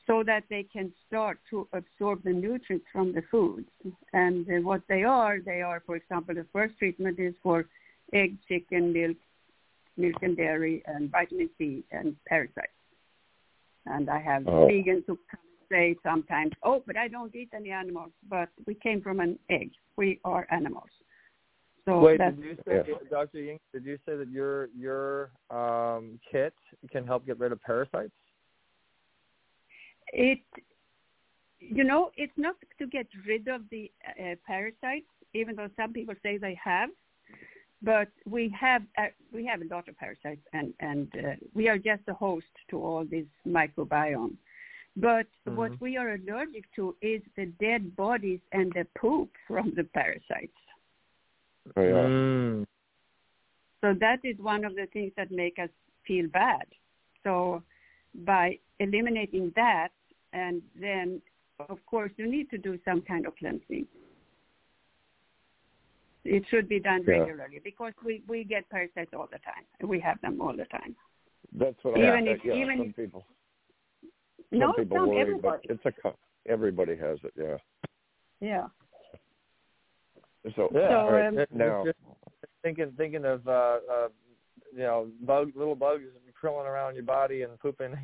so 0.08 0.24
that 0.24 0.44
they 0.50 0.64
can 0.64 0.94
start 1.06 1.38
to 1.50 1.68
absorb 1.74 2.24
the 2.24 2.32
nutrients 2.32 2.86
from 2.94 3.12
the 3.12 3.22
foods. 3.30 3.68
And 4.14 4.48
uh, 4.48 4.62
what 4.62 4.82
they 4.88 5.04
are, 5.04 5.40
they 5.42 5.62
are, 5.62 5.84
for 5.86 5.98
example, 5.98 6.34
the 6.34 6.46
first 6.54 6.78
treatment 6.80 7.20
is 7.20 7.34
for 7.44 7.66
egg, 8.14 8.38
chicken, 8.48 8.94
milk, 8.94 9.18
milk 9.98 10.16
and 10.22 10.38
dairy, 10.38 10.84
and 10.86 11.10
vitamin 11.12 11.50
C 11.58 11.84
and 11.92 12.16
parasites. 12.28 12.72
And 13.86 14.10
I 14.10 14.20
have 14.20 14.48
Oh. 14.48 14.68
vegans 14.68 15.06
who 15.08 15.18
come 15.30 15.40
and 15.60 15.70
say 15.70 15.96
sometimes, 16.04 16.54
oh, 16.64 16.84
but 16.86 16.98
I 16.98 17.08
don't 17.08 17.34
eat 17.36 17.50
any 17.54 17.72
animals, 17.72 18.12
but 18.28 18.50
we 18.66 18.76
came 18.76 19.02
from 19.02 19.20
an 19.20 19.40
egg. 19.50 19.72
We 19.96 20.20
are 20.24 20.46
animals. 20.52 20.90
So 21.86 22.02
Wait, 22.02 22.18
did 22.18 22.38
you 22.38 22.58
say, 22.66 22.84
Yeah. 22.86 22.98
Dr. 23.10 23.40
Ying, 23.40 23.60
did 23.72 23.86
you 23.86 23.98
say 24.06 24.18
that 24.18 24.30
your 24.30 24.68
your 24.68 25.32
um, 25.50 26.20
kit 26.30 26.54
can 26.92 27.08
help 27.08 27.26
get 27.26 27.40
rid 27.40 27.54
of 27.54 27.62
parasites? 27.62 28.12
it 30.14 30.40
you 31.60 31.84
know 31.84 32.12
it's 32.16 32.38
not 32.38 32.56
to 32.80 32.88
get 32.88 33.08
rid 33.26 33.48
of 33.48 33.62
the 33.72 33.92
uh, 34.08 34.36
parasites 34.46 35.08
even 35.34 35.56
though 35.56 35.70
some 35.76 35.92
people 35.94 36.16
say 36.24 36.38
they 36.38 36.58
have 36.64 36.90
but 37.82 38.08
we 38.26 38.50
have 38.60 38.82
uh, 38.98 39.08
we 39.34 39.46
have 39.46 39.62
a 39.62 39.66
lot 39.66 39.88
of 39.88 39.98
parasites 39.98 40.42
and 40.54 40.74
and 40.80 41.08
uh, 41.16 41.36
we 41.54 41.68
are 41.68 41.78
just 41.78 42.02
a 42.08 42.14
host 42.14 42.48
to 42.70 42.78
all 42.84 43.06
this 43.06 43.26
microbiome 43.46 44.36
but 44.96 45.28
what 45.46 45.72
Mhm. 45.74 45.82
we 45.82 45.98
are 45.98 46.16
allergic 46.16 46.66
to 46.76 46.96
is 47.02 47.22
the 47.36 47.46
dead 47.60 47.96
bodies 47.96 48.40
and 48.52 48.72
the 48.74 48.86
poop 49.00 49.30
from 49.48 49.74
the 49.76 49.84
parasites 49.84 50.58
Oh, 51.76 51.82
yeah. 51.84 52.08
Mm. 52.08 52.66
so 53.82 53.94
that 54.00 54.20
is 54.24 54.38
one 54.40 54.64
of 54.66 54.74
the 54.76 54.88
things 54.94 55.12
that 55.18 55.30
make 55.32 55.60
us 55.60 55.70
feel 56.06 56.28
bad. 56.30 56.66
So 57.24 57.62
by 58.26 58.58
eliminating 58.80 59.52
that, 59.56 59.90
and 60.34 60.62
then 60.80 61.22
of 61.70 61.86
course 61.86 62.12
you 62.18 62.26
need 62.32 62.50
to 62.52 62.58
do 62.58 62.80
some 62.86 63.02
kind 63.02 63.26
of 63.28 63.36
cleansing. 63.36 63.86
It 66.28 66.44
should 66.50 66.68
be 66.68 66.80
done 66.80 67.04
Yeah. 67.08 67.20
regularly 67.20 67.60
because 67.64 67.94
we, 68.04 68.22
we 68.28 68.44
get 68.44 68.70
parasites 68.70 69.12
all 69.14 69.28
the 69.32 69.40
time. 69.40 69.64
We 69.88 70.00
have 70.02 70.20
them 70.22 70.42
all 70.42 70.56
the 70.56 70.66
time. 70.66 70.96
That's 71.54 71.76
what 71.84 71.98
Even 71.98 72.28
I. 72.28 72.32
if- 72.32 72.44
yeah, 72.44 72.54
even 72.54 72.78
some 72.80 72.90
if- 72.90 72.96
people. 72.96 73.26
Some 74.50 74.60
no, 74.60 74.74
people 74.74 74.98
some 74.98 75.08
worry, 75.10 75.22
everybody. 75.22 75.68
but 75.68 75.80
it's 75.86 76.06
a 76.06 76.12
everybody 76.50 76.96
has 76.96 77.18
it. 77.24 77.34
Yeah. 77.36 77.58
Yeah. 78.40 78.68
So 80.56 80.70
Yeah. 80.74 80.90
So, 80.90 80.96
all 81.00 81.12
right, 81.12 81.28
um, 81.28 81.46
now, 81.54 81.84
just 81.86 81.98
thinking 82.64 82.92
thinking 82.98 83.26
of 83.26 83.46
uh, 83.48 83.80
uh, 83.92 84.08
you 84.74 84.80
know 84.80 85.10
bug 85.22 85.52
little 85.56 85.76
bugs 85.76 86.04
crawling 86.40 86.68
around 86.68 86.96
your 86.96 87.04
body 87.04 87.42
and 87.44 87.60
pooping. 87.60 87.96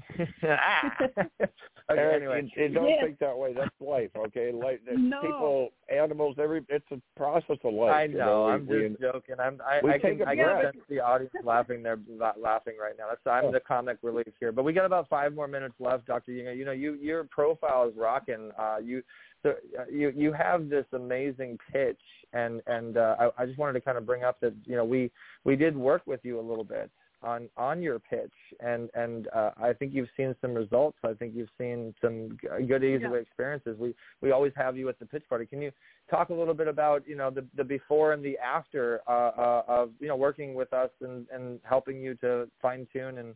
ah! 0.44 0.92
okay, 1.92 2.12
anyway, 2.16 2.50
you, 2.56 2.64
you 2.64 2.70
don't 2.74 2.88
Yes. 2.90 3.04
think 3.04 3.20
that 3.20 3.38
way. 3.38 3.54
That's 3.54 3.70
life, 3.80 4.10
okay? 4.16 4.52
Life, 4.52 4.80
No. 4.96 5.22
people, 5.22 5.70
animals, 5.94 6.36
every 6.40 6.64
it's 6.70 6.86
a 6.92 7.00
process 7.18 7.58
of 7.64 7.74
life. 7.74 7.94
I 7.94 8.04
you 8.06 8.18
know. 8.18 8.46
we- 8.46 8.52
I'm 8.52 8.68
we- 8.68 8.90
just 8.90 9.02
joking. 9.02 9.36
I'm. 9.40 9.62
I, 9.66 9.80
we 9.84 9.92
I 9.92 10.00
can. 10.00 10.22
a 10.22 10.26
I 10.26 10.36
can 10.36 10.62
sense 10.64 10.78
the 10.90 11.00
audience 11.00 11.34
laughing. 11.44 11.84
They're 11.84 12.00
la- 12.10 12.34
laughing 12.40 12.76
right 12.82 12.94
now. 12.98 13.06
That's. 13.10 13.22
I'm 13.26 13.46
Oh. 13.46 13.52
the 13.52 13.60
comic 13.60 13.98
relief 14.02 14.28
here. 14.40 14.52
But 14.52 14.64
we 14.64 14.74
got 14.74 14.86
about 14.86 15.10
five 15.10 15.34
more 15.34 15.48
minutes 15.48 15.76
left, 15.80 16.06
Doctor. 16.08 16.32
You 16.32 16.46
know. 16.46 16.52
You 16.52 16.66
know. 16.66 16.72
You 16.72 16.94
your 16.96 17.24
profile 17.26 17.88
is 17.88 17.96
rocking. 17.96 18.52
Uh, 18.58 18.78
you. 18.84 19.04
So, 19.44 19.56
uh, 19.78 19.84
you 19.92 20.14
you 20.16 20.32
have 20.32 20.70
this 20.70 20.86
amazing 20.94 21.58
pitch, 21.72 22.00
and 22.32 22.62
and 22.68 22.96
uh, 22.98 23.16
I, 23.20 23.44
I 23.44 23.46
just 23.46 23.58
wanted 23.60 23.74
to 23.74 23.82
kind 23.82 23.98
of 23.98 24.06
bring 24.06 24.24
up 24.24 24.40
that 24.40 24.54
you 24.66 24.78
know 24.78 24.86
we 24.86 25.12
we 25.44 25.56
did 25.58 25.76
work 25.76 26.02
with 26.06 26.22
you 26.24 26.40
a 26.40 26.42
little 26.42 26.64
bit 26.64 26.90
on 27.24 27.50
on 27.58 27.82
your 27.82 28.00
pitch, 28.00 28.34
and 28.60 28.90
and 28.94 29.28
uh, 29.36 29.52
I 29.58 29.74
think 29.74 29.94
you've 29.94 30.10
seen 30.16 30.36
some 30.42 30.54
results. 30.54 30.98
I 31.04 31.14
think 31.14 31.34
you've 31.36 31.50
seen 31.58 31.94
some 32.02 32.38
good 32.68 32.84
easy 32.84 33.04
Yeah. 33.04 33.10
way 33.10 33.20
experiences. 33.22 33.78
We 33.80 33.96
we 34.22 34.32
always 34.32 34.54
have 34.56 34.78
you 34.78 34.90
at 34.90 35.00
the 35.00 35.06
pitch 35.06 35.24
party. 35.30 35.46
Can 35.46 35.62
you 35.62 35.72
talk 36.10 36.30
a 36.30 36.34
little 36.34 36.54
bit 36.54 36.68
about 36.68 37.08
you 37.08 37.16
know 37.16 37.30
the 37.30 37.46
the 37.56 37.64
before 37.64 38.14
and 38.14 38.24
the 38.24 38.38
after 38.38 39.02
uh, 39.08 39.32
uh, 39.38 39.64
of 39.68 39.92
you 40.00 40.08
know 40.08 40.16
working 40.16 40.54
with 40.54 40.72
us 40.74 40.92
and 41.02 41.28
and 41.32 41.60
helping 41.64 42.02
you 42.02 42.16
to 42.16 42.50
fine 42.62 42.88
tune 42.92 43.18
and 43.18 43.36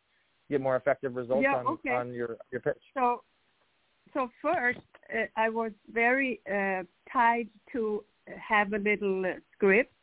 get 0.50 0.62
more 0.62 0.76
effective 0.76 1.15
results 1.15 1.43
Yeah, 1.43 1.56
on 1.56 1.67
okay. 1.67 1.91
on 1.91 2.12
your 2.13 2.38
your 2.52 2.62
pitch? 2.62 2.82
So 2.93 3.23
so 4.13 4.30
first, 4.41 4.80
uh, 5.13 5.26
I 5.36 5.50
was 5.50 5.71
very 5.91 6.41
uh, 6.50 6.84
tied 7.12 7.50
to 7.73 8.04
have 8.28 8.73
a 8.73 8.78
little 8.78 9.26
uh, 9.26 9.34
script. 9.54 9.93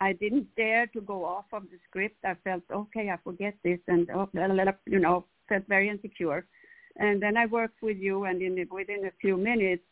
I 0.00 0.12
didn't 0.12 0.54
dare 0.56 0.86
to 0.88 1.00
go 1.00 1.24
off 1.24 1.46
of 1.52 1.64
the 1.64 1.78
script. 1.88 2.16
I 2.24 2.34
felt 2.44 2.62
okay, 2.70 3.10
I 3.10 3.16
forget 3.22 3.54
this, 3.64 3.78
and 3.88 4.08
oh, 4.10 4.28
you 4.86 4.98
know, 4.98 5.24
felt 5.48 5.64
very 5.68 5.88
insecure. 5.88 6.46
And 6.96 7.22
then 7.22 7.36
I 7.36 7.46
worked 7.46 7.82
with 7.82 7.98
you, 7.98 8.24
and 8.24 8.40
in 8.42 8.66
within 8.70 9.06
a 9.06 9.12
few 9.20 9.36
minutes, 9.36 9.82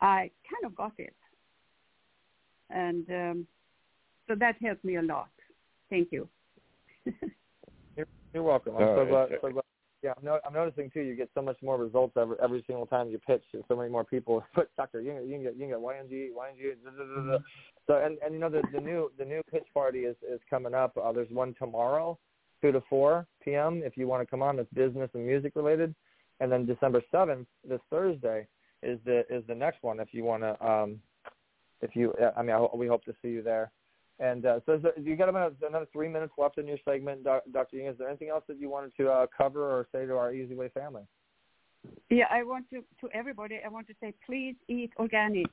I 0.00 0.30
kind 0.48 0.64
of 0.64 0.76
got 0.76 0.92
it, 0.98 1.16
and 2.70 3.08
um, 3.10 3.46
so 4.28 4.34
that 4.36 4.56
helped 4.62 4.84
me 4.84 4.96
a 4.96 5.02
lot. 5.02 5.30
Thank 5.90 6.12
you. 6.12 6.28
you're, 7.96 8.06
you're 8.32 8.42
welcome. 8.42 8.76
I'm 8.76 8.96
so 8.96 9.06
glad, 9.06 9.28
so 9.40 9.50
glad 9.50 9.64
yeah, 10.02 10.12
I'm, 10.16 10.24
no, 10.24 10.38
I'm 10.46 10.52
noticing 10.52 10.90
too. 10.90 11.00
You 11.00 11.16
get 11.16 11.30
so 11.34 11.42
much 11.42 11.56
more 11.62 11.76
results 11.76 12.14
every 12.16 12.36
every 12.42 12.64
single 12.66 12.86
time 12.86 13.08
you 13.10 13.18
pitch. 13.18 13.42
And 13.52 13.64
so 13.68 13.76
many 13.76 13.90
more 13.90 14.04
people 14.04 14.44
put 14.54 14.74
Doctor. 14.76 15.00
You 15.00 15.12
can, 15.12 15.28
you 15.28 15.34
can 15.34 15.42
get 15.42 15.54
you 15.54 15.60
can 15.60 15.68
get 15.70 15.78
YNG 15.78 16.28
YNG. 16.30 16.74
Da, 16.84 16.90
da, 16.90 17.22
da, 17.22 17.32
da. 17.32 17.38
So 17.86 18.04
and 18.04 18.18
and 18.24 18.32
you 18.32 18.40
know 18.40 18.48
the 18.48 18.62
the 18.72 18.80
new 18.80 19.10
the 19.18 19.24
new 19.24 19.42
pitch 19.50 19.66
party 19.74 20.00
is 20.00 20.16
is 20.22 20.40
coming 20.48 20.74
up. 20.74 20.96
Uh, 20.96 21.12
there's 21.12 21.30
one 21.30 21.54
tomorrow, 21.58 22.18
two 22.62 22.72
to 22.72 22.82
four 22.88 23.26
p.m. 23.42 23.82
If 23.84 23.96
you 23.96 24.06
want 24.06 24.22
to 24.22 24.30
come 24.30 24.42
on, 24.42 24.58
it's 24.58 24.72
business 24.72 25.10
and 25.14 25.26
music 25.26 25.52
related. 25.56 25.94
And 26.40 26.52
then 26.52 26.66
December 26.66 27.02
seventh, 27.10 27.48
this 27.68 27.80
Thursday, 27.90 28.46
is 28.82 28.98
the 29.04 29.24
is 29.28 29.42
the 29.48 29.54
next 29.54 29.82
one. 29.82 29.98
If 29.98 30.08
you 30.12 30.24
want 30.24 30.44
to, 30.44 30.64
um, 30.64 31.00
if 31.80 31.96
you, 31.96 32.14
I 32.36 32.42
mean, 32.42 32.52
I, 32.52 32.66
we 32.74 32.86
hope 32.86 33.04
to 33.04 33.14
see 33.20 33.28
you 33.28 33.42
there. 33.42 33.72
And 34.20 34.46
uh, 34.46 34.60
so 34.66 34.78
there, 34.78 34.98
you 34.98 35.16
got 35.16 35.28
about 35.28 35.54
another 35.66 35.86
three 35.92 36.08
minutes 36.08 36.32
left 36.36 36.58
in 36.58 36.66
your 36.66 36.78
segment, 36.84 37.24
Dr. 37.24 37.76
Ying. 37.76 37.86
Is 37.86 37.98
there 37.98 38.08
anything 38.08 38.30
else 38.30 38.42
that 38.48 38.58
you 38.58 38.68
wanted 38.68 38.92
to 38.96 39.08
uh, 39.08 39.26
cover 39.36 39.62
or 39.62 39.86
say 39.92 40.06
to 40.06 40.16
our 40.16 40.32
Easy 40.32 40.54
Way 40.54 40.68
family? 40.70 41.02
Yeah, 42.10 42.24
I 42.30 42.42
want 42.42 42.68
to 42.70 42.82
to 43.00 43.08
everybody. 43.14 43.60
I 43.64 43.68
want 43.68 43.86
to 43.86 43.94
say, 44.00 44.12
please 44.26 44.56
eat 44.66 44.90
organic, 44.98 45.46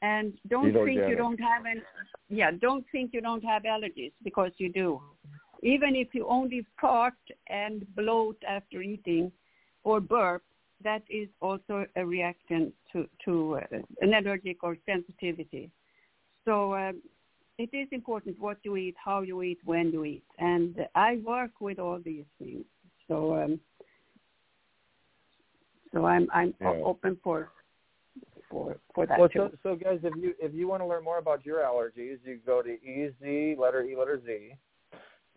and 0.00 0.32
don't 0.48 0.68
eat 0.68 0.72
think 0.72 0.78
organic. 0.78 1.08
you 1.10 1.16
don't 1.16 1.40
have 1.40 1.66
any. 1.66 1.82
Yeah, 2.30 2.50
don't 2.50 2.86
think 2.90 3.10
you 3.12 3.20
don't 3.20 3.44
have 3.44 3.64
allergies 3.64 4.12
because 4.22 4.52
you 4.56 4.72
do. 4.72 5.02
Even 5.62 5.94
if 5.94 6.14
you 6.14 6.26
only 6.26 6.66
fart 6.80 7.14
and 7.48 7.86
bloat 7.94 8.42
after 8.48 8.80
eating, 8.80 9.30
or 9.82 10.00
burp, 10.00 10.42
that 10.82 11.02
is 11.10 11.28
also 11.42 11.84
a 11.96 12.06
reaction 12.06 12.72
to 12.92 13.06
to 13.26 13.58
uh, 13.60 13.78
an 14.00 14.14
allergic 14.14 14.64
or 14.64 14.76
sensitivity. 14.86 15.70
So 16.46 16.74
um, 16.74 17.02
it 17.58 17.70
is 17.72 17.88
important 17.92 18.38
what 18.40 18.58
you 18.62 18.76
eat, 18.76 18.94
how 19.02 19.22
you 19.22 19.42
eat, 19.42 19.58
when 19.64 19.90
you 19.92 20.04
eat, 20.04 20.24
and 20.38 20.76
I 20.94 21.20
work 21.24 21.52
with 21.60 21.78
all 21.78 21.98
these 22.04 22.26
things. 22.38 22.64
So, 23.08 23.36
um, 23.36 23.58
so 25.92 26.04
I'm 26.06 26.28
I'm 26.32 26.54
Yeah. 26.60 26.80
open 26.82 27.16
for 27.22 27.50
for 28.50 28.76
for 28.94 29.06
that 29.06 29.18
Well, 29.18 29.28
too. 29.28 29.50
so, 29.62 29.62
so 29.62 29.76
guys, 29.76 30.00
if 30.02 30.16
you 30.16 30.34
if 30.40 30.52
you 30.54 30.66
want 30.68 30.82
to 30.82 30.86
learn 30.86 31.04
more 31.04 31.18
about 31.18 31.46
your 31.46 31.60
allergies, 31.60 32.18
you 32.24 32.38
go 32.44 32.62
to 32.62 32.82
Easy 32.82 33.54
letter 33.56 33.82
E 33.82 33.96
letter 33.96 34.20
Z, 34.24 34.54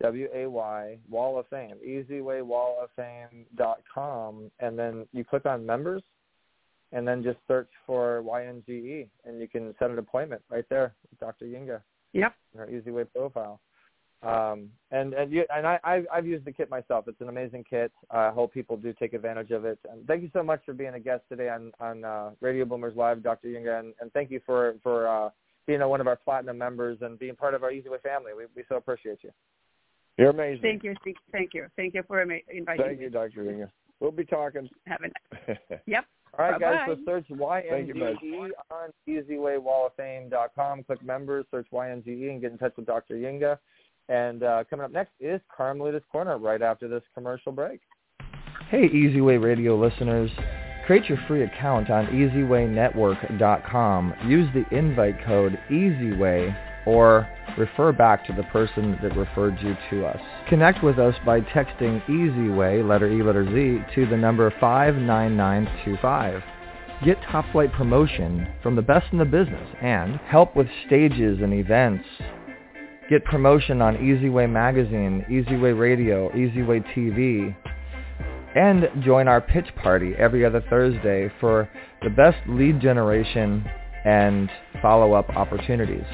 W 0.00 0.28
A 0.34 0.46
Y 0.48 0.98
Wall 1.08 1.38
of 1.38 1.46
Fame, 1.48 1.76
EasyWayWallOfFame.com, 1.86 4.50
and 4.60 4.78
then 4.78 5.06
you 5.12 5.24
click 5.24 5.46
on 5.46 5.64
members, 5.64 6.02
and 6.92 7.06
then 7.06 7.22
just 7.22 7.38
search 7.46 7.70
for 7.86 8.22
YNGE, 8.22 9.08
and 9.24 9.40
you 9.40 9.48
can 9.48 9.74
set 9.78 9.90
an 9.90 9.98
appointment 9.98 10.42
right 10.48 10.64
there 10.70 10.94
with 11.10 11.20
Dr. 11.20 11.46
Ynge. 11.46 11.80
Yep. 12.12 12.34
in 12.54 12.60
our 12.60 12.70
Easy 12.70 12.90
Way 12.90 13.04
profile. 13.04 13.60
Um, 14.20 14.70
and 14.90 15.14
and 15.14 15.30
you 15.30 15.44
and 15.54 15.64
I 15.64 15.78
I've, 15.84 16.06
I've 16.12 16.26
used 16.26 16.44
the 16.44 16.50
kit 16.50 16.68
myself. 16.68 17.06
It's 17.06 17.20
an 17.20 17.28
amazing 17.28 17.64
kit. 17.70 17.92
I 18.10 18.30
hope 18.30 18.52
people 18.52 18.76
do 18.76 18.92
take 18.92 19.12
advantage 19.12 19.52
of 19.52 19.64
it. 19.64 19.78
And 19.88 20.04
thank 20.08 20.22
you 20.22 20.30
so 20.32 20.42
much 20.42 20.60
for 20.66 20.72
being 20.74 20.94
a 20.94 20.98
guest 21.00 21.22
today 21.28 21.48
on 21.50 21.70
on 21.78 22.04
uh, 22.04 22.30
Radio 22.40 22.64
Boomers 22.64 22.96
Live, 22.96 23.22
Dr. 23.22 23.46
Ynge, 23.48 23.68
and, 23.68 23.94
and 24.00 24.12
thank 24.12 24.32
you 24.32 24.40
for 24.44 24.74
for 24.82 25.06
uh, 25.06 25.30
being 25.68 25.82
a, 25.82 25.88
one 25.88 26.00
of 26.00 26.08
our 26.08 26.16
platinum 26.16 26.58
members 26.58 26.98
and 27.02 27.16
being 27.16 27.36
part 27.36 27.54
of 27.54 27.62
our 27.62 27.70
Easy 27.70 27.88
Way 27.90 27.98
family. 28.02 28.32
We 28.36 28.46
we 28.56 28.64
so 28.68 28.74
appreciate 28.74 29.18
you. 29.22 29.30
You're 30.16 30.30
amazing. 30.30 30.62
Thank 30.62 30.82
you, 30.82 30.94
thank- 31.04 31.16
thank 31.30 31.54
you, 31.54 31.66
thank 31.76 31.94
you 31.94 32.02
for 32.08 32.20
ama- 32.20 32.40
inviting 32.52 32.84
Thank 32.86 32.98
me. 32.98 33.04
you, 33.04 33.10
Dr. 33.10 33.44
Ringer. 33.44 33.70
We'll 34.00 34.10
be 34.10 34.24
talking. 34.24 34.68
Have 34.88 34.98
a 35.04 35.46
nice. 35.48 35.58
yep. 35.86 36.04
All 36.36 36.50
right, 36.50 36.60
guys. 36.60 36.80
So 36.86 36.96
Bye-bye. 36.96 37.02
search 37.06 37.26
Thank 37.70 37.88
you, 37.88 37.94
Meg. 37.94 38.16
YNGE 38.22 38.50
on 38.70 38.90
EasyWayWallOfFame.com. 39.08 40.84
Click 40.84 41.02
members, 41.04 41.46
search 41.50 41.66
YNGE, 41.72 42.30
and 42.30 42.40
get 42.40 42.52
in 42.52 42.58
touch 42.58 42.74
with 42.76 42.86
Dr. 42.86 43.16
Ynge. 43.16 43.58
And 44.08 44.42
uh, 44.42 44.64
coming 44.68 44.84
up 44.84 44.92
next 44.92 45.12
is 45.20 45.40
Carmelita's 45.54 46.02
Corner 46.10 46.38
right 46.38 46.62
after 46.62 46.88
this 46.88 47.02
commercial 47.14 47.52
break. 47.52 47.80
Hey, 48.70 48.86
Easy 48.86 49.20
Way 49.20 49.36
Radio 49.36 49.78
listeners. 49.78 50.30
Create 50.86 51.06
your 51.08 51.18
free 51.28 51.42
account 51.42 51.90
on 51.90 52.06
EasyWayNetwork.com. 52.06 54.14
Use 54.26 54.48
the 54.54 54.64
invite 54.76 55.22
code 55.26 55.58
EasyWay 55.70 56.56
or 56.86 57.28
refer 57.56 57.92
back 57.92 58.26
to 58.26 58.32
the 58.32 58.42
person 58.44 58.98
that 59.02 59.16
referred 59.16 59.58
you 59.60 59.76
to 59.90 60.06
us. 60.06 60.20
Connect 60.48 60.82
with 60.82 60.98
us 60.98 61.14
by 61.24 61.40
texting 61.40 62.04
EasyWay, 62.06 62.86
letter 62.86 63.08
E, 63.10 63.22
letter 63.22 63.44
Z, 63.44 63.94
to 63.94 64.06
the 64.06 64.16
number 64.16 64.52
59925. 64.60 66.42
Get 67.04 67.16
top 67.30 67.44
flight 67.52 67.72
promotion 67.72 68.48
from 68.62 68.74
the 68.74 68.82
best 68.82 69.06
in 69.12 69.18
the 69.18 69.24
business 69.24 69.68
and 69.80 70.16
help 70.26 70.56
with 70.56 70.66
stages 70.86 71.38
and 71.40 71.54
events. 71.54 72.04
Get 73.08 73.24
promotion 73.24 73.80
on 73.80 73.96
Easyway 73.96 74.50
Magazine, 74.50 75.24
Easyway 75.30 75.78
Radio, 75.78 76.28
Easyway 76.30 76.84
TV, 76.94 77.56
and 78.56 78.88
join 79.04 79.28
our 79.28 79.40
pitch 79.40 79.68
party 79.76 80.12
every 80.18 80.44
other 80.44 80.62
Thursday 80.68 81.30
for 81.40 81.68
the 82.02 82.10
best 82.10 82.36
lead 82.48 82.80
generation 82.80 83.64
and 84.04 84.50
follow-up 84.82 85.30
opportunities. 85.30 86.04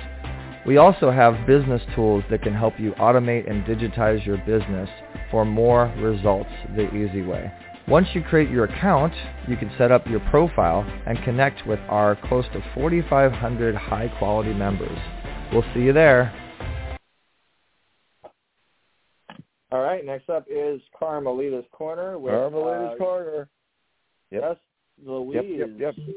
We 0.67 0.79
also 0.79 1.11
have 1.11 1.47
business 1.47 1.83
tools 1.95 2.25
that 2.31 2.41
can 2.41 2.55
help 2.55 2.81
you 2.81 2.93
automate 2.93 3.51
and 3.51 3.65
digitize 3.65 4.25
your 4.25 4.39
business 4.39 4.89
for 5.31 5.45
more 5.45 5.93
results 5.99 6.49
the 6.75 6.89
easy 6.95 7.21
way. 7.21 7.53
Once 7.87 8.09
you 8.15 8.23
create 8.23 8.49
your 8.49 8.65
account, 8.65 9.13
you 9.47 9.59
can 9.59 9.71
set 9.77 9.93
up 9.93 10.07
your 10.07 10.21
profile 10.31 10.91
and 11.07 11.23
connect 11.23 11.67
with 11.67 11.79
our 11.91 12.17
close 12.29 12.47
to 12.55 12.65
4,500 12.75 13.75
high-quality 13.75 14.55
members. 14.55 14.99
We'll 15.53 15.65
see 15.75 15.81
you 15.81 15.93
there. 15.93 16.33
All 19.71 19.81
right, 19.83 20.03
next 20.03 20.31
up 20.31 20.47
is 20.49 20.81
Carmelita's 20.99 21.67
Corner 21.73 22.19
with 22.19 22.33
Carmelita's 22.33 22.95
uh, 22.95 22.97
Corner. 22.97 23.49
Yep. 24.31 24.43
Yes, 24.43 24.57
Louise. 25.05 25.59
Yep, 25.59 25.69
yep, 25.79 25.95
yep. 25.99 26.17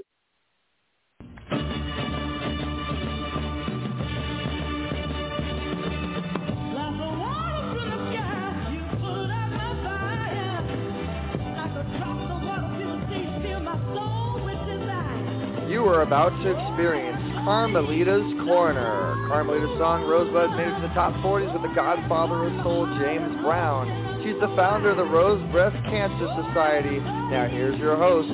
You 15.78 15.86
are 15.86 16.02
about 16.02 16.30
to 16.42 16.50
experience 16.50 17.22
Carmelita's 17.46 18.26
Corner. 18.50 19.14
Carmelita's 19.30 19.78
song 19.78 20.10
Rosebud 20.10 20.58
made 20.58 20.70
it 20.70 20.74
to 20.74 20.82
the 20.88 20.94
top 20.96 21.14
40s 21.22 21.54
with 21.54 21.62
the 21.62 21.76
godfather 21.76 22.48
of 22.48 22.64
soul, 22.64 22.88
James 22.98 23.38
Brown. 23.44 23.86
She's 24.26 24.34
the 24.42 24.50
founder 24.56 24.90
of 24.90 24.98
the 24.98 25.04
Rose 25.04 25.40
Breast 25.52 25.78
Cancer 25.86 26.26
Society. 26.50 26.98
Now 27.30 27.48
here's 27.48 27.78
your 27.78 27.96
host, 27.96 28.28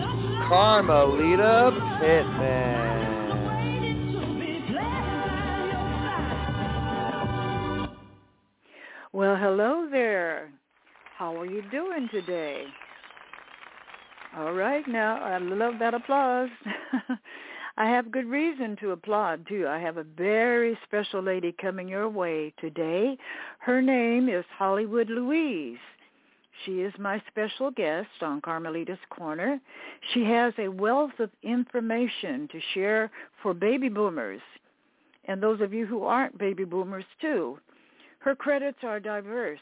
Carmelita 0.48 1.76
Pittman. 2.00 3.04
Well, 9.12 9.36
hello 9.36 9.90
there. 9.92 10.50
How 11.18 11.36
are 11.36 11.46
you 11.46 11.62
doing 11.70 12.08
today? 12.10 12.64
All 14.36 14.54
right, 14.54 14.88
now 14.88 15.24
I 15.24 15.38
love 15.38 15.76
that 15.80 15.93
applause. 15.93 16.50
I 17.78 17.86
have 17.88 18.12
good 18.12 18.26
reason 18.26 18.76
to 18.82 18.91
applaud 18.91 19.48
too. 19.48 19.67
I 19.67 19.80
have 19.80 19.98
a 19.98 20.04
very 20.04 20.78
special 20.86 21.22
lady 21.22 21.56
coming 21.62 21.88
your 21.88 22.10
way 22.10 22.54
today. 22.60 23.15
Her 23.60 23.82
name 23.82 24.30
is 24.30 24.46
Hollywood 24.58 25.10
Louise. 25.10 25.78
She 26.65 26.82
is 26.82 26.93
my 26.98 27.22
special 27.28 27.72
guest 27.72 28.10
on 28.22 28.41
Carmelita's 28.41 29.00
Corner. 29.10 29.60
She 30.13 30.24
has 30.24 30.54
a 30.58 30.67
wealth 30.67 31.19
of 31.19 31.30
information 31.43 32.48
to 32.52 32.60
share 32.74 33.12
for 33.41 33.54
baby 33.54 33.89
boomers 33.89 34.41
and 35.26 35.41
those 35.41 35.62
of 35.62 35.74
you 35.74 35.86
who 35.86 36.04
aren't 36.04 36.38
baby 36.38 36.65
boomers 36.65 37.06
too. 37.22 37.60
Her 38.19 38.36
credits 38.36 38.80
are 38.84 39.00
diverse. 39.00 39.60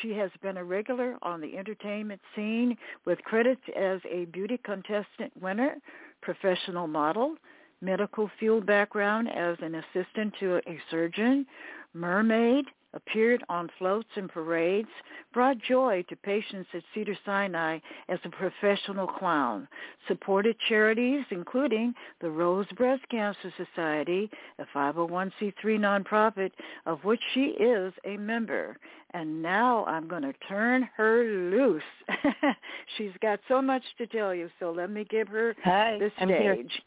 She 0.00 0.12
has 0.14 0.30
been 0.40 0.56
a 0.56 0.64
regular 0.64 1.16
on 1.22 1.40
the 1.40 1.56
entertainment 1.56 2.20
scene 2.34 2.76
with 3.04 3.22
credits 3.24 3.62
as 3.76 4.00
a 4.10 4.24
beauty 4.26 4.58
contestant 4.64 5.32
winner, 5.40 5.76
professional 6.20 6.86
model, 6.86 7.36
medical 7.80 8.30
field 8.40 8.64
background 8.64 9.28
as 9.28 9.56
an 9.60 9.74
assistant 9.74 10.34
to 10.40 10.56
a 10.66 10.80
surgeon, 10.90 11.46
mermaid, 11.94 12.64
appeared 12.94 13.42
on 13.48 13.70
floats 13.78 14.08
and 14.16 14.28
parades, 14.28 14.88
brought 15.32 15.56
joy 15.58 16.04
to 16.08 16.16
patients 16.16 16.68
at 16.74 16.82
Cedar 16.94 17.16
Sinai 17.24 17.78
as 18.08 18.18
a 18.24 18.30
professional 18.30 19.06
clown, 19.06 19.66
supported 20.08 20.56
charities 20.68 21.24
including 21.30 21.94
the 22.20 22.30
Rose 22.30 22.66
Breast 22.76 23.02
Cancer 23.10 23.52
Society, 23.56 24.30
a 24.58 24.64
501c3 24.76 25.52
nonprofit 25.64 26.50
of 26.86 27.02
which 27.04 27.20
she 27.34 27.54
is 27.58 27.92
a 28.04 28.16
member. 28.16 28.76
And 29.14 29.42
now 29.42 29.84
I'm 29.84 30.08
going 30.08 30.22
to 30.22 30.32
turn 30.48 30.88
her 30.96 31.24
loose. 31.24 31.82
She's 32.96 33.12
got 33.20 33.40
so 33.46 33.60
much 33.60 33.82
to 33.98 34.06
tell 34.06 34.34
you, 34.34 34.48
so 34.58 34.70
let 34.70 34.90
me 34.90 35.04
give 35.08 35.28
her 35.28 35.54
Hi, 35.64 35.98
the 35.98 36.10
I'm 36.18 36.28
here. 36.28 36.54
stage. 36.54 36.82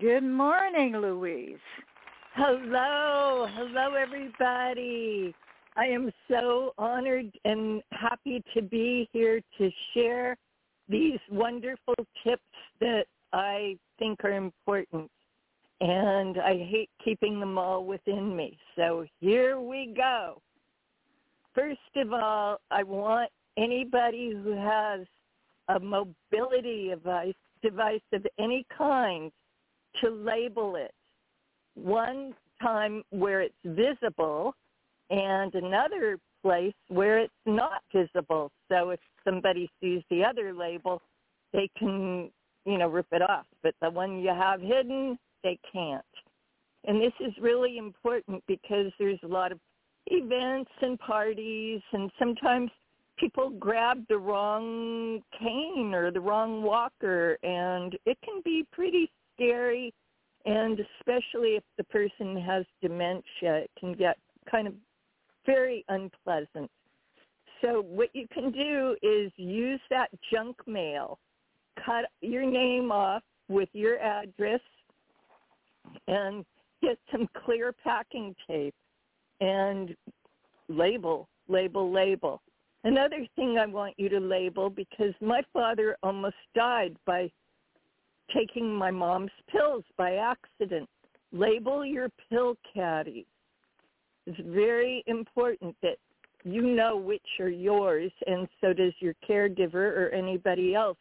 Good 0.00 0.24
morning, 0.24 0.96
Louise. 0.96 1.58
Hello, 2.34 3.48
hello 3.56 3.94
everybody. 3.94 5.34
I 5.76 5.86
am 5.86 6.12
so 6.30 6.72
honored 6.78 7.28
and 7.44 7.82
happy 7.90 8.44
to 8.54 8.62
be 8.62 9.08
here 9.12 9.40
to 9.58 9.70
share 9.92 10.36
these 10.88 11.18
wonderful 11.28 11.94
tips 12.22 12.42
that 12.80 13.06
I 13.32 13.76
think 13.98 14.22
are 14.22 14.32
important. 14.32 15.10
And 15.80 16.38
I 16.38 16.56
hate 16.70 16.88
keeping 17.04 17.40
them 17.40 17.58
all 17.58 17.84
within 17.84 18.36
me. 18.36 18.56
So 18.76 19.06
here 19.18 19.58
we 19.58 19.92
go. 19.96 20.40
First 21.52 21.80
of 21.96 22.12
all, 22.12 22.60
I 22.70 22.84
want 22.84 23.30
anybody 23.56 24.30
who 24.40 24.52
has 24.52 25.00
a 25.68 25.80
mobility 25.80 26.90
device, 26.90 27.34
device 27.60 28.00
of 28.12 28.24
any 28.38 28.64
kind 28.78 29.32
to 30.00 30.10
label 30.10 30.76
it. 30.76 30.94
One 31.82 32.34
time 32.62 33.02
where 33.10 33.40
it's 33.40 33.54
visible 33.64 34.54
and 35.10 35.54
another 35.54 36.18
place 36.42 36.74
where 36.88 37.18
it's 37.18 37.32
not 37.46 37.82
visible. 37.94 38.50
So 38.70 38.90
if 38.90 39.00
somebody 39.24 39.70
sees 39.80 40.02
the 40.10 40.24
other 40.24 40.52
label, 40.52 41.02
they 41.52 41.68
can, 41.78 42.30
you 42.64 42.78
know, 42.78 42.88
rip 42.88 43.06
it 43.12 43.22
off. 43.22 43.46
But 43.62 43.74
the 43.82 43.90
one 43.90 44.20
you 44.20 44.28
have 44.30 44.60
hidden, 44.60 45.18
they 45.42 45.58
can't. 45.72 46.04
And 46.84 47.00
this 47.00 47.12
is 47.20 47.32
really 47.40 47.78
important 47.78 48.42
because 48.46 48.92
there's 48.98 49.18
a 49.22 49.28
lot 49.28 49.52
of 49.52 49.58
events 50.06 50.70
and 50.80 50.98
parties 50.98 51.80
and 51.92 52.10
sometimes 52.18 52.70
people 53.18 53.50
grab 53.50 54.02
the 54.08 54.16
wrong 54.16 55.20
cane 55.38 55.92
or 55.94 56.10
the 56.10 56.20
wrong 56.20 56.62
walker 56.62 57.36
and 57.42 57.96
it 58.06 58.16
can 58.24 58.40
be 58.44 58.66
pretty 58.72 59.10
scary 59.34 59.92
and 60.46 60.80
especially 60.98 61.56
if 61.56 61.64
the 61.76 61.84
person 61.84 62.40
has 62.40 62.64
dementia 62.80 63.56
it 63.56 63.70
can 63.78 63.92
get 63.92 64.16
kind 64.50 64.66
of 64.66 64.74
very 65.46 65.84
unpleasant. 65.88 66.70
So 67.62 67.82
what 67.82 68.08
you 68.14 68.26
can 68.32 68.50
do 68.50 68.96
is 69.02 69.30
use 69.36 69.80
that 69.90 70.08
junk 70.32 70.56
mail 70.66 71.18
cut 71.84 72.06
your 72.20 72.44
name 72.44 72.90
off 72.92 73.22
with 73.48 73.68
your 73.72 73.98
address 73.98 74.60
and 76.06 76.44
get 76.82 76.98
some 77.10 77.28
clear 77.44 77.72
packing 77.84 78.34
tape 78.46 78.74
and 79.40 79.94
label 80.68 81.28
label 81.48 81.92
label. 81.92 82.40
Another 82.84 83.26
thing 83.36 83.58
I 83.58 83.66
want 83.66 83.94
you 83.98 84.08
to 84.08 84.20
label 84.20 84.70
because 84.70 85.12
my 85.20 85.42
father 85.52 85.96
almost 86.02 86.36
died 86.54 86.96
by 87.06 87.30
taking 88.34 88.74
my 88.74 88.90
mom's 88.90 89.30
pills 89.50 89.84
by 89.96 90.16
accident. 90.16 90.88
Label 91.32 91.84
your 91.84 92.08
pill 92.28 92.56
caddies. 92.74 93.26
It's 94.26 94.40
very 94.46 95.04
important 95.06 95.76
that 95.82 95.96
you 96.44 96.62
know 96.62 96.96
which 96.96 97.26
are 97.38 97.48
yours 97.48 98.10
and 98.26 98.48
so 98.60 98.72
does 98.72 98.92
your 99.00 99.14
caregiver 99.28 99.74
or 99.74 100.10
anybody 100.10 100.74
else 100.74 100.98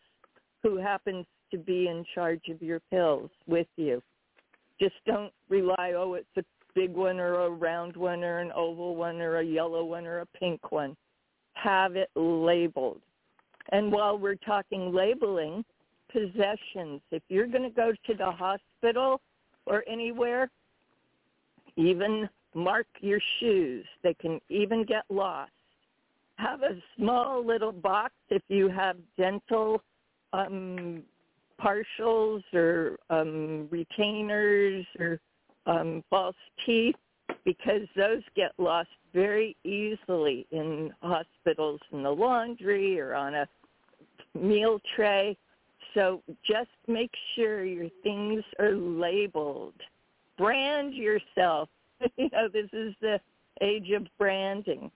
who 0.64 0.78
happens 0.78 1.26
to 1.52 1.58
be 1.58 1.88
in 1.88 2.04
charge 2.14 2.42
of 2.50 2.62
your 2.62 2.82
pills 2.92 3.30
with 3.48 3.68
you. 3.78 4.02
Just 4.80 4.96
don't 5.06 5.34
rely, 5.50 5.94
oh, 5.96 6.14
it's 6.14 6.28
a 6.38 6.44
big 6.76 6.94
one 6.94 7.20
or 7.20 7.46
a 7.46 7.50
round 7.50 7.96
one 7.96 8.24
or 8.24 8.40
an 8.40 8.52
oval 8.56 8.96
one 8.96 9.22
or 9.22 9.38
a 9.38 9.44
yellow 9.44 9.84
one 9.84 10.06
or 10.06 10.20
a 10.20 10.26
pink 10.38 10.72
one 10.72 10.96
have 11.54 11.96
it 11.96 12.10
labeled. 12.16 13.02
And 13.72 13.92
while 13.92 14.18
we're 14.18 14.36
talking 14.36 14.94
labeling, 14.94 15.64
possessions, 16.12 17.02
if 17.12 17.24
you're 17.30 17.48
going 17.48 17.64
to 17.64 17.70
go 17.70 17.92
to 18.08 18.14
the 18.14 18.32
hospital 18.32 19.22
or 19.66 19.84
anywhere, 19.88 20.50
even 21.76 22.30
mark 22.54 22.88
your 23.02 23.20
shoes. 23.40 23.86
They 24.04 24.14
can 24.16 24.40
even 24.50 24.86
get 24.86 25.04
lost. 25.10 25.52
Have 26.38 26.62
a 26.64 26.78
small 26.98 27.46
little 27.46 27.72
box 27.72 28.14
if 28.30 28.42
you 28.48 28.70
have 28.70 28.98
dental 29.18 29.82
um, 30.34 31.04
partials 31.62 32.44
or 32.54 32.98
um, 33.10 33.68
retainers 33.70 34.86
or 35.00 35.20
um, 35.66 36.04
false 36.10 36.36
teeth 36.66 36.96
because 37.46 37.82
those 37.96 38.22
get 38.36 38.52
lost 38.58 38.90
very 39.14 39.56
easily 39.64 40.48
in 40.52 40.94
hospitals 41.02 41.80
in 41.92 42.04
the 42.04 42.10
laundry 42.10 43.00
or 43.00 43.16
on 43.16 43.36
a 43.36 43.48
meal 44.36 44.80
tray. 44.96 45.38
So 45.94 46.22
just 46.46 46.70
make 46.88 47.12
sure 47.36 47.64
your 47.66 47.90
things 48.04 48.44
are 48.60 48.74
labeled. 48.74 49.74
Brand 50.38 50.94
yourself. 50.94 51.70
you 52.18 52.30
know, 52.32 52.48
this 52.52 52.70
is 52.74 52.94
the 53.02 53.20
age 53.62 53.92
of 53.92 54.08
branding. 54.18 54.92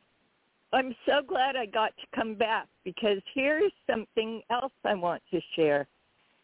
I'm 0.71 0.95
so 1.05 1.21
glad 1.25 1.55
I 1.55 1.65
got 1.65 1.93
to 1.97 2.07
come 2.15 2.33
back 2.35 2.67
because 2.83 3.19
here's 3.33 3.71
something 3.89 4.41
else 4.49 4.71
I 4.83 4.95
want 4.95 5.21
to 5.31 5.39
share. 5.55 5.87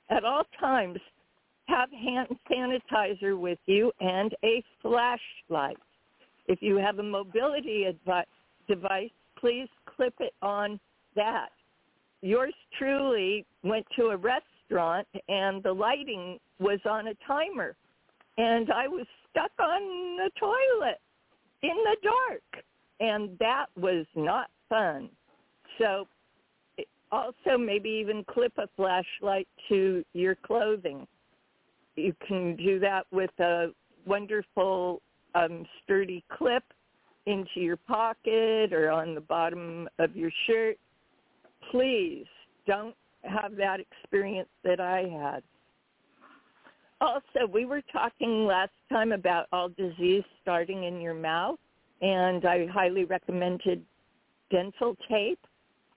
At 0.10 0.24
all 0.24 0.44
times, 0.60 1.00
have 1.68 1.90
hand 1.92 2.28
sanitizer 2.50 3.40
with 3.40 3.60
you 3.66 3.92
and 4.00 4.36
a 4.44 4.64
flashlight. 4.82 5.78
If 6.48 6.62
you 6.62 6.78
have 6.78 7.00
a 7.00 7.04
mobility 7.04 7.86
advi- 7.88 8.24
device, 8.68 9.12
please 9.38 9.68
clip 9.86 10.16
it 10.20 10.34
on 10.42 10.80
that. 11.16 11.50
Yours 12.22 12.54
truly 12.78 13.46
went 13.64 13.86
to 13.96 14.08
a 14.08 14.18
restaurant 14.18 15.08
and 15.28 15.64
the 15.64 15.72
lighting 15.72 16.40
was 16.60 16.80
on 16.86 17.08
a 17.08 17.14
timer. 17.26 17.76
And 18.38 18.72
I 18.72 18.88
was 18.88 19.06
stuck 19.30 19.52
on 19.60 20.18
the 20.18 20.30
toilet 20.40 21.00
in 21.62 21.76
the 21.76 21.98
dark. 22.04 22.64
And 23.00 23.38
that 23.40 23.68
was 23.78 24.06
not 24.16 24.50
fun. 24.68 25.10
So 25.78 26.08
also 27.12 27.58
maybe 27.58 27.90
even 27.90 28.24
clip 28.26 28.54
a 28.58 28.68
flashlight 28.76 29.48
to 29.70 30.04
your 30.14 30.36
clothing. 30.36 31.08
You 31.96 32.14
can 32.28 32.56
do 32.56 32.80
that 32.80 33.06
with 33.12 33.32
a 33.40 33.68
wonderful 34.06 35.02
um, 35.36 35.66
sturdy 35.84 36.24
clip 36.32 36.64
into 37.26 37.60
your 37.60 37.78
pocket 37.78 38.74
or 38.74 38.90
on 38.90 39.16
the 39.16 39.22
bottom 39.22 39.88
of 40.00 40.16
your 40.16 40.32
shirt. 40.48 40.78
Please 41.72 42.26
don't 42.68 42.96
have 43.24 43.56
that 43.58 43.80
experience 43.80 44.50
that 44.64 44.80
I 44.80 45.02
had. 45.02 45.44
Also, 47.02 47.48
we 47.52 47.66
were 47.66 47.82
talking 47.94 48.46
last 48.46 48.72
time 48.90 49.12
about 49.12 49.48
all 49.54 49.70
disease 49.70 50.24
starting 50.42 50.84
in 50.84 51.00
your 51.00 51.14
mouth, 51.14 51.60
and 52.02 52.46
I 52.46 52.68
highly 52.68 53.06
recommended 53.06 53.84
dental 54.52 54.98
tape. 55.10 55.40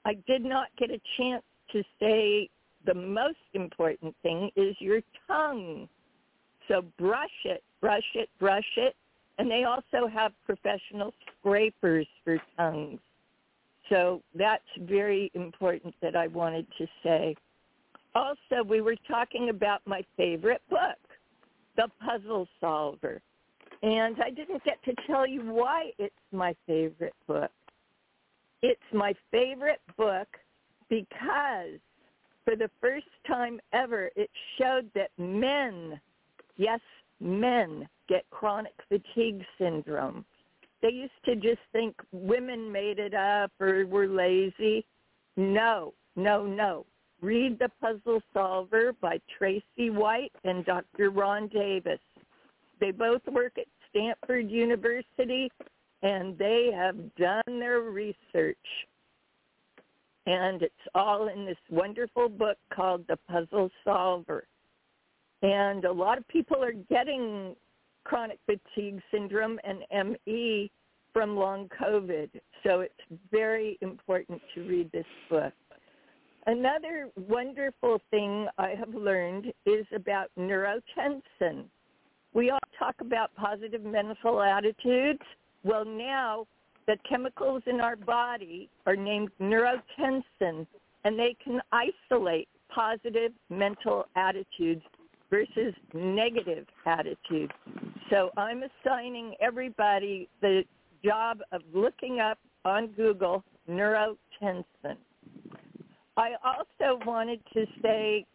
I 0.05 0.15
did 0.27 0.45
not 0.45 0.69
get 0.79 0.91
a 0.91 1.01
chance 1.17 1.43
to 1.73 1.83
say 1.99 2.49
the 2.87 2.95
most 2.95 3.39
important 3.55 4.15
thing 4.23 4.51
is 4.57 4.77
your 4.79 5.01
tongue. 5.27 5.89
So 6.69 6.83
brush 6.99 7.31
it, 7.45 7.63
brush 7.81 8.03
it, 8.15 8.29
brush 8.39 8.65
it, 8.77 8.95
and 9.39 9.51
they 9.51 9.65
also 9.65 10.07
have 10.07 10.33
professional 10.45 11.13
scrapers 11.39 12.07
for 12.25 12.41
tongues. 12.57 13.01
So 13.89 14.23
that's 14.35 14.63
very 14.81 15.31
important 15.35 15.95
that 16.03 16.17
I 16.17 16.29
wanted 16.29 16.67
to 16.79 16.87
say. 17.03 17.35
Also, 18.15 18.63
we 18.67 18.81
were 18.81 18.97
talking 19.09 19.49
about 19.49 19.81
my 19.87 20.05
favorite 20.17 20.63
book, 20.69 20.99
The 21.77 21.89
Puzzle 22.05 22.47
Solver. 22.61 23.21
And 23.83 24.17
I 24.23 24.31
didn't 24.31 24.63
get 24.65 24.83
to 24.85 24.95
tell 25.07 25.27
you 25.27 25.41
why 25.43 25.91
it's 25.99 26.15
my 26.31 26.55
favorite 26.67 27.15
book. 27.27 27.51
It's 28.63 28.81
my 28.93 29.15
favorite 29.31 29.81
book 29.97 30.29
because 30.89 31.81
for 32.45 32.55
the 32.57 32.71
first 32.81 33.07
time 33.27 33.61
ever, 33.73 34.11
it 34.15 34.31
showed 34.59 34.91
that 34.95 35.11
men, 35.19 36.01
yes, 36.57 36.81
men 37.21 37.89
get 38.09 38.25
chronic 38.31 38.75
fatigue 38.89 39.43
syndrome. 39.59 40.25
They 40.83 40.91
used 40.91 41.13
to 41.27 41.37
just 41.37 41.61
think 41.73 41.95
women 42.11 42.71
made 42.71 42.99
it 42.99 43.15
up 43.15 43.53
or 43.61 43.87
were 43.87 44.09
lazy. 44.09 44.85
No, 45.37 45.95
no, 46.17 46.45
no. 46.45 46.85
Read 47.21 47.59
The 47.61 47.71
Puzzle 47.81 48.21
Solver 48.35 48.93
by 49.01 49.21
Tracie 49.39 49.91
White 49.91 50.33
and 50.43 50.65
Dr. 50.65 51.11
Ron 51.11 51.47
Davis. 51.49 52.01
They 52.81 52.91
both 52.91 53.23
work 53.31 53.53
at 53.59 53.67
Stanford 53.89 54.51
University 54.51 55.49
and 56.03 56.37
they 56.37 56.71
have 56.75 56.97
done 57.15 57.43
their 57.47 57.83
research. 57.83 58.57
And 60.27 60.63
it's 60.63 60.75
all 60.97 61.29
in 61.29 61.47
this 61.47 61.57
wonderful 61.71 62.29
book 62.29 62.59
called 62.75 63.05
The 63.09 63.19
Puzzle 63.29 63.71
Solver. 63.85 64.45
And 65.43 65.85
a 65.85 65.93
lot 65.93 66.19
of 66.19 66.27
people 66.27 66.63
are 66.63 66.73
getting 66.73 67.55
chronic 68.05 68.39
fatigue 68.47 69.01
syndrome 69.11 69.59
and 69.65 69.85
ME 69.91 70.71
from 71.13 71.37
long 71.37 71.69
COVID. 71.81 72.31
So 72.65 72.81
it's 72.81 73.21
very 73.31 73.79
important 73.81 74.41
to 74.55 74.63
read 74.63 74.91
this 74.93 75.07
book. 75.29 75.53
Another 76.47 77.09
wonderful 77.29 78.01
thing 78.11 78.49
I 78.59 78.71
have 78.71 78.95
learned 78.95 79.53
is 79.65 79.87
about 79.95 80.29
neurotensin. 80.39 81.65
We 82.35 82.51
all 82.51 82.59
talk 82.79 82.97
about 83.01 83.35
positive 83.37 83.85
mental 83.85 84.43
attitudes. 84.43 85.21
Well, 85.63 85.85
now 85.85 86.47
the 86.87 86.97
chemicals 87.09 87.63
in 87.67 87.81
our 87.81 87.95
body 87.95 88.69
are 88.87 88.97
named 88.97 89.31
neurotensin, 89.41 90.67
and 91.05 91.19
they 91.19 91.37
can 91.45 91.61
isolate 91.71 92.49
positive 92.75 93.33
mental 93.49 94.07
attitudes 94.17 94.83
versus 95.33 95.75
negative 95.95 96.67
attitude. 96.85 97.51
So 98.11 98.31
I'm 98.37 98.63
assigning 98.63 99.35
everybody 99.41 100.29
the 100.43 100.63
job 101.03 101.39
of 101.53 101.63
looking 101.73 102.21
up 102.21 102.39
on 102.67 102.89
Google 102.89 103.43
neurotensin. 103.69 104.99
I 106.19 106.33
also 106.45 107.01
wanted 107.07 107.41
to 107.55 107.65
say 107.83 108.27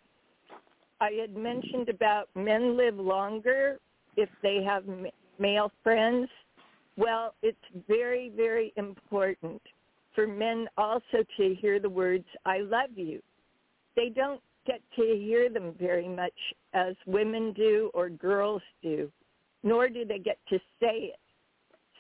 I 0.99 1.11
had 1.21 1.35
mentioned 1.35 1.89
about 1.89 2.29
men 2.35 2.75
live 2.75 2.95
longer 2.97 3.77
if 4.15 4.29
they 4.41 4.63
have 4.63 4.83
male 5.37 5.71
friends. 5.83 6.27
Well, 6.97 7.35
it's 7.43 7.57
very, 7.87 8.31
very 8.35 8.73
important 8.75 9.61
for 10.15 10.25
men 10.25 10.67
also 10.79 11.23
to 11.37 11.55
hear 11.61 11.79
the 11.79 11.89
words, 11.89 12.25
I 12.43 12.61
love 12.61 12.89
you. 12.95 13.21
They 13.95 14.09
don't 14.09 14.41
get 14.67 14.81
to 14.97 15.01
hear 15.01 15.49
them 15.49 15.73
very 15.79 16.07
much 16.07 16.33
as 16.73 16.95
women 17.07 17.53
do 17.53 17.89
or 17.93 18.09
girls 18.09 18.61
do, 18.83 19.11
nor 19.63 19.89
do 19.89 20.05
they 20.05 20.19
get 20.19 20.37
to 20.49 20.59
say 20.79 21.13
it. 21.13 21.19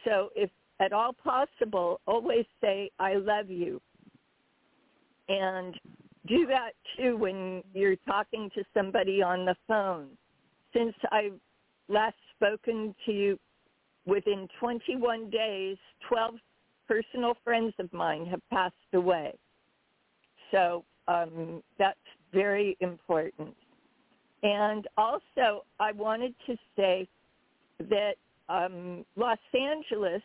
So 0.05 0.29
if 0.35 0.51
at 0.79 0.93
all 0.93 1.13
possible, 1.13 2.01
always 2.05 2.45
say, 2.61 2.91
I 2.99 3.15
love 3.15 3.49
you. 3.49 3.81
And 5.29 5.75
do 6.27 6.45
that 6.47 6.71
too 6.97 7.17
when 7.17 7.63
you're 7.73 7.95
talking 8.07 8.49
to 8.55 8.63
somebody 8.73 9.21
on 9.21 9.45
the 9.45 9.55
phone. 9.67 10.09
Since 10.73 10.93
I've 11.11 11.39
last 11.89 12.15
spoken 12.35 12.93
to 13.05 13.11
you 13.11 13.39
within 14.05 14.47
21 14.59 15.29
days, 15.29 15.77
12 16.07 16.35
personal 16.87 17.35
friends 17.43 17.73
of 17.79 17.91
mine 17.91 18.25
have 18.27 18.41
passed 18.51 18.75
away. 18.93 19.33
So 20.51 20.85
um, 21.07 21.61
that's 21.79 21.97
very 22.33 22.77
important. 22.79 23.55
And 24.43 24.87
also, 24.97 25.65
I 25.79 25.91
wanted 25.91 26.33
to 26.45 26.55
say 26.75 27.07
that 27.79 28.15
um, 28.49 29.05
Los 29.15 29.39
Angeles 29.53 30.21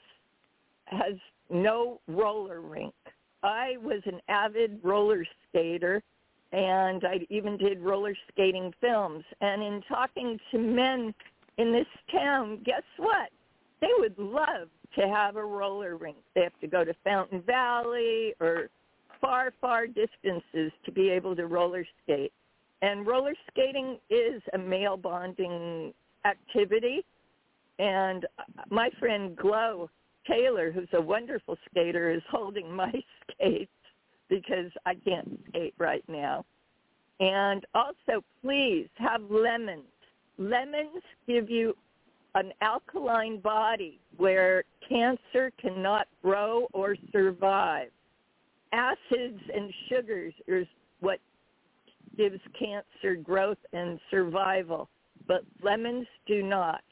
has 0.86 1.14
no 1.50 2.00
roller 2.08 2.60
rink. 2.60 2.94
I 3.42 3.76
was 3.82 4.00
an 4.06 4.20
avid 4.28 4.78
roller 4.82 5.24
skater 5.48 6.02
and 6.52 7.02
I 7.04 7.26
even 7.30 7.56
did 7.56 7.80
roller 7.80 8.14
skating 8.30 8.72
films. 8.80 9.24
And 9.40 9.62
in 9.62 9.82
talking 9.88 10.38
to 10.50 10.58
men 10.58 11.14
in 11.56 11.72
this 11.72 11.86
town, 12.12 12.60
guess 12.64 12.82
what? 12.98 13.30
They 13.80 13.88
would 13.98 14.18
love 14.18 14.68
to 14.96 15.08
have 15.08 15.36
a 15.36 15.44
roller 15.44 15.96
rink. 15.96 16.18
They 16.34 16.42
have 16.42 16.58
to 16.60 16.66
go 16.66 16.84
to 16.84 16.94
Fountain 17.04 17.42
Valley 17.42 18.34
or 18.38 18.68
far, 19.22 19.54
far 19.60 19.86
distances 19.86 20.72
to 20.84 20.92
be 20.92 21.08
able 21.08 21.34
to 21.36 21.46
roller 21.46 21.86
skate. 22.02 22.32
And 22.82 23.06
roller 23.06 23.34
skating 23.48 23.98
is 24.10 24.42
a 24.52 24.58
male 24.58 24.98
bonding 24.98 25.94
activity. 26.26 27.06
And 27.78 28.26
my 28.68 28.90
friend 28.98 29.34
Glow 29.36 29.88
Taylor, 30.28 30.70
who's 30.70 30.88
a 30.92 31.00
wonderful 31.00 31.56
skater, 31.70 32.10
is 32.10 32.22
holding 32.28 32.70
my 32.76 32.92
skates 33.30 33.70
because 34.28 34.70
I 34.84 34.94
can't 34.96 35.40
skate 35.48 35.74
right 35.78 36.04
now. 36.08 36.44
And 37.20 37.64
also, 37.74 38.24
please 38.42 38.88
have 38.96 39.22
lemons. 39.30 39.84
Lemons 40.38 41.02
give 41.26 41.48
you 41.48 41.76
an 42.34 42.52
alkaline 42.62 43.38
body 43.38 44.00
where 44.16 44.64
cancer 44.88 45.52
cannot 45.60 46.08
grow 46.22 46.66
or 46.72 46.96
survive. 47.12 47.90
Acids 48.72 49.40
and 49.54 49.72
sugars 49.88 50.34
is 50.46 50.66
what 51.00 51.18
gives 52.16 52.40
cancer 52.58 53.14
growth 53.22 53.58
and 53.72 53.98
survival, 54.10 54.88
but 55.26 55.42
lemons 55.62 56.06
do 56.26 56.42
not. 56.42 56.82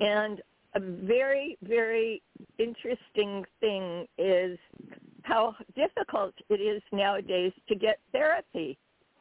And 0.00 0.42
a 0.74 0.80
very, 0.80 1.56
very 1.62 2.22
interesting 2.58 3.44
thing 3.60 4.06
is 4.18 4.58
how 5.22 5.54
difficult 5.74 6.34
it 6.50 6.60
is 6.60 6.82
nowadays 6.92 7.52
to 7.68 7.74
get 7.74 7.98
therapy 8.12 8.76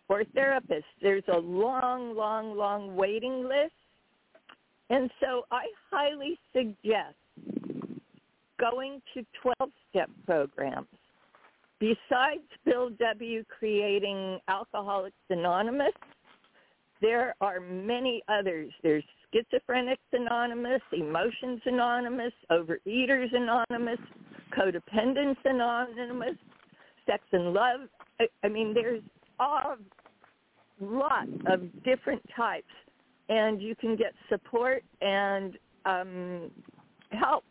or 0.09 0.23
therapists. 0.35 0.83
There's 1.01 1.23
a 1.31 1.37
long, 1.37 2.15
long, 2.15 2.57
long 2.57 2.95
waiting 2.95 3.43
list. 3.43 3.73
And 4.89 5.09
so 5.21 5.43
I 5.51 5.65
highly 5.89 6.37
suggest 6.53 7.15
going 8.63 9.01
to 9.13 9.25
12-step 9.43 10.09
programs. 10.25 10.87
Besides 11.79 12.47
Bill 12.63 12.91
W. 12.91 13.43
creating 13.59 14.39
Alcoholics 14.47 15.17
Anonymous, 15.29 15.91
there 17.01 17.35
are 17.41 17.59
many 17.59 18.21
others. 18.29 18.71
There's 18.81 19.03
Schizophrenics 19.33 19.97
Anonymous, 20.13 20.81
Emotions 20.93 21.59
Anonymous, 21.65 22.31
Overeaters 22.49 23.35
Anonymous, 23.35 23.99
Codependence 24.57 25.35
Anonymous, 25.43 26.37
Sex 27.05 27.21
and 27.33 27.53
Love. 27.53 27.81
I, 28.21 28.27
I 28.45 28.47
mean, 28.47 28.73
there's 28.73 29.01
a 29.41 29.75
lot 30.79 31.27
of 31.47 31.83
different 31.83 32.21
types, 32.33 32.63
and 33.27 33.61
you 33.61 33.75
can 33.75 33.97
get 33.97 34.13
support 34.29 34.83
and 35.01 35.57
um, 35.85 36.49
help 37.11 37.43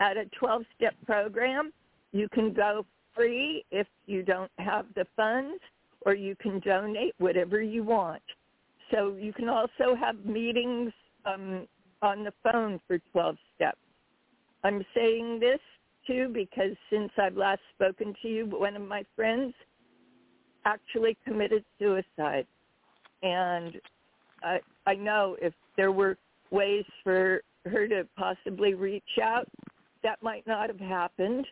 at 0.00 0.16
a 0.16 0.24
12-step 0.42 0.94
program. 1.04 1.72
You 2.12 2.28
can 2.28 2.52
go 2.52 2.86
free 3.14 3.64
if 3.70 3.86
you 4.06 4.22
don't 4.22 4.50
have 4.58 4.86
the 4.94 5.06
funds, 5.16 5.60
or 6.04 6.14
you 6.14 6.36
can 6.36 6.60
donate 6.60 7.14
whatever 7.18 7.62
you 7.62 7.82
want. 7.82 8.22
So 8.90 9.16
you 9.18 9.32
can 9.32 9.48
also 9.48 9.94
have 9.98 10.24
meetings 10.24 10.92
um, 11.24 11.66
on 12.02 12.24
the 12.24 12.32
phone 12.42 12.80
for 12.86 12.98
12 13.12 13.36
steps. 13.54 13.78
I'm 14.62 14.84
saying 14.94 15.40
this 15.40 15.60
too 16.06 16.30
because 16.32 16.72
since 16.90 17.10
I've 17.18 17.36
last 17.36 17.60
spoken 17.74 18.14
to 18.22 18.28
you, 18.28 18.46
one 18.46 18.76
of 18.76 18.82
my 18.82 19.04
friends 19.14 19.54
actually 20.64 21.16
committed 21.24 21.64
suicide. 21.78 22.46
And 23.22 23.80
I, 24.42 24.60
I 24.86 24.94
know 24.94 25.36
if 25.40 25.54
there 25.76 25.92
were 25.92 26.16
ways 26.50 26.84
for 27.02 27.42
her 27.64 27.88
to 27.88 28.06
possibly 28.16 28.74
reach 28.74 29.18
out, 29.22 29.48
that 30.06 30.22
might 30.22 30.46
not 30.46 30.68
have 30.68 30.78
happened. 30.78 31.44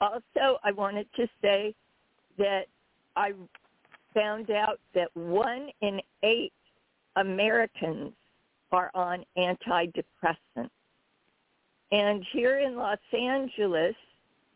Also, 0.00 0.58
I 0.62 0.70
wanted 0.70 1.08
to 1.16 1.26
say 1.42 1.74
that 2.38 2.66
I 3.16 3.32
found 4.14 4.52
out 4.52 4.78
that 4.94 5.08
one 5.16 5.68
in 5.80 6.00
eight 6.22 6.52
Americans 7.16 8.12
are 8.70 8.92
on 8.94 9.24
antidepressants. 9.36 10.70
And 11.90 12.24
here 12.32 12.60
in 12.60 12.76
Los 12.76 12.98
Angeles, 13.12 13.96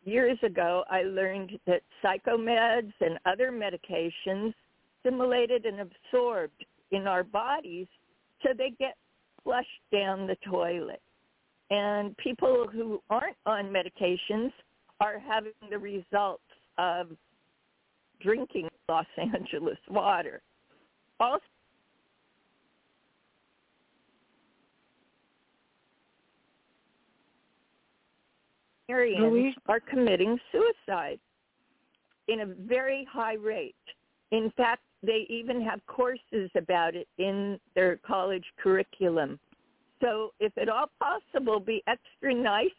years 0.04 0.38
ago, 0.44 0.84
I 0.88 1.02
learned 1.02 1.58
that 1.66 1.82
psychomeds 2.04 2.92
and 3.00 3.18
other 3.26 3.50
medications 3.50 4.54
assimilated 5.04 5.66
and 5.66 5.80
absorbed 5.80 6.64
in 6.92 7.08
our 7.08 7.24
bodies 7.24 7.88
so 8.40 8.50
they 8.56 8.70
get 8.78 8.96
flushed 9.42 9.68
down 9.90 10.28
the 10.28 10.36
toilet. 10.48 11.02
And 11.72 12.14
people 12.18 12.66
who 12.70 13.02
aren't 13.08 13.38
on 13.46 13.72
medications 13.72 14.52
are 15.00 15.18
having 15.18 15.52
the 15.70 15.78
results 15.78 16.42
of 16.76 17.06
drinking 18.20 18.68
Los 18.90 19.06
Angeles 19.16 19.78
water. 19.88 20.42
Also, 21.18 21.40
Syrians 28.86 29.54
are 29.66 29.80
committing 29.80 30.38
suicide 30.52 31.18
in 32.28 32.40
a 32.40 32.46
very 32.46 33.08
high 33.10 33.36
rate. 33.36 33.74
In 34.30 34.52
fact, 34.58 34.82
they 35.02 35.26
even 35.30 35.62
have 35.62 35.80
courses 35.86 36.50
about 36.54 36.94
it 36.94 37.08
in 37.16 37.58
their 37.74 37.96
college 38.06 38.44
curriculum. 38.62 39.40
So 40.02 40.32
if 40.40 40.56
at 40.58 40.68
all 40.68 40.86
possible, 41.00 41.60
be 41.60 41.82
extra 41.86 42.34
nice 42.34 42.70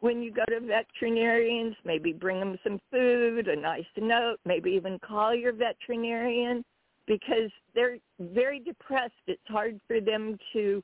when 0.00 0.22
you 0.22 0.30
go 0.30 0.44
to 0.48 0.60
veterinarians. 0.60 1.74
Maybe 1.84 2.12
bring 2.12 2.38
them 2.38 2.58
some 2.62 2.80
food, 2.90 3.48
a 3.48 3.56
nice 3.56 3.84
note, 3.96 4.36
maybe 4.44 4.70
even 4.70 4.98
call 4.98 5.34
your 5.34 5.52
veterinarian 5.52 6.64
because 7.06 7.50
they're 7.74 7.98
very 8.20 8.60
depressed. 8.60 9.14
It's 9.26 9.40
hard 9.48 9.80
for 9.88 10.00
them 10.00 10.36
to 10.52 10.82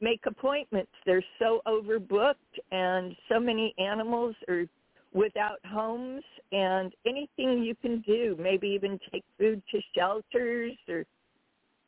make 0.00 0.20
appointments. 0.26 0.92
They're 1.04 1.24
so 1.38 1.60
overbooked 1.66 2.34
and 2.72 3.14
so 3.28 3.38
many 3.38 3.74
animals 3.78 4.34
are 4.48 4.64
without 5.12 5.58
homes 5.66 6.22
and 6.52 6.92
anything 7.06 7.62
you 7.62 7.74
can 7.74 8.00
do, 8.06 8.36
maybe 8.38 8.68
even 8.68 8.98
take 9.12 9.24
food 9.38 9.62
to 9.70 9.80
shelters 9.96 10.72
or 10.88 11.04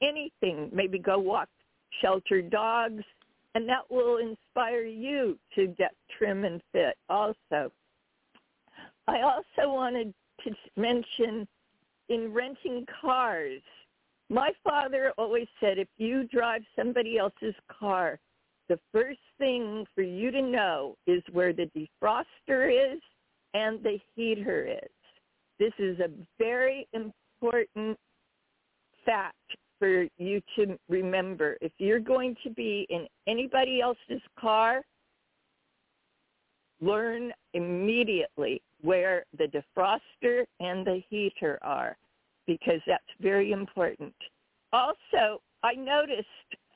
anything, 0.02 0.70
maybe 0.72 0.98
go 0.98 1.18
walk 1.18 1.48
shelter 2.00 2.40
dogs, 2.40 3.04
and 3.54 3.68
that 3.68 3.90
will 3.90 4.18
inspire 4.18 4.84
you 4.84 5.38
to 5.54 5.68
get 5.68 5.92
trim 6.16 6.44
and 6.44 6.60
fit 6.72 6.96
also. 7.08 7.72
I 9.08 9.22
also 9.22 9.72
wanted 9.72 10.14
to 10.44 10.54
mention 10.76 11.46
in 12.08 12.32
renting 12.32 12.86
cars, 13.00 13.60
my 14.28 14.52
father 14.62 15.12
always 15.18 15.48
said 15.60 15.78
if 15.78 15.88
you 15.96 16.24
drive 16.24 16.62
somebody 16.76 17.18
else's 17.18 17.54
car, 17.68 18.18
the 18.68 18.78
first 18.92 19.18
thing 19.38 19.84
for 19.94 20.02
you 20.02 20.30
to 20.30 20.42
know 20.42 20.96
is 21.06 21.22
where 21.32 21.52
the 21.52 21.68
defroster 21.76 22.94
is 22.94 23.00
and 23.54 23.82
the 23.82 23.98
heater 24.14 24.66
is. 24.68 24.90
This 25.58 25.72
is 25.78 25.98
a 25.98 26.10
very 26.38 26.86
important 26.92 27.98
fact 29.04 29.34
for 29.80 30.06
you 30.18 30.40
to 30.54 30.78
remember. 30.88 31.56
If 31.60 31.72
you're 31.78 31.98
going 31.98 32.36
to 32.44 32.50
be 32.50 32.86
in 32.90 33.08
anybody 33.26 33.80
else's 33.80 34.22
car, 34.38 34.82
learn 36.80 37.32
immediately 37.54 38.62
where 38.82 39.24
the 39.36 39.46
defroster 39.46 40.44
and 40.60 40.86
the 40.86 41.02
heater 41.08 41.58
are 41.62 41.96
because 42.46 42.80
that's 42.86 43.02
very 43.20 43.52
important. 43.52 44.14
Also, 44.72 45.40
I 45.62 45.74
noticed 45.74 46.26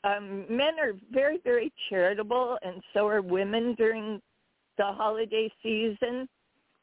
um, 0.02 0.44
men 0.48 0.78
are 0.80 0.92
very, 1.10 1.38
very 1.44 1.72
charitable 1.88 2.58
and 2.62 2.82
so 2.92 3.06
are 3.06 3.22
women 3.22 3.74
during 3.76 4.20
the 4.76 4.84
holiday 4.84 5.50
season. 5.62 6.28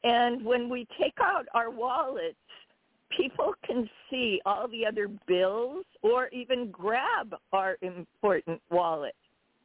And 0.04 0.44
when 0.44 0.68
we 0.68 0.86
take 1.00 1.14
out 1.20 1.46
our 1.54 1.70
wallets, 1.70 2.36
people 3.16 3.54
can 3.66 3.88
see 4.10 4.40
all 4.46 4.68
the 4.68 4.86
other 4.86 5.08
bills 5.26 5.84
or 6.02 6.28
even 6.28 6.70
grab 6.70 7.34
our 7.52 7.76
important 7.82 8.60
wallet. 8.70 9.14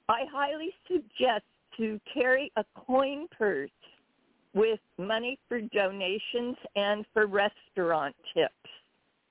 I 0.10 0.22
highly 0.32 0.74
suggest 0.88 1.43
to 1.78 2.00
carry 2.14 2.52
a 2.56 2.64
coin 2.76 3.28
purse 3.38 3.70
with 4.54 4.80
money 4.98 5.38
for 5.48 5.62
donations 5.62 6.56
and 6.76 7.06
for 7.14 7.28
restaurant 7.28 8.16
tips 8.34 8.54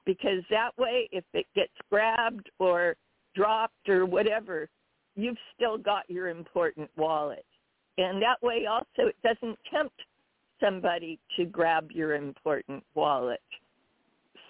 because 0.05 0.43
that 0.51 0.71
way 0.79 1.09
if 1.11 1.25
it 1.35 1.47
gets 1.55 1.73
grabbed 1.91 2.49
or 2.59 2.95
dropped 3.35 3.89
or 3.89 4.07
whatever, 4.07 4.69
you've 5.17 5.37
still 5.55 5.77
got 5.77 6.09
your 6.09 6.29
important 6.29 6.89
wallet. 6.97 7.45
And 7.99 8.23
that 8.23 8.41
way 8.43 8.67
also 8.67 9.09
it 9.09 9.17
doesn't 9.25 9.59
tempt 9.71 10.01
somebody 10.61 11.19
to 11.37 11.45
grab 11.45 11.91
your 11.91 12.15
important 12.15 12.85
wallet. 12.95 13.41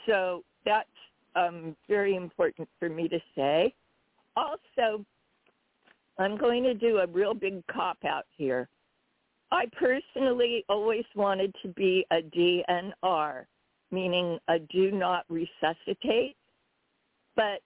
So 0.07 0.43
that's 0.65 0.89
um, 1.35 1.77
very 1.89 2.17
important 2.17 2.69
for 2.79 2.89
me 2.89 3.09
to 3.09 3.19
say. 3.35 3.75
Also, 4.37 5.05
I'm 6.19 6.37
going 6.37 6.63
to 6.65 6.75
do 6.75 6.99
a 6.99 7.07
real 7.07 7.35
big 7.35 7.67
cop 7.67 7.99
out 8.05 8.25
here. 8.37 8.69
I 9.53 9.67
personally 9.79 10.65
always 10.69 11.05
wanted 11.15 11.55
to 11.63 11.69
be 11.69 12.05
a 12.11 12.21
DNR, 12.23 13.45
meaning 13.91 14.39
a 14.49 14.59
do 14.59 14.91
not 14.91 15.25
resuscitate, 15.29 16.37
but 17.37 17.61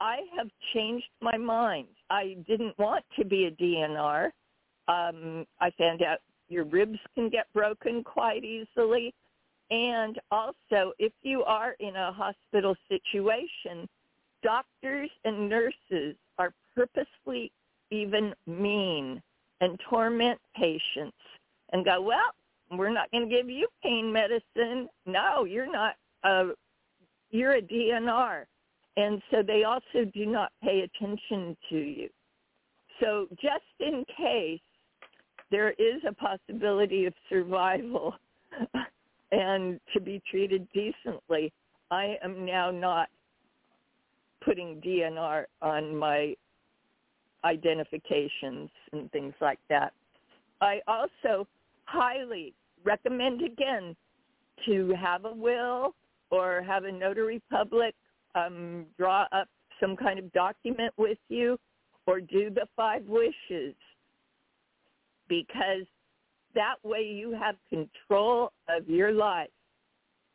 I 0.00 0.20
have 0.36 0.48
changed 0.74 1.06
my 1.20 1.36
mind. 1.36 1.86
I 2.10 2.36
didn't 2.48 2.76
want 2.78 3.04
to 3.18 3.24
be 3.24 3.44
a 3.44 3.50
DNR. 3.52 4.26
Um, 4.88 5.46
I 5.60 5.70
found 5.78 6.02
out 6.02 6.18
your 6.48 6.64
ribs 6.64 6.98
can 7.14 7.28
get 7.28 7.46
broken 7.54 8.02
quite 8.02 8.42
easily. 8.42 9.14
And 9.72 10.20
also, 10.30 10.92
if 10.98 11.14
you 11.22 11.44
are 11.44 11.74
in 11.80 11.96
a 11.96 12.12
hospital 12.12 12.76
situation, 12.90 13.88
doctors 14.42 15.08
and 15.24 15.48
nurses 15.48 16.14
are 16.38 16.52
purposely 16.74 17.50
even 17.90 18.34
mean 18.46 19.22
and 19.62 19.80
torment 19.88 20.38
patients 20.54 21.16
and 21.72 21.86
go, 21.86 22.02
well, 22.02 22.34
we're 22.70 22.92
not 22.92 23.10
going 23.12 23.26
to 23.26 23.34
give 23.34 23.48
you 23.48 23.66
pain 23.82 24.12
medicine. 24.12 24.90
No, 25.06 25.44
you're 25.44 25.72
not. 25.72 25.94
Uh, 26.22 26.48
you're 27.30 27.54
a 27.54 27.62
DNR. 27.62 28.44
And 28.98 29.22
so 29.30 29.42
they 29.42 29.64
also 29.64 30.04
do 30.12 30.26
not 30.26 30.52
pay 30.62 30.80
attention 30.80 31.56
to 31.70 31.76
you. 31.78 32.10
So 33.00 33.26
just 33.40 33.64
in 33.80 34.04
case 34.18 34.60
there 35.50 35.70
is 35.70 36.02
a 36.06 36.12
possibility 36.12 37.06
of 37.06 37.14
survival, 37.30 38.14
and 39.32 39.80
to 39.92 40.00
be 40.00 40.22
treated 40.30 40.68
decently. 40.72 41.52
I 41.90 42.16
am 42.22 42.44
now 42.44 42.70
not 42.70 43.08
putting 44.44 44.80
DNR 44.80 45.44
on 45.60 45.96
my 45.96 46.34
identifications 47.44 48.70
and 48.92 49.10
things 49.10 49.34
like 49.40 49.58
that. 49.68 49.92
I 50.60 50.80
also 50.86 51.46
highly 51.86 52.54
recommend 52.84 53.42
again 53.42 53.96
to 54.66 54.94
have 55.00 55.24
a 55.24 55.32
will 55.32 55.94
or 56.30 56.62
have 56.62 56.84
a 56.84 56.92
notary 56.92 57.42
public 57.50 57.94
um, 58.34 58.86
draw 58.98 59.26
up 59.32 59.48
some 59.80 59.96
kind 59.96 60.18
of 60.18 60.32
document 60.32 60.92
with 60.96 61.18
you 61.28 61.58
or 62.06 62.20
do 62.20 62.50
the 62.50 62.66
five 62.76 63.02
wishes 63.06 63.74
because 65.28 65.86
that 66.54 66.76
way 66.82 67.02
you 67.02 67.32
have 67.32 67.56
control 67.68 68.52
of 68.68 68.88
your 68.88 69.12
life. 69.12 69.50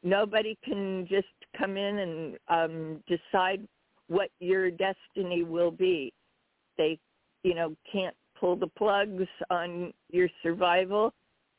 Nobody 0.04 0.58
can 0.64 1.08
just 1.10 1.28
come 1.58 1.78
in 1.78 2.00
and 2.00 2.38
um, 2.48 3.04
decide 3.08 3.68
what 4.08 4.30
your 4.40 4.72
destiny 4.72 5.44
will 5.44 5.72
be. 5.72 6.14
They, 6.78 7.00
you 7.44 7.56
know, 7.56 7.76
can't 7.92 8.16
pull 8.40 8.56
the 8.56 8.68
plugs 8.68 9.28
on 9.50 9.94
your 10.12 10.30
survival 10.44 11.14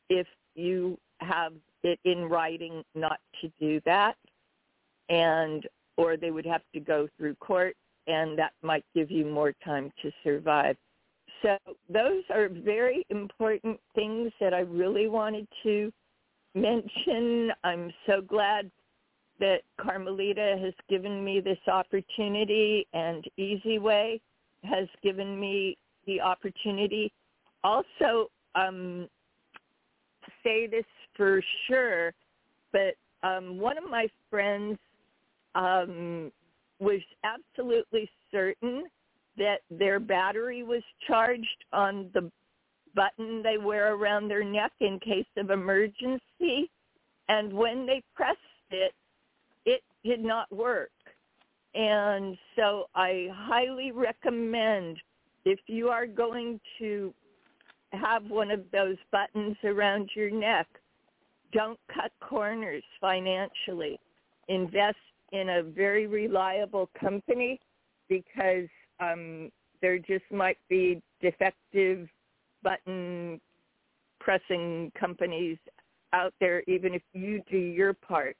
if 0.09 0.27
you 0.55 0.97
have 1.19 1.53
it 1.83 1.99
in 2.05 2.25
writing 2.25 2.83
not 2.95 3.19
to 3.41 3.51
do 3.59 3.81
that. 3.85 4.15
And, 5.09 5.65
or 5.97 6.17
they 6.17 6.31
would 6.31 6.45
have 6.45 6.61
to 6.73 6.79
go 6.79 7.07
through 7.17 7.35
court 7.35 7.75
and 8.09 8.37
that 8.37 8.53
might 8.63 8.85
give 8.95 9.11
you 9.11 9.25
more 9.25 9.53
time 9.63 9.91
to 10.01 10.11
survive. 10.23 10.75
So 11.41 11.57
those 11.89 12.23
are 12.33 12.49
very 12.49 13.05
important 13.09 13.79
things 13.95 14.31
that 14.39 14.53
I 14.53 14.59
really 14.59 15.07
wanted 15.07 15.47
to 15.63 15.91
mention. 16.53 17.51
I'm 17.63 17.91
so 18.05 18.21
glad 18.21 18.69
that 19.39 19.61
Carmelita 19.79 20.57
has 20.61 20.73
given 20.89 21.23
me 21.23 21.39
this 21.39 21.59
opportunity 21.67 22.85
and 22.93 23.25
Easy 23.37 23.79
Way 23.79 24.19
has 24.63 24.87
given 25.01 25.39
me 25.39 25.77
the 26.05 26.19
opportunity. 26.19 27.11
Also, 27.63 28.29
um, 28.55 29.07
say 30.43 30.67
this 30.67 30.85
for 31.15 31.41
sure, 31.67 32.13
but 32.73 32.95
um, 33.23 33.57
one 33.57 33.77
of 33.77 33.89
my 33.89 34.07
friends 34.29 34.77
um, 35.55 36.31
was 36.79 37.01
absolutely 37.23 38.09
certain 38.31 38.83
that 39.37 39.61
their 39.69 39.99
battery 39.99 40.63
was 40.63 40.83
charged 41.07 41.65
on 41.71 42.09
the 42.13 42.31
button 42.95 43.41
they 43.43 43.57
wear 43.57 43.93
around 43.93 44.27
their 44.27 44.43
neck 44.43 44.71
in 44.79 44.99
case 44.99 45.27
of 45.37 45.51
emergency. 45.51 46.69
And 47.27 47.53
when 47.53 47.85
they 47.85 48.01
pressed 48.15 48.39
it, 48.71 48.93
it 49.65 49.81
did 50.03 50.23
not 50.23 50.51
work. 50.51 50.89
And 51.75 52.37
so 52.55 52.85
I 52.95 53.29
highly 53.31 53.91
recommend 53.91 54.97
if 55.45 55.59
you 55.67 55.89
are 55.89 56.07
going 56.07 56.59
to 56.79 57.13
have 57.91 58.23
one 58.25 58.51
of 58.51 58.61
those 58.71 58.97
buttons 59.11 59.55
around 59.63 60.09
your 60.15 60.31
neck, 60.31 60.67
don't 61.53 61.79
cut 61.93 62.11
corners 62.21 62.83
financially. 62.99 63.99
Invest 64.47 64.97
in 65.31 65.49
a 65.49 65.63
very 65.63 66.07
reliable 66.07 66.89
company 66.99 67.59
because 68.07 68.67
um, 68.99 69.51
there 69.81 69.97
just 69.99 70.25
might 70.31 70.57
be 70.69 71.01
defective 71.21 72.07
button 72.63 73.39
pressing 74.19 74.91
companies 74.99 75.57
out 76.13 76.33
there, 76.39 76.63
even 76.67 76.93
if 76.93 77.01
you 77.13 77.41
do 77.49 77.57
your 77.57 77.93
part 77.93 78.35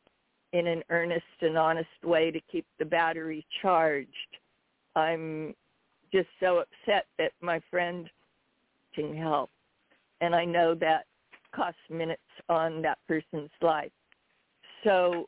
in 0.53 0.67
an 0.67 0.83
earnest 0.89 1.23
and 1.41 1.57
honest 1.57 1.87
way 2.03 2.31
to 2.31 2.39
keep 2.51 2.65
the 2.79 2.85
battery 2.85 3.45
charged. 3.61 4.09
I'm 4.95 5.53
just 6.11 6.27
so 6.39 6.59
upset 6.59 7.05
that 7.17 7.31
my 7.41 7.61
friend 7.69 8.09
can 8.95 9.15
help. 9.15 9.49
And 10.21 10.35
I 10.35 10.43
know 10.43 10.75
that 10.75 11.05
costs 11.55 11.79
minutes 11.89 12.21
on 12.49 12.81
that 12.81 12.97
person's 13.07 13.51
life. 13.61 13.91
So 14.83 15.27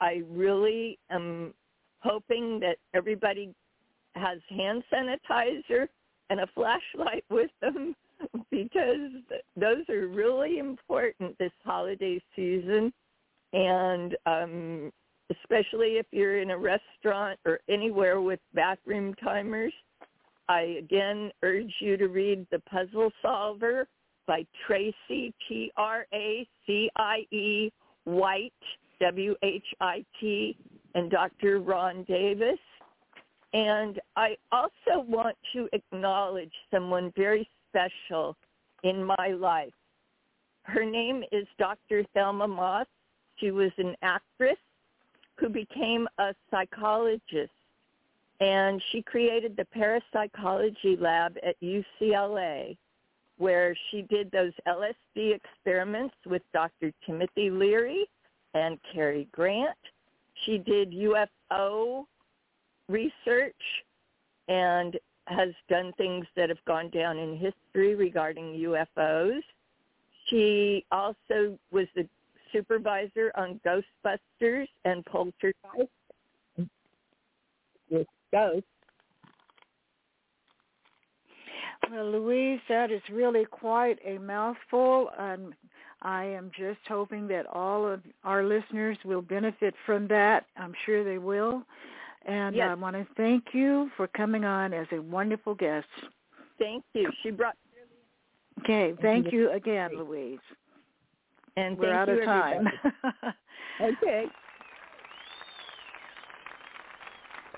I 0.00 0.22
really 0.30 0.98
am 1.10 1.52
hoping 2.00 2.60
that 2.60 2.76
everybody 2.94 3.54
has 4.14 4.38
hand 4.48 4.82
sanitizer 4.92 5.88
and 6.30 6.40
a 6.40 6.46
flashlight 6.54 7.24
with 7.30 7.50
them 7.60 7.94
because 8.50 9.10
those 9.56 9.88
are 9.88 10.06
really 10.06 10.58
important 10.58 11.36
this 11.38 11.52
holiday 11.64 12.22
season. 12.34 12.92
And 13.52 14.16
um 14.26 14.92
especially 15.30 15.98
if 15.98 16.06
you're 16.10 16.40
in 16.40 16.50
a 16.50 16.58
restaurant 16.58 17.38
or 17.44 17.60
anywhere 17.68 18.20
with 18.20 18.40
bathroom 18.54 19.14
timers 19.14 19.72
i 20.48 20.60
again 20.78 21.30
urge 21.42 21.72
you 21.80 21.96
to 21.96 22.08
read 22.08 22.46
the 22.50 22.58
puzzle 22.60 23.10
solver 23.22 23.86
by 24.26 24.44
tracie 24.66 25.32
t 25.48 25.70
r 25.76 26.06
a 26.12 26.46
c 26.66 26.90
i 26.96 27.24
e 27.30 27.70
white 28.04 28.52
w 29.00 29.34
h 29.42 29.74
i 29.80 30.04
t 30.20 30.56
and 30.94 31.10
dr 31.10 31.60
ron 31.60 32.04
davis 32.04 32.58
and 33.52 34.00
I 34.16 34.36
also 34.50 35.04
want 35.06 35.36
to 35.52 35.68
acknowledge 35.72 36.52
someone 36.70 37.12
very 37.16 37.48
special 37.68 38.36
in 38.82 39.04
my 39.04 39.28
life. 39.38 39.72
Her 40.64 40.84
name 40.84 41.22
is 41.32 41.46
Dr. 41.58 42.04
Thelma 42.14 42.48
Moss. 42.48 42.86
She 43.36 43.50
was 43.50 43.70
an 43.78 43.94
actress 44.02 44.56
who 45.36 45.48
became 45.48 46.06
a 46.18 46.34
psychologist. 46.50 47.50
And 48.40 48.82
she 48.90 49.02
created 49.02 49.56
the 49.56 49.64
parapsychology 49.66 50.96
lab 50.96 51.36
at 51.46 51.56
UCLA 51.60 52.76
where 53.38 53.76
she 53.90 54.02
did 54.02 54.30
those 54.30 54.52
LSD 54.68 55.34
experiments 55.34 56.14
with 56.26 56.42
Dr. 56.52 56.92
Timothy 57.04 57.50
Leary 57.50 58.06
and 58.54 58.78
Cary 58.92 59.26
Grant. 59.32 59.76
She 60.44 60.58
did 60.58 60.92
UFO 60.92 62.04
research 62.88 63.54
and 64.48 64.98
has 65.26 65.50
done 65.68 65.92
things 65.96 66.26
that 66.36 66.48
have 66.48 66.64
gone 66.66 66.90
down 66.90 67.18
in 67.18 67.36
history 67.36 67.94
regarding 67.94 68.54
UFOs. 68.54 69.40
She 70.28 70.84
also 70.90 71.58
was 71.70 71.86
the 71.94 72.06
supervisor 72.52 73.32
on 73.36 73.60
Ghostbusters 73.64 74.68
and 74.84 75.04
Poltergeist 75.06 75.90
with 77.90 78.06
ghosts. 78.32 78.66
Well, 81.90 82.10
Louise, 82.10 82.60
that 82.68 82.90
is 82.90 83.02
really 83.10 83.44
quite 83.44 83.98
a 84.04 84.18
mouthful, 84.18 85.10
and 85.18 85.52
I 86.00 86.24
am 86.24 86.50
just 86.56 86.78
hoping 86.88 87.26
that 87.28 87.46
all 87.46 87.86
of 87.86 88.00
our 88.24 88.44
listeners 88.44 88.96
will 89.04 89.22
benefit 89.22 89.74
from 89.84 90.06
that. 90.08 90.46
I'm 90.56 90.74
sure 90.86 91.04
they 91.04 91.18
will. 91.18 91.64
And 92.26 92.54
yes. 92.54 92.68
I 92.70 92.74
want 92.74 92.96
to 92.96 93.06
thank 93.16 93.46
you 93.52 93.90
for 93.96 94.06
coming 94.08 94.44
on 94.44 94.72
as 94.72 94.86
a 94.92 95.00
wonderful 95.00 95.54
guest. 95.54 95.88
Thank 96.58 96.84
you. 96.94 97.10
She 97.22 97.30
brought. 97.30 97.56
Okay, 98.60 98.94
thank 99.00 99.32
you 99.32 99.50
again, 99.50 99.90
Louise. 99.96 100.38
And 101.56 101.76
we're 101.76 101.92
out 101.92 102.08
you, 102.08 102.20
of 102.20 102.24
time. 102.24 102.68
okay. 103.80 104.26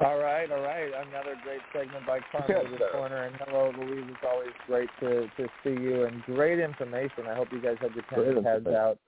All 0.01 0.19
right, 0.19 0.51
all 0.51 0.61
right. 0.61 0.91
Another 1.09 1.37
great 1.45 1.61
segment 1.73 2.05
by 2.07 2.19
Carmelita's 2.33 2.81
Corner. 2.91 3.25
And 3.25 3.37
hello, 3.47 3.73
Louise. 3.79 4.05
It's 4.09 4.19
always 4.29 4.51
great 4.67 4.89
to, 5.01 5.29
to 5.37 5.49
see 5.62 5.81
you 5.81 6.05
and 6.05 6.21
great 6.25 6.59
information. 6.59 7.27
I 7.29 7.35
hope 7.35 7.49
you 7.53 7.61
guys 7.61 7.77
had 7.81 7.95
your 7.95 8.05
Great 8.09 8.27
pen 8.27 8.37
and 8.39 8.45
pads 8.45 8.67
out. 8.67 8.99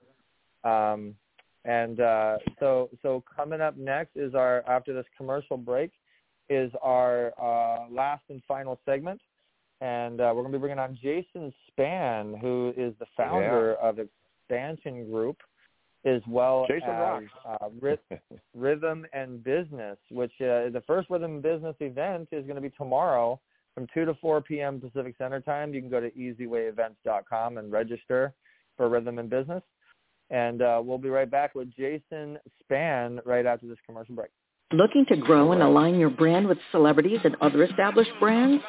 Um, 0.63 1.15
and 1.67 1.99
uh, 1.99 2.37
so, 2.59 2.89
so 3.01 3.23
coming 3.35 3.59
up 3.59 3.77
next 3.77 4.15
is 4.15 4.33
our 4.33 4.63
after 4.67 4.93
this 4.93 5.05
commercial 5.17 5.57
break 5.57 5.91
is 6.49 6.71
our 6.81 7.33
uh, 7.41 7.89
last 7.91 8.23
and 8.29 8.41
final 8.47 8.79
segment, 8.85 9.19
and 9.81 10.21
uh, 10.21 10.31
we're 10.33 10.43
going 10.43 10.53
to 10.53 10.57
be 10.57 10.61
bringing 10.61 10.79
on 10.79 10.97
Jason 11.01 11.53
Spann, 11.69 12.39
who 12.39 12.73
is 12.77 12.93
the 12.99 13.05
founder 13.17 13.75
of 13.75 13.97
Xspannsion 14.49 15.11
Group, 15.11 15.35
as 16.05 16.21
well 16.25 16.65
Jason 16.69 16.89
as 16.89 17.23
uh, 17.45 17.97
Rhythm 18.55 19.05
and 19.11 19.43
Business, 19.43 19.97
which 20.09 20.31
uh, 20.39 20.71
the 20.71 20.83
first 20.87 21.09
Rhythm 21.09 21.33
and 21.33 21.43
Business 21.43 21.75
event 21.81 22.29
is 22.31 22.43
going 22.43 22.55
to 22.55 22.61
be 22.61 22.71
tomorrow 22.77 23.39
from 23.75 23.87
2 23.93 24.05
to 24.05 24.13
4 24.15 24.39
p.m. 24.41 24.79
Pacific 24.79 25.15
Standard 25.15 25.43
Time. 25.43 25.73
You 25.73 25.81
can 25.81 25.89
go 25.89 25.99
to 25.99 26.11
ezwayevents.com 26.11 27.57
and 27.57 27.71
register 27.73 28.33
for 28.77 28.87
Rhythm 28.87 29.19
and 29.19 29.29
Business. 29.29 29.63
And 30.29 30.61
uh, 30.61 30.81
we'll 30.83 30.97
be 30.97 31.09
right 31.09 31.29
back 31.29 31.55
with 31.55 31.73
Jason 31.75 32.37
Spann 32.61 33.19
right 33.25 33.45
after 33.45 33.67
this 33.67 33.77
commercial 33.85 34.15
break. 34.15 34.29
Looking 34.73 35.05
to 35.05 35.15
grow 35.15 35.53
and 35.53 35.63
align 35.63 35.97
your 35.97 36.09
brand 36.09 36.45
with 36.47 36.57
celebrities 36.71 37.19
and 37.23 37.37
other 37.39 37.63
established 37.63 38.11
brands? 38.19 38.61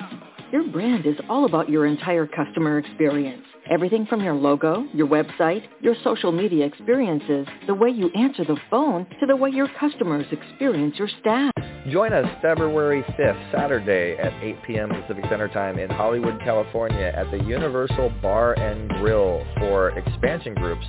Your 0.53 0.63
brand 0.69 1.07
is 1.07 1.17
all 1.29 1.45
about 1.45 1.69
your 1.69 1.87
entire 1.87 2.25
customer 2.25 2.79
experience. 2.79 3.43
Everything 3.69 4.07
from 4.07 4.23
your 4.23 4.35
logo, 4.35 4.87
your 4.95 5.09
website, 5.09 5.65
your 5.81 5.97
social 6.05 6.31
media 6.31 6.65
experiences, 6.65 7.49
the 7.67 7.75
way 7.75 7.91
you 7.91 8.11
answer 8.11 8.45
the 8.45 8.57
phone, 8.71 9.07
to 9.19 9.27
the 9.27 9.35
way 9.35 9.51
your 9.51 9.69
customers 9.81 10.25
experience 10.31 10.95
your 10.99 11.09
staff. 11.21 11.53
Join 11.91 12.13
us 12.13 12.27
February 12.43 13.03
5th, 13.19 13.53
Saturday 13.53 14.17
at 14.19 14.33
8 14.43 14.63
p.m. 14.67 14.89
Pacific 14.91 15.25
Standard 15.27 15.53
Time 15.53 15.79
in 15.79 15.89
Hollywood, 15.89 16.39
California 16.41 17.13
at 17.17 17.31
the 17.31 17.43
Universal 17.45 18.13
Bar 18.21 18.55
and 18.55 18.91
Grill 18.91 19.47
for 19.59 19.93
Xspannsion 19.93 20.55
Group's 20.57 20.87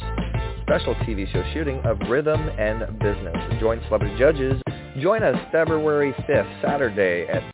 special 0.64 0.96
TV 0.96 1.32
show 1.32 1.44
shooting 1.54 1.80
of 1.86 2.00
Rhythm 2.10 2.42
and 2.42 3.00
Business. 3.00 3.36
Join 3.62 3.82
celebrity 3.86 4.18
judges. 4.18 4.62
Join 5.00 5.24
us 5.24 5.38
February 5.52 6.12
5th, 6.28 6.62
Saturday 6.62 7.28
at 7.28 7.54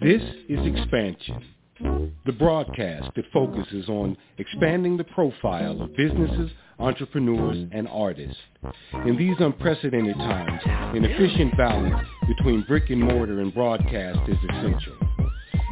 This 0.00 0.22
is 0.48 0.60
Xspannsion, 0.60 1.42
the 1.80 2.32
broadcast 2.38 3.10
that 3.16 3.24
focuses 3.32 3.88
on 3.88 4.16
expanding 4.38 4.96
the 4.96 5.04
profile 5.04 5.80
of 5.82 5.96
businesses, 5.96 6.50
entrepreneurs, 6.78 7.68
and 7.72 7.88
artists. 7.88 8.36
In 9.06 9.16
these 9.16 9.36
unprecedented 9.40 10.16
times, 10.16 10.60
an 10.66 11.04
efficient 11.04 11.56
balance 11.56 12.06
between 12.28 12.62
brick 12.62 12.90
and 12.90 13.00
mortar 13.00 13.40
and 13.40 13.52
broadcast 13.52 14.18
is 14.28 14.38
essential. 14.50 14.96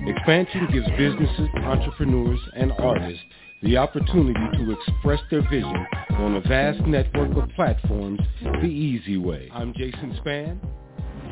Xspannsion 0.03 0.73
gives 0.73 0.89
businesses, 0.99 1.49
entrepreneurs, 1.63 2.41
and 2.55 2.73
artists 2.73 3.23
the 3.63 3.77
opportunity 3.79 4.59
to 4.59 4.73
express 4.73 5.21
their 5.31 5.43
vision 5.49 5.87
on 6.19 6.35
a 6.35 6.41
vast 6.43 6.81
network 6.87 7.35
of 7.37 7.49
platforms 7.57 8.21
the 8.43 8.67
easy 8.67 9.17
way. 9.17 9.49
I'm 9.53 9.73
Jason 9.73 10.19
Spann. 10.23 10.59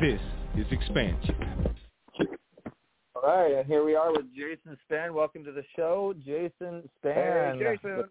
This 0.01 0.19
is 0.57 0.65
Xspannsion. 0.67 1.75
All 3.23 3.29
right, 3.29 3.53
and 3.53 3.65
here 3.65 3.85
we 3.85 3.95
are 3.95 4.11
with 4.11 4.25
Jason 4.35 4.77
Spann. 4.83 5.13
Welcome 5.13 5.45
to 5.45 5.53
the 5.53 5.63
show, 5.77 6.13
Jason 6.25 6.89
Spann. 7.01 7.57
Hey, 7.57 7.77
Jason. 7.77 8.03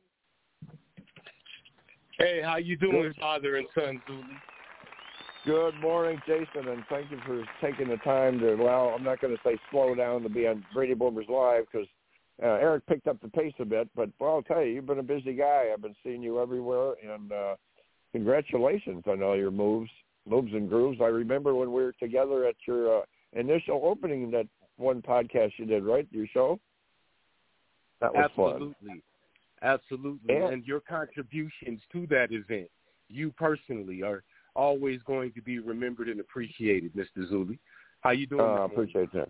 Hey, 2.18 2.40
how 2.42 2.56
you 2.56 2.78
doing, 2.78 3.12
father 3.20 3.56
and 3.56 3.66
son, 3.74 4.00
Zuley? 4.08 4.22
Good 5.44 5.74
morning, 5.82 6.18
Jason, 6.26 6.66
and 6.66 6.82
thank 6.88 7.10
you 7.10 7.18
for 7.26 7.44
taking 7.60 7.88
the 7.88 7.98
time 7.98 8.40
to, 8.40 8.54
well, 8.54 8.94
I'm 8.96 9.04
not 9.04 9.20
going 9.20 9.36
to 9.36 9.42
say 9.44 9.58
slow 9.70 9.94
down 9.94 10.22
to 10.22 10.30
be 10.30 10.46
on 10.46 10.64
Radio 10.74 10.94
Boomers 10.94 11.26
Live 11.28 11.64
because 11.70 11.86
uh, 12.42 12.46
Eric 12.46 12.86
picked 12.86 13.06
up 13.06 13.20
the 13.20 13.28
pace 13.28 13.52
a 13.58 13.66
bit, 13.66 13.90
but 13.94 14.08
well, 14.18 14.36
I'll 14.36 14.42
tell 14.42 14.64
you, 14.64 14.72
you've 14.72 14.86
been 14.86 14.98
a 14.98 15.02
busy 15.02 15.34
guy. 15.34 15.66
I've 15.70 15.82
been 15.82 15.96
seeing 16.02 16.22
you 16.22 16.40
everywhere, 16.40 16.94
and 17.02 17.30
uh, 17.30 17.56
congratulations 18.12 19.02
on 19.06 19.22
all 19.22 19.36
your 19.36 19.50
moves, 19.50 19.90
moves 20.26 20.54
and 20.54 20.70
grooves. 20.70 21.00
I 21.02 21.08
remember 21.08 21.54
when 21.54 21.70
we 21.70 21.82
were 21.82 21.92
together 22.00 22.46
at 22.46 22.56
your 22.66 23.00
uh, 23.00 23.02
initial 23.34 23.82
opening 23.84 24.30
that 24.30 24.46
one 24.82 25.00
podcast 25.02 25.52
you 25.56 25.64
did, 25.66 25.84
right? 25.84 26.06
Your 26.10 26.26
show. 26.26 26.60
That 28.00 28.12
was 28.14 28.30
fun. 28.36 28.50
Absolutely. 28.52 29.02
Absolutely. 29.62 30.34
And- 30.36 30.54
And 30.54 30.64
your 30.66 30.80
contributions 30.80 31.80
to 31.92 32.06
that 32.08 32.32
event, 32.32 32.68
you 33.08 33.30
personally, 33.32 34.02
are 34.02 34.24
always 34.54 35.00
going 35.02 35.32
to 35.32 35.40
be 35.42 35.58
remembered 35.60 36.08
and 36.08 36.20
appreciated, 36.20 36.92
Mr. 36.94 37.30
Zuley. 37.30 37.58
How 38.00 38.10
you 38.10 38.26
doing? 38.26 38.40
Uh, 38.40 38.44
I 38.44 38.48
morning? 38.56 38.72
appreciate 38.72 39.12
that. 39.12 39.28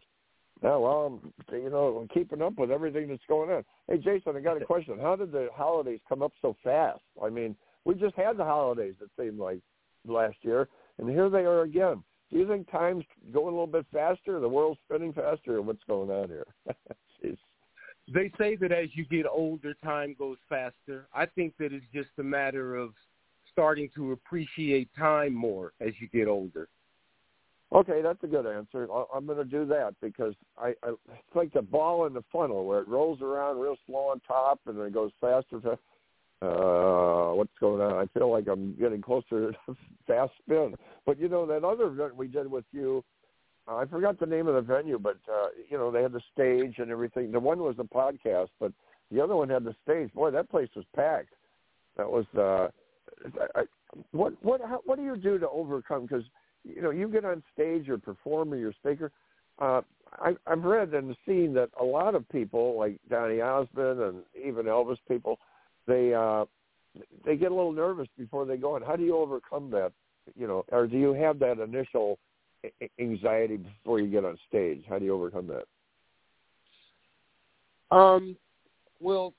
Yeah, 0.62 0.76
well, 0.76 1.20
I'm, 1.22 1.32
you 1.60 1.70
know, 1.70 1.98
I'm 1.98 2.08
keeping 2.08 2.40
up 2.40 2.56
with 2.56 2.70
everything 2.70 3.08
that's 3.08 3.22
going 3.28 3.50
on. 3.50 3.64
Hey, 3.88 3.98
Jason, 3.98 4.36
I 4.36 4.40
got 4.40 4.60
a 4.60 4.64
question. 4.72 4.98
How 4.98 5.16
did 5.16 5.32
the 5.32 5.48
holidays 5.54 6.00
come 6.08 6.22
up 6.22 6.32
so 6.40 6.56
fast? 6.64 7.00
I 7.22 7.28
mean, 7.28 7.56
we 7.84 7.94
just 7.94 8.14
had 8.14 8.36
the 8.36 8.44
holidays, 8.44 8.94
it 9.00 9.10
seemed 9.20 9.38
like, 9.38 9.60
last 10.06 10.36
year, 10.42 10.68
and 10.98 11.08
here 11.08 11.28
they 11.30 11.44
are 11.44 11.62
again. 11.62 12.02
Do 12.32 12.38
you 12.38 12.48
think 12.48 12.70
time's 12.70 13.04
going 13.32 13.48
a 13.48 13.50
little 13.50 13.66
bit 13.66 13.86
faster? 13.92 14.40
The 14.40 14.48
world's 14.48 14.80
spinning 14.86 15.12
faster? 15.12 15.56
Or 15.56 15.62
what's 15.62 15.84
going 15.86 16.10
on 16.10 16.28
here? 16.28 16.46
They 18.12 18.32
say 18.36 18.56
that 18.56 18.72
as 18.72 18.88
you 18.94 19.04
get 19.04 19.26
older, 19.26 19.74
time 19.74 20.16
goes 20.18 20.36
faster. 20.48 21.06
I 21.14 21.26
think 21.26 21.54
that 21.58 21.72
it's 21.72 21.86
just 21.94 22.10
a 22.18 22.22
matter 22.22 22.76
of 22.76 22.94
starting 23.52 23.88
to 23.94 24.12
appreciate 24.12 24.88
time 24.98 25.34
more 25.34 25.72
as 25.80 25.92
you 26.00 26.08
get 26.08 26.28
older. 26.28 26.68
Okay, 27.72 28.02
that's 28.02 28.22
a 28.22 28.26
good 28.26 28.46
answer. 28.46 28.86
I'm 29.14 29.24
going 29.24 29.38
to 29.38 29.44
do 29.44 29.64
that 29.66 29.94
because 30.02 30.34
I, 30.58 30.74
I 30.82 30.90
it's 30.90 31.34
like 31.34 31.52
the 31.54 31.62
ball 31.62 32.06
in 32.06 32.12
the 32.12 32.24
funnel 32.30 32.66
where 32.66 32.80
it 32.80 32.88
rolls 32.88 33.22
around 33.22 33.58
real 33.58 33.76
slow 33.86 34.10
on 34.10 34.20
top 34.20 34.60
and 34.66 34.78
then 34.78 34.86
it 34.86 34.92
goes 34.92 35.12
faster. 35.20 35.60
To, 35.60 35.78
uh, 36.42 37.34
what's 37.34 37.56
going 37.60 37.80
on? 37.80 37.92
I 37.94 38.06
feel 38.18 38.30
like 38.30 38.48
I'm 38.48 38.74
getting 38.78 39.00
closer 39.00 39.52
to 39.52 39.56
fast 40.06 40.32
spin. 40.42 40.74
But 41.06 41.18
you 41.18 41.28
know 41.28 41.46
that 41.46 41.64
other 41.64 41.86
event 41.86 42.16
we 42.16 42.26
did 42.26 42.50
with 42.50 42.64
you, 42.72 43.04
I 43.68 43.84
forgot 43.86 44.18
the 44.18 44.26
name 44.26 44.48
of 44.48 44.54
the 44.54 44.60
venue, 44.60 44.98
but 44.98 45.18
uh, 45.32 45.48
you 45.70 45.78
know 45.78 45.90
they 45.90 46.02
had 46.02 46.12
the 46.12 46.22
stage 46.32 46.74
and 46.78 46.90
everything. 46.90 47.32
The 47.32 47.40
one 47.40 47.60
was 47.60 47.76
a 47.78 47.84
podcast, 47.84 48.48
but 48.58 48.72
the 49.10 49.20
other 49.20 49.36
one 49.36 49.48
had 49.48 49.64
the 49.64 49.74
stage. 49.84 50.12
Boy, 50.14 50.30
that 50.30 50.50
place 50.50 50.68
was 50.74 50.84
packed. 50.96 51.34
That 51.96 52.10
was 52.10 52.26
uh, 52.36 52.68
I, 53.54 53.62
what 54.10 54.32
what 54.42 54.60
how, 54.60 54.80
what 54.84 54.98
do 54.98 55.04
you 55.04 55.16
do 55.16 55.38
to 55.38 55.48
overcome? 55.48 56.02
Because 56.02 56.24
you 56.64 56.82
know, 56.82 56.90
you 56.90 57.08
get 57.08 57.24
on 57.24 57.42
stage, 57.52 57.86
you're 57.86 57.96
a 57.96 58.00
performer, 58.00 58.56
you're 58.56 58.70
a 58.70 58.74
speaker. 58.74 59.10
Uh, 59.58 59.82
I, 60.18 60.34
I've 60.46 60.64
read 60.64 60.94
and 60.94 61.16
seen 61.26 61.54
that 61.54 61.70
a 61.80 61.84
lot 61.84 62.14
of 62.14 62.28
people, 62.28 62.76
like 62.78 62.98
Donny 63.08 63.40
Osmond 63.40 64.00
and 64.00 64.22
even 64.34 64.66
Elvis 64.66 64.98
people, 65.08 65.38
they 65.86 66.14
uh, 66.14 66.44
they 67.24 67.36
get 67.36 67.52
a 67.52 67.54
little 67.54 67.72
nervous 67.72 68.08
before 68.18 68.44
they 68.44 68.56
go 68.56 68.74
on. 68.74 68.82
How 68.82 68.96
do 68.96 69.04
you 69.04 69.16
overcome 69.16 69.70
that? 69.70 69.92
You 70.36 70.46
know, 70.46 70.64
or 70.70 70.86
do 70.86 70.96
you 70.96 71.12
have 71.12 71.38
that 71.40 71.58
initial 71.58 72.18
anxiety 73.00 73.56
before 73.56 73.98
you 74.00 74.08
get 74.08 74.24
on 74.24 74.38
stage? 74.48 74.84
How 74.88 74.98
do 74.98 75.04
you 75.04 75.14
overcome 75.14 75.48
that? 75.48 75.64
Um, 77.96 78.36
well, 79.00 79.34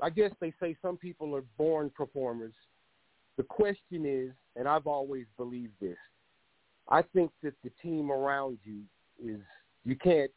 I 0.00 0.10
guess 0.10 0.30
they 0.40 0.52
say 0.60 0.76
some 0.80 0.96
people 0.96 1.34
are 1.34 1.44
born 1.56 1.90
performers. 1.94 2.54
The 3.36 3.42
question 3.42 4.04
is, 4.04 4.30
and 4.56 4.68
I've 4.68 4.86
always 4.86 5.26
believed 5.36 5.74
this, 5.80 5.96
I 6.88 7.02
think 7.02 7.30
that 7.42 7.54
the 7.62 7.70
team 7.82 8.10
around 8.10 8.58
you 8.64 8.82
is 9.22 9.40
you 9.84 9.96
can't 9.96 10.30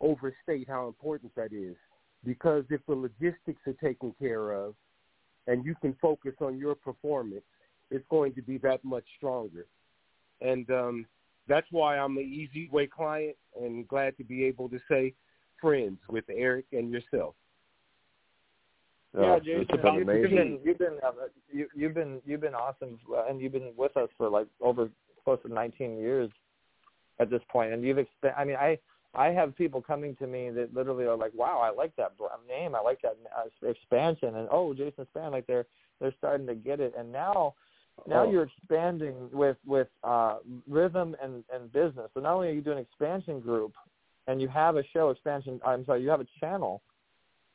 overstate 0.00 0.68
how 0.68 0.86
important 0.88 1.34
that 1.36 1.52
is 1.52 1.76
because 2.24 2.64
if 2.70 2.80
the 2.86 2.94
logistics 2.94 3.60
are 3.66 3.76
taken 3.82 4.14
care 4.18 4.52
of 4.52 4.74
and 5.46 5.64
you 5.64 5.74
can 5.80 5.94
focus 6.00 6.34
on 6.40 6.58
your 6.58 6.74
performance, 6.74 7.44
it's 7.90 8.04
going 8.10 8.34
to 8.34 8.42
be 8.42 8.58
that 8.58 8.84
much 8.84 9.04
stronger. 9.16 9.66
And 10.40 10.68
um, 10.70 11.06
that's 11.48 11.66
why 11.70 11.98
I'm 11.98 12.16
an 12.16 12.24
easy 12.24 12.68
way 12.72 12.86
client 12.86 13.36
and 13.60 13.86
glad 13.86 14.16
to 14.18 14.24
be 14.24 14.44
able 14.44 14.68
to 14.70 14.78
say 14.90 15.14
friends 15.60 15.98
with 16.08 16.24
Eric 16.28 16.66
and 16.72 16.90
yourself. 16.90 17.34
Yeah, 19.16 19.38
Jason, 19.38 19.78
you've 19.94 20.06
been 20.30 20.58
you've 20.64 20.78
been 20.78 20.98
uh, 21.06 21.12
you, 21.52 21.68
you've 21.72 21.94
been 21.94 22.20
you've 22.26 22.40
been 22.40 22.54
awesome, 22.54 22.98
uh, 23.14 23.26
and 23.28 23.40
you've 23.40 23.52
been 23.52 23.72
with 23.76 23.96
us 23.96 24.08
for 24.18 24.28
like 24.28 24.48
over 24.60 24.88
close 25.24 25.38
to 25.46 25.52
19 25.52 25.98
years 25.98 26.30
at 27.20 27.30
this 27.30 27.40
point, 27.48 27.72
and 27.72 27.84
you've 27.84 27.98
exp- 27.98 28.36
I 28.36 28.44
mean, 28.44 28.56
I 28.56 28.76
I 29.14 29.28
have 29.28 29.56
people 29.56 29.80
coming 29.80 30.16
to 30.16 30.26
me 30.26 30.50
that 30.50 30.74
literally 30.74 31.04
are 31.04 31.16
like, 31.16 31.32
"Wow, 31.34 31.60
I 31.60 31.70
like 31.70 31.94
that 31.96 32.12
name. 32.48 32.74
I 32.74 32.80
like 32.80 33.00
that 33.02 33.16
uh, 33.36 33.48
Xspannsion." 33.62 34.36
And 34.36 34.48
oh, 34.50 34.74
Jason 34.74 35.06
Spann, 35.14 35.32
like 35.32 35.46
they're 35.46 35.66
they're 36.00 36.14
starting 36.18 36.46
to 36.48 36.54
get 36.54 36.80
it. 36.80 36.94
And 36.98 37.12
now, 37.12 37.54
now 38.06 38.24
oh. 38.24 38.30
you're 38.30 38.44
expanding 38.44 39.14
with 39.32 39.56
with 39.64 39.88
uh, 40.02 40.36
rhythm 40.68 41.14
and 41.22 41.44
and 41.52 41.72
business. 41.72 42.10
So 42.14 42.20
not 42.20 42.34
only 42.34 42.48
are 42.48 42.52
you 42.52 42.60
doing 42.60 42.84
Xspannsion 43.00 43.42
group, 43.42 43.72
and 44.26 44.40
you 44.40 44.48
have 44.48 44.76
a 44.76 44.84
show, 44.92 45.14
Xspannsion. 45.14 45.60
I'm 45.64 45.84
sorry, 45.84 46.02
you 46.02 46.10
have 46.10 46.20
a 46.20 46.26
channel, 46.40 46.82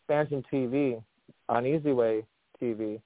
Xspannsion 0.10 0.43
TV 0.51 1.01
on 1.49 1.66
Easy 1.66 1.91
Way 1.91 2.26
TV, 2.62 3.01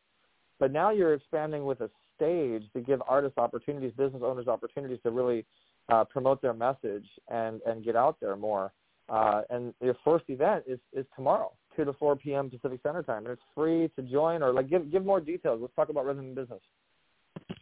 but 0.59 0.71
now 0.71 0.91
you're 0.91 1.13
expanding 1.13 1.65
with 1.65 1.81
a 1.81 1.89
stage 2.15 2.63
to 2.73 2.81
give 2.81 3.01
artists 3.07 3.37
opportunities, 3.37 3.91
business 3.97 4.21
owners 4.23 4.47
opportunities 4.47 4.99
to 5.03 5.11
really 5.11 5.45
uh, 5.89 6.03
promote 6.03 6.41
their 6.41 6.53
message 6.53 7.05
and 7.29 7.61
and 7.65 7.84
get 7.84 7.95
out 7.95 8.17
there 8.19 8.36
more. 8.36 8.71
Uh, 9.09 9.41
and 9.49 9.73
your 9.81 9.95
first 10.03 10.25
event 10.29 10.63
is 10.67 10.79
is 10.93 11.05
tomorrow, 11.15 11.51
two 11.75 11.86
to 11.86 11.93
four 11.93 12.15
p.m. 12.15 12.49
Pacific 12.49 12.79
Standard 12.79 13.05
Time, 13.05 13.25
and 13.25 13.34
it's 13.34 13.41
free 13.53 13.89
to 13.95 14.01
join. 14.03 14.41
Or 14.41 14.53
like 14.53 14.69
give 14.69 14.91
give 14.91 15.05
more 15.05 15.19
details. 15.19 15.59
Let's 15.61 15.75
talk 15.75 15.89
about 15.89 16.05
rhythm 16.05 16.25
and 16.25 16.36
business. 16.36 16.61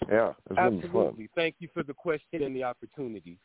Yeah, 0.09 0.34
absolutely. 0.57 1.30
Thank 1.36 1.55
you 1.59 1.69
for 1.74 1.84
the 1.84 1.93
question 1.93 2.43
and 2.43 2.55
the 2.55 2.63
opportunity. 2.63 3.38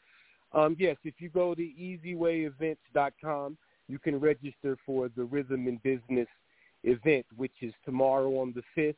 Um, 0.53 0.77
yes, 0.79 0.97
if 1.05 1.15
you 1.19 1.29
go 1.29 1.55
to 1.55 1.63
ezwayevents.com, 1.63 3.59
you 3.89 3.99
can 3.99 4.19
register 4.19 4.77
for 4.85 5.09
the 5.17 5.25
Rhythm 5.25 5.67
and 5.67 5.83
Business 5.83 6.29
event, 6.85 7.27
which 7.37 7.53
is 7.63 7.73
tomorrow 7.85 8.39
on 8.39 8.53
the 8.55 8.63
fifth. 8.75 8.97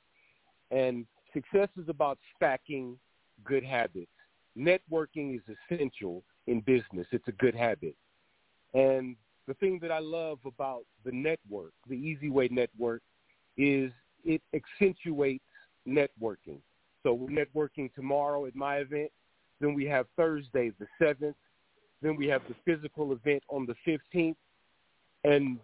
And 0.71 1.07
Success 1.33 1.69
is 1.81 1.89
about 1.89 2.19
stacking 2.37 2.99
good 3.45 3.65
habits. 3.65 4.11
Networking 4.59 5.37
is 5.37 5.43
essential 5.71 6.23
in 6.47 6.61
business. 6.61 7.07
It's 7.13 7.29
a 7.29 7.33
good 7.33 7.55
habit. 7.55 7.95
And 8.75 9.17
the 9.47 9.55
thing 9.55 9.79
that 9.83 9.93
I 9.93 9.99
love 9.99 10.39
about 10.45 10.83
the 11.05 11.13
network, 11.13 11.73
the 11.89 11.95
Easy 11.95 12.29
Way 12.29 12.49
Network, 12.51 13.03
is 13.57 13.93
it 14.25 14.43
accentuates 14.55 15.45
networking. 15.87 16.61
So 17.03 17.15
we're 17.15 17.29
networking 17.29 17.93
tomorrow 17.95 18.47
at 18.47 18.55
my 18.55 18.79
event. 18.79 19.11
Then 19.61 19.75
we 19.75 19.85
have 19.87 20.07
Thursday 20.17 20.73
the 20.79 20.87
7th. 21.01 21.35
Then 22.03 22.17
we 22.17 22.27
have 22.27 22.43
the 22.49 22.55
physical 22.65 23.13
event 23.13 23.43
on 23.49 23.67
the 23.67 23.75
15th. 24.15 24.37
And 25.25 25.59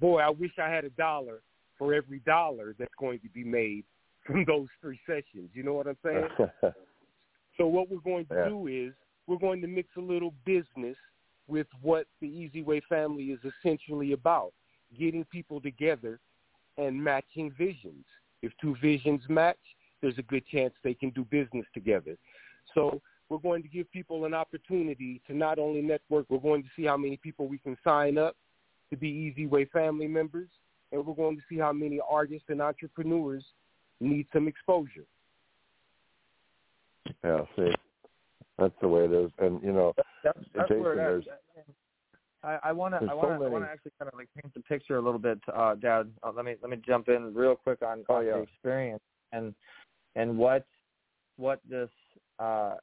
boy, 0.00 0.20
I 0.20 0.30
wish 0.30 0.52
I 0.62 0.68
had 0.68 0.84
a 0.84 0.90
dollar 0.90 1.42
for 1.78 1.94
every 1.94 2.20
dollar 2.20 2.74
that's 2.78 2.94
going 2.98 3.20
to 3.20 3.28
be 3.30 3.44
made 3.44 3.84
from 4.24 4.44
those 4.44 4.68
three 4.80 5.00
sessions. 5.06 5.50
You 5.52 5.62
know 5.62 5.74
what 5.74 5.86
I'm 5.86 5.96
saying? 6.04 6.28
so 7.60 7.66
what 7.66 7.90
we're 7.90 7.98
going 7.98 8.24
to 8.26 8.34
yeah. 8.34 8.48
do 8.48 8.68
is 8.68 8.94
we're 9.26 9.36
going 9.36 9.60
to 9.60 9.66
mix 9.66 9.90
a 9.98 10.00
little 10.00 10.32
business 10.46 10.96
with 11.46 11.66
what 11.82 12.06
the 12.22 12.26
Easy 12.26 12.62
Way 12.62 12.80
family 12.88 13.24
is 13.24 13.38
essentially 13.44 14.12
about, 14.12 14.54
getting 14.98 15.26
people 15.26 15.60
together 15.60 16.20
and 16.78 17.04
matching 17.04 17.52
visions. 17.58 18.06
If 18.40 18.52
two 18.62 18.76
visions 18.80 19.20
match, 19.28 19.58
there's 20.00 20.16
a 20.16 20.22
good 20.22 20.46
chance 20.46 20.72
they 20.82 20.94
can 20.94 21.10
do 21.10 21.26
business 21.30 21.66
together. 21.74 22.16
So 22.74 23.02
we're 23.28 23.36
going 23.36 23.62
to 23.62 23.68
give 23.68 23.92
people 23.92 24.24
an 24.24 24.32
opportunity 24.32 25.20
to 25.26 25.36
not 25.36 25.58
only 25.58 25.82
network, 25.82 26.24
we're 26.30 26.38
going 26.38 26.62
to 26.62 26.68
see 26.74 26.84
how 26.84 26.96
many 26.96 27.18
people 27.18 27.46
we 27.46 27.58
can 27.58 27.76
sign 27.84 28.16
up 28.16 28.36
to 28.88 28.96
be 28.96 29.08
Easy 29.08 29.46
Way 29.46 29.66
family 29.66 30.08
members, 30.08 30.48
and 30.92 31.04
we're 31.04 31.14
going 31.14 31.36
to 31.36 31.42
see 31.46 31.58
how 31.58 31.74
many 31.74 32.00
artists 32.08 32.48
and 32.48 32.62
entrepreneurs 32.62 33.44
need 34.00 34.26
some 34.32 34.48
exposure. 34.48 35.04
Yeah, 37.24 37.40
see, 37.56 37.72
that's 38.58 38.74
the 38.80 38.88
way 38.88 39.04
it 39.04 39.12
is, 39.12 39.30
and 39.38 39.62
you 39.62 39.72
know, 39.72 39.94
that's, 40.22 40.38
that's 40.54 40.68
Jason. 40.68 41.24
I 42.42 42.72
want 42.72 42.94
to 42.94 43.10
I 43.10 43.14
want 43.14 43.38
to 43.38 43.46
I 43.46 43.48
want 43.48 43.64
to 43.64 43.70
actually 43.70 43.92
kind 43.98 44.10
of 44.10 44.18
like 44.18 44.28
paint 44.34 44.52
the 44.54 44.60
picture 44.60 44.96
a 44.96 45.02
little 45.02 45.18
bit, 45.18 45.38
uh, 45.54 45.74
Dad. 45.74 46.10
Uh, 46.22 46.32
let 46.34 46.44
me 46.44 46.54
let 46.62 46.70
me 46.70 46.78
jump 46.86 47.08
in 47.08 47.34
real 47.34 47.54
quick 47.54 47.82
on, 47.82 48.04
oh, 48.08 48.16
on 48.16 48.26
yeah. 48.26 48.32
the 48.32 48.42
experience 48.42 49.02
and 49.32 49.54
and 50.16 50.36
what 50.36 50.64
what 51.36 51.60
this 51.68 51.90
uh, 52.38 52.76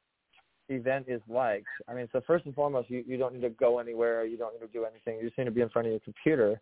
event 0.68 1.06
is 1.08 1.20
like. 1.28 1.64
I 1.88 1.94
mean, 1.94 2.08
so 2.12 2.20
first 2.26 2.46
and 2.46 2.54
foremost, 2.54 2.88
you 2.88 3.02
you 3.06 3.16
don't 3.16 3.34
need 3.34 3.42
to 3.42 3.50
go 3.50 3.80
anywhere. 3.80 4.24
You 4.24 4.36
don't 4.36 4.54
need 4.54 4.64
to 4.64 4.72
do 4.72 4.84
anything. 4.84 5.16
You 5.16 5.26
just 5.26 5.38
need 5.38 5.46
to 5.46 5.50
be 5.50 5.60
in 5.60 5.70
front 5.70 5.86
of 5.86 5.92
your 5.92 6.00
computer 6.00 6.60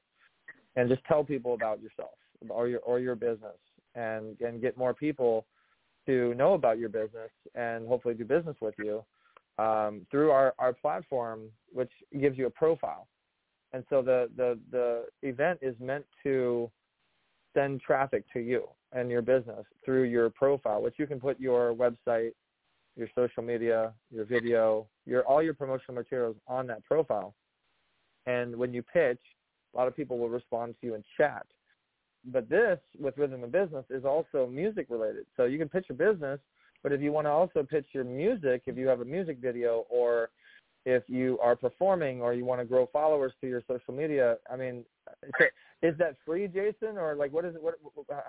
and 0.76 0.88
just 0.88 1.04
tell 1.04 1.22
people 1.22 1.54
about 1.54 1.82
yourself 1.82 2.11
or 2.48 2.68
your 2.68 2.80
or 2.80 2.98
your 2.98 3.14
business 3.14 3.59
and 3.94 4.40
and 4.40 4.61
get 4.62 4.76
more 4.76 4.94
people 4.94 5.44
to 6.07 6.34
know 6.34 6.54
about 6.54 6.78
your 6.78 6.88
business 6.88 7.30
and 7.54 7.86
hopefully 7.86 8.14
do 8.14 8.24
business 8.24 8.57
with 8.61 8.74
you 8.78 9.04
um, 9.59 10.07
through 10.11 10.30
our, 10.30 10.54
our 10.59 10.72
platform, 10.72 11.48
which 11.72 11.90
gives 12.20 12.38
you 12.38 12.46
a 12.46 12.50
profile. 12.50 13.09
And 13.72 13.84
so 13.90 14.02
the, 14.02 14.30
the, 14.36 14.59
the 14.70 15.04
event 15.22 15.59
is 15.62 15.74
meant 15.80 16.04
to 16.22 16.70
send 17.54 17.80
traffic 17.80 18.24
to 18.32 18.40
you 18.40 18.68
and 18.92 19.11
your 19.11 19.22
business 19.22 19.64
through 19.84 20.04
your 20.04 20.30
profile, 20.30 20.82
which 20.82 20.94
you 20.98 21.07
can 21.07 21.18
put 21.18 21.40
your 21.40 21.74
website, 21.74 22.32
your 22.96 23.09
social 23.14 23.42
media, 23.42 23.92
your 24.11 24.24
video, 24.24 24.86
your 25.04 25.22
all 25.26 25.42
your 25.42 25.54
promotional 25.54 25.94
materials 25.94 26.36
on 26.46 26.66
that 26.68 26.84
profile. 26.84 27.34
And 28.26 28.57
when 28.57 28.72
you 28.72 28.82
pitch, 28.82 29.20
a 29.74 29.76
lot 29.76 29.88
of 29.88 29.96
people 29.96 30.18
will 30.18 30.28
respond 30.28 30.74
to 30.80 30.86
you 30.86 30.94
in 30.94 31.04
chat 31.16 31.46
but 32.27 32.49
this 32.49 32.79
with 32.99 33.16
rhythm 33.16 33.43
and 33.43 33.53
business 33.53 33.85
is 33.91 34.05
also 34.05 34.47
music 34.47 34.87
related. 34.89 35.27
So 35.37 35.45
you 35.45 35.59
can 35.59 35.68
pitch 35.68 35.87
your 35.89 36.12
business, 36.12 36.41
but 36.83 36.93
if 36.93 37.01
you 37.01 37.12
want 37.12 37.27
to 37.27 37.31
also 37.31 37.62
pitch 37.62 37.87
your 37.93 38.05
music, 38.05 38.62
if 38.66 38.77
you 38.77 38.87
have 38.89 39.01
a 39.01 39.05
music 39.05 39.39
video 39.41 39.85
or 39.91 40.31
if 40.85 41.03
you 41.09 41.39
are 41.43 41.57
performing 41.57 42.22
or 42.22 42.33
you 42.33 42.45
want 42.45 42.61
to 42.61 42.64
grow 42.64 42.89
followers 42.93 43.33
to 43.41 43.49
your 43.49 43.62
social 43.66 43.93
media, 43.93 44.37
I 44.51 44.57
mean, 44.57 44.85
is 45.83 45.97
that 45.99 46.16
free, 46.24 46.47
Jason, 46.47 46.97
or 46.97 47.14
like 47.16 47.33
what 47.33 47.45
is 47.45 47.55
it? 47.55 47.62
What, 47.62 47.74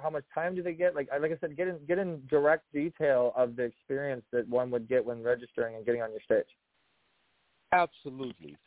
how 0.02 0.10
much 0.10 0.24
time 0.34 0.56
do 0.56 0.64
they 0.64 0.74
get? 0.74 0.96
Like, 0.96 1.08
like 1.22 1.32
I 1.32 1.38
said, 1.40 1.56
get 1.56 1.68
in 1.68 1.78
get 1.88 2.00
in 2.00 2.22
direct 2.30 2.72
detail 2.74 3.32
of 3.36 3.56
the 3.56 3.64
experience 3.64 4.24
that 4.32 4.48
one 4.50 4.72
would 4.72 4.90
get 4.90 5.06
when 5.06 5.24
registering 5.24 5.76
and 5.76 5.86
getting 5.86 6.02
on 6.02 6.12
your 6.12 6.22
stage. 6.22 6.48
Absolutely. 7.72 8.58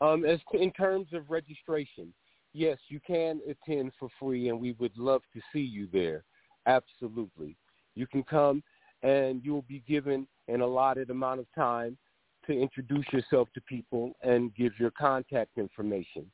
Um, 0.00 0.24
as 0.24 0.40
in 0.54 0.72
terms 0.72 1.08
of 1.12 1.30
registration, 1.30 2.12
yes, 2.52 2.78
you 2.88 3.00
can 3.00 3.40
attend 3.48 3.92
for 3.98 4.08
free, 4.18 4.48
and 4.48 4.60
we 4.60 4.72
would 4.72 4.96
love 4.96 5.22
to 5.34 5.40
see 5.52 5.60
you 5.60 5.88
there. 5.92 6.24
Absolutely. 6.66 7.56
You 7.94 8.06
can 8.06 8.22
come, 8.22 8.62
and 9.02 9.44
you'll 9.44 9.62
be 9.62 9.82
given 9.86 10.26
an 10.48 10.60
allotted 10.60 11.10
amount 11.10 11.40
of 11.40 11.46
time 11.54 11.96
to 12.46 12.52
introduce 12.52 13.06
yourself 13.12 13.48
to 13.54 13.60
people 13.62 14.14
and 14.22 14.54
give 14.54 14.72
your 14.78 14.90
contact 14.90 15.58
information. 15.58 16.30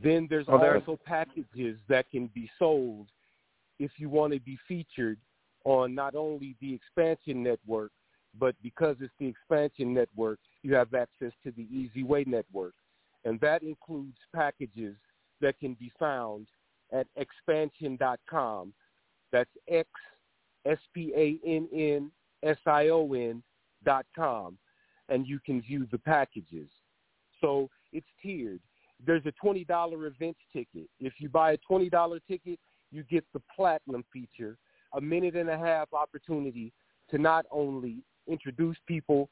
Then 0.00 0.26
there's 0.28 0.48
Oh, 0.48 0.58
there- 0.58 0.76
also 0.76 0.96
packages 0.96 1.78
that 1.88 2.08
can 2.10 2.28
be 2.28 2.50
sold 2.58 3.08
if 3.78 3.98
you 3.98 4.08
want 4.08 4.32
to 4.32 4.40
be 4.40 4.56
featured 4.68 5.18
on 5.64 5.94
not 5.94 6.14
only 6.14 6.54
the 6.60 6.78
Xspannsion 6.78 7.36
network, 7.36 7.92
but 8.34 8.54
because 8.62 8.96
it's 9.00 9.14
the 9.18 9.32
Xspannsion 9.32 9.88
network, 9.88 10.38
you 10.62 10.74
have 10.74 10.94
access 10.94 11.32
to 11.42 11.50
the 11.50 11.66
Easy 11.74 12.02
Way 12.02 12.24
network. 12.24 12.74
And 13.24 13.40
that 13.40 13.62
includes 13.62 14.16
packages 14.34 14.96
that 15.40 15.58
can 15.58 15.74
be 15.74 15.92
found 15.98 16.46
at 16.92 17.06
xspannsion.com. 17.48 18.72
That's 19.32 19.50
X 19.68 19.88
S 20.64 20.78
P 20.94 21.12
A 21.16 21.38
N 21.46 21.68
N 21.72 22.10
S 22.42 22.56
I 22.66 22.88
O 22.88 23.12
N 23.12 23.42
dot 23.84 24.06
com, 24.16 24.56
and 25.08 25.26
you 25.26 25.38
can 25.44 25.60
view 25.60 25.86
the 25.90 25.98
packages. 25.98 26.68
So 27.40 27.68
it's 27.92 28.06
tiered. 28.22 28.60
There's 29.04 29.26
a 29.26 29.32
twenty 29.32 29.64
dollar 29.64 30.06
events 30.06 30.40
ticket. 30.52 30.88
If 30.98 31.14
you 31.18 31.28
buy 31.28 31.52
a 31.52 31.58
twenty 31.58 31.88
dollar 31.88 32.20
ticket, 32.28 32.58
you 32.90 33.04
get 33.04 33.24
the 33.32 33.40
platinum 33.54 34.04
feature, 34.12 34.56
a 34.94 35.00
minute 35.00 35.36
and 35.36 35.50
a 35.50 35.58
half 35.58 35.92
opportunity 35.92 36.72
to 37.10 37.18
not 37.18 37.46
only 37.50 37.98
introduce 38.26 38.76
people, 38.86 39.28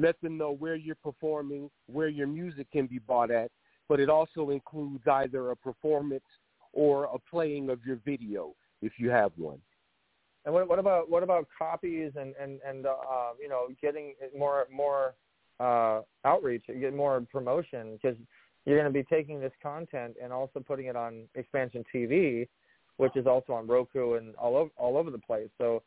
let 0.00 0.20
them 0.20 0.36
know 0.36 0.52
where 0.52 0.76
you're 0.76 0.94
performing, 0.96 1.70
where 1.86 2.08
your 2.08 2.26
music 2.26 2.70
can 2.72 2.86
be 2.86 2.98
bought 2.98 3.30
at, 3.30 3.50
but 3.88 4.00
it 4.00 4.08
also 4.08 4.50
includes 4.50 5.06
either 5.06 5.50
a 5.50 5.56
performance 5.56 6.24
or 6.72 7.04
a 7.04 7.18
playing 7.18 7.70
of 7.70 7.84
your 7.84 7.96
video 8.04 8.54
if 8.82 8.92
you 8.98 9.10
have 9.10 9.32
one. 9.36 9.58
And 10.44 10.54
what, 10.54 10.68
what 10.68 10.78
about 10.78 11.10
what 11.10 11.22
about 11.22 11.46
copies 11.56 12.12
and 12.16 12.34
and 12.40 12.60
and 12.66 12.86
uh, 12.86 13.32
you 13.38 13.48
know 13.48 13.66
getting 13.82 14.14
more 14.36 14.66
more 14.74 15.14
uh, 15.58 16.00
outreach, 16.24 16.64
get 16.66 16.94
more 16.94 17.20
promotion 17.30 17.98
because 18.00 18.16
you're 18.64 18.78
going 18.78 18.90
to 18.90 18.98
be 18.98 19.04
taking 19.04 19.40
this 19.40 19.52
content 19.62 20.16
and 20.22 20.32
also 20.32 20.60
putting 20.60 20.86
it 20.86 20.96
on 20.96 21.28
Xspannsion 21.36 21.84
TV, 21.94 22.48
which 22.96 23.16
is 23.16 23.26
also 23.26 23.52
on 23.52 23.66
Roku 23.66 24.14
and 24.14 24.34
all 24.36 24.56
over 24.56 24.70
all 24.76 24.96
over 24.96 25.10
the 25.10 25.18
place. 25.18 25.48
So 25.58 25.82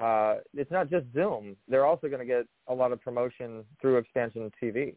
uh, 0.00 0.36
it's 0.54 0.70
not 0.70 0.90
just 0.90 1.06
Zoom; 1.14 1.56
they're 1.68 1.86
also 1.86 2.08
going 2.08 2.20
to 2.20 2.26
get 2.26 2.46
a 2.68 2.74
lot 2.74 2.92
of 2.92 3.00
promotion 3.00 3.64
through 3.80 4.02
Xspannsion 4.02 4.50
TV. 4.62 4.94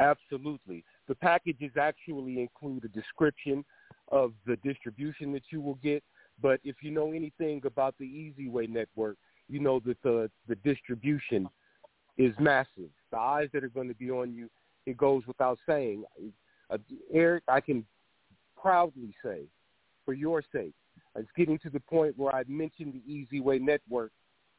Absolutely. 0.00 0.82
The 1.08 1.14
packages 1.14 1.72
actually 1.78 2.40
include 2.40 2.84
a 2.84 2.88
description 2.88 3.64
of 4.10 4.32
the 4.46 4.56
distribution 4.56 5.32
that 5.32 5.42
you 5.50 5.60
will 5.60 5.78
get. 5.82 6.02
But 6.42 6.58
if 6.64 6.76
you 6.80 6.90
know 6.90 7.12
anything 7.12 7.60
about 7.66 7.94
the 7.98 8.06
Easy 8.06 8.48
Way 8.48 8.66
network, 8.66 9.16
you 9.48 9.60
know 9.60 9.80
that 9.80 10.00
the, 10.02 10.30
the 10.48 10.54
distribution 10.56 11.48
is 12.16 12.34
massive. 12.38 12.88
The 13.10 13.18
eyes 13.18 13.48
that 13.52 13.62
are 13.62 13.68
going 13.68 13.88
to 13.88 13.94
be 13.94 14.10
on 14.10 14.32
you, 14.32 14.48
it 14.86 14.96
goes 14.96 15.22
without 15.26 15.58
saying. 15.68 16.04
Uh, 16.70 16.78
Eric, 17.12 17.44
I 17.48 17.60
can 17.60 17.84
proudly 18.60 19.14
say, 19.22 19.42
for 20.04 20.14
your 20.14 20.42
sake, 20.52 20.72
it's 21.16 21.28
getting 21.36 21.58
to 21.60 21.70
the 21.70 21.80
point 21.80 22.16
where 22.16 22.34
I've 22.34 22.48
mentioned 22.48 22.94
the 22.94 23.12
Easy 23.12 23.40
Way 23.40 23.58
network 23.58 24.12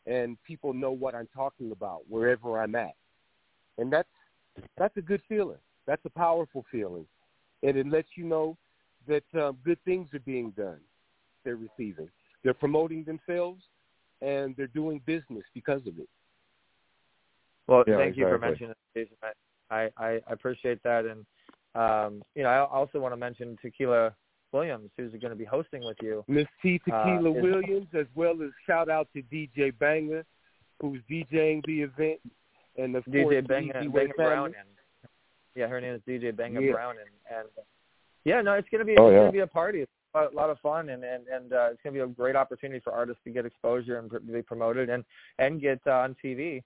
and 0.05 0.37
people 0.43 0.73
know 0.73 0.91
what 0.91 1.15
I'm 1.15 1.27
talking 1.33 1.71
about 1.71 2.01
wherever 2.09 2.61
I'm 2.61 2.75
at. 2.75 2.95
And 3.77 3.91
that's 3.91 4.09
that's 4.77 4.95
a 4.97 5.01
good 5.01 5.21
feeling. 5.29 5.57
That's 5.87 6.03
a 6.05 6.09
powerful 6.09 6.65
feeling, 6.71 7.05
and 7.63 7.77
it 7.77 7.87
lets 7.87 8.09
you 8.15 8.25
know 8.25 8.57
that 9.07 9.23
uh, 9.39 9.53
good 9.63 9.79
things 9.85 10.09
are 10.13 10.19
being 10.19 10.51
done. 10.51 10.79
They're 11.43 11.55
receiving. 11.55 12.09
They're 12.43 12.53
promoting 12.53 13.03
themselves, 13.03 13.63
and 14.21 14.55
they're 14.55 14.67
doing 14.67 15.01
business 15.05 15.43
because 15.53 15.81
of 15.87 15.97
it. 15.99 16.09
Well, 17.67 17.83
Yeah, 17.87 17.97
thank 17.97 18.17
you 18.17 18.25
for 18.25 18.37
mentioning 18.37 18.71
it, 18.71 18.77
Jason. 18.99 19.17
I, 19.71 19.75
I, 19.75 19.89
I 19.97 20.19
appreciate 20.27 20.83
that, 20.83 21.05
and 21.05 21.25
um, 21.73 22.21
you 22.35 22.43
know, 22.43 22.49
I 22.49 22.59
also 22.59 22.99
want 22.99 23.13
to 23.13 23.17
mention 23.17 23.57
Tequila 23.61 24.13
Williams, 24.51 24.89
who's 24.97 25.11
going 25.11 25.29
to 25.31 25.35
be 25.35 25.45
hosting 25.45 25.83
with 25.83 25.97
you. 26.01 26.23
Miss 26.27 26.47
T 26.61 26.79
Tequila 26.79 27.29
Uh, 27.29 27.41
Williams, 27.41 27.87
as 27.97 28.05
well 28.15 28.33
as 28.43 28.49
shout 28.67 28.89
out 28.89 29.07
to 29.15 29.21
DJ 29.23 29.77
Banger, 29.79 30.25
who's 30.81 31.01
DJing 31.09 31.65
the 31.65 31.81
event, 31.83 32.19
and 32.77 32.95
of 32.95 33.03
DJ 33.05 33.41
the 33.41 33.47
Benga, 33.47 33.79
Easy 33.79 33.87
Way 33.87 34.01
Benga. 34.07 34.13
Brown. 34.15 34.45
And, 34.47 34.55
yeah, 35.55 35.67
her 35.67 35.79
name 35.81 35.95
is 35.95 36.01
DJ 36.07 36.35
Banger 36.35 36.61
Yeah. 36.61 36.71
Brown, 36.73 36.95
and, 36.97 37.37
and 37.39 37.47
yeah, 38.23 38.41
no, 38.41 38.53
it's 38.53 38.67
gonna 38.69 38.85
be 38.85 38.95
Oh, 38.97 39.07
it's 39.07 39.13
yeah. 39.13 39.19
gonna 39.19 39.31
be 39.31 39.39
a 39.39 39.47
party. 39.47 39.81
It's 39.81 39.91
a 40.13 40.19
lot, 40.19 40.33
lot 40.35 40.49
of 40.49 40.59
fun, 40.59 40.89
and 40.89 41.03
and 41.03 41.27
and 41.27 41.53
uh, 41.53 41.69
it's 41.71 41.81
gonna 41.83 41.93
be 41.93 41.99
a 41.99 42.07
great 42.07 42.35
opportunity 42.35 42.79
for 42.79 42.93
artists 42.93 43.21
to 43.25 43.31
get 43.31 43.45
exposure 43.45 43.97
and 43.99 44.09
pr- 44.09 44.19
be 44.19 44.41
promoted 44.41 44.89
and 44.89 45.03
and 45.39 45.59
get 45.61 45.79
uh, 45.87 45.91
on 45.91 46.15
TV. 46.23 46.61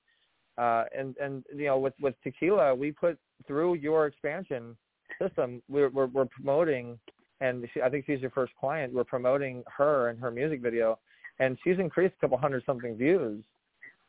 Uh, 0.57 0.85
and 0.97 1.15
and 1.17 1.43
you 1.55 1.65
know, 1.65 1.77
with 1.79 1.93
with 2.01 2.15
Tequila, 2.23 2.73
we 2.75 2.91
put 2.91 3.17
through 3.47 3.75
your 3.75 4.11
Xspannsion 4.11 4.75
system, 5.21 5.61
we're 5.69 5.89
we're, 5.89 6.07
we're 6.07 6.25
promoting, 6.25 6.97
and 7.41 7.67
she, 7.73 7.81
I 7.81 7.89
think 7.89 8.05
she's 8.05 8.21
your 8.21 8.31
first 8.31 8.53
client. 8.59 8.93
We're 8.93 9.03
promoting 9.03 9.63
her 9.77 10.09
and 10.09 10.19
her 10.19 10.31
music 10.31 10.61
video, 10.61 10.99
and 11.39 11.57
she's 11.63 11.79
increased 11.79 12.15
a 12.17 12.21
couple 12.21 12.37
hundred 12.37 12.63
something 12.65 12.95
views 12.95 13.43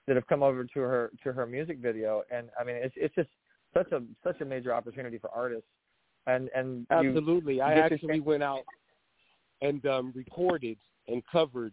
that 0.07 0.15
have 0.17 0.27
come 0.27 0.43
over 0.43 0.65
to 0.65 0.81
her 0.81 1.11
to 1.25 1.33
her 1.33 1.47
music 1.47 1.79
video 1.79 2.23
and 2.31 2.49
i 2.61 2.63
mean 2.63 2.77
it's 2.77 2.95
it's 2.97 3.15
just 3.17 3.29
such 3.75 3.91
a 3.91 4.01
such 4.23 4.41
a 4.41 4.45
major 4.45 4.73
opportunity 4.73 5.19
for 5.19 5.31
artists 5.31 5.67
and 6.27 6.49
and 6.55 6.87
Absolutely. 6.91 7.57
you 7.57 7.63
I 7.63 7.75
actually 7.75 8.21
went 8.21 8.43
out 8.43 8.63
and 9.63 9.85
um, 9.87 10.13
recorded 10.15 10.77
and 11.09 11.23
covered 11.31 11.73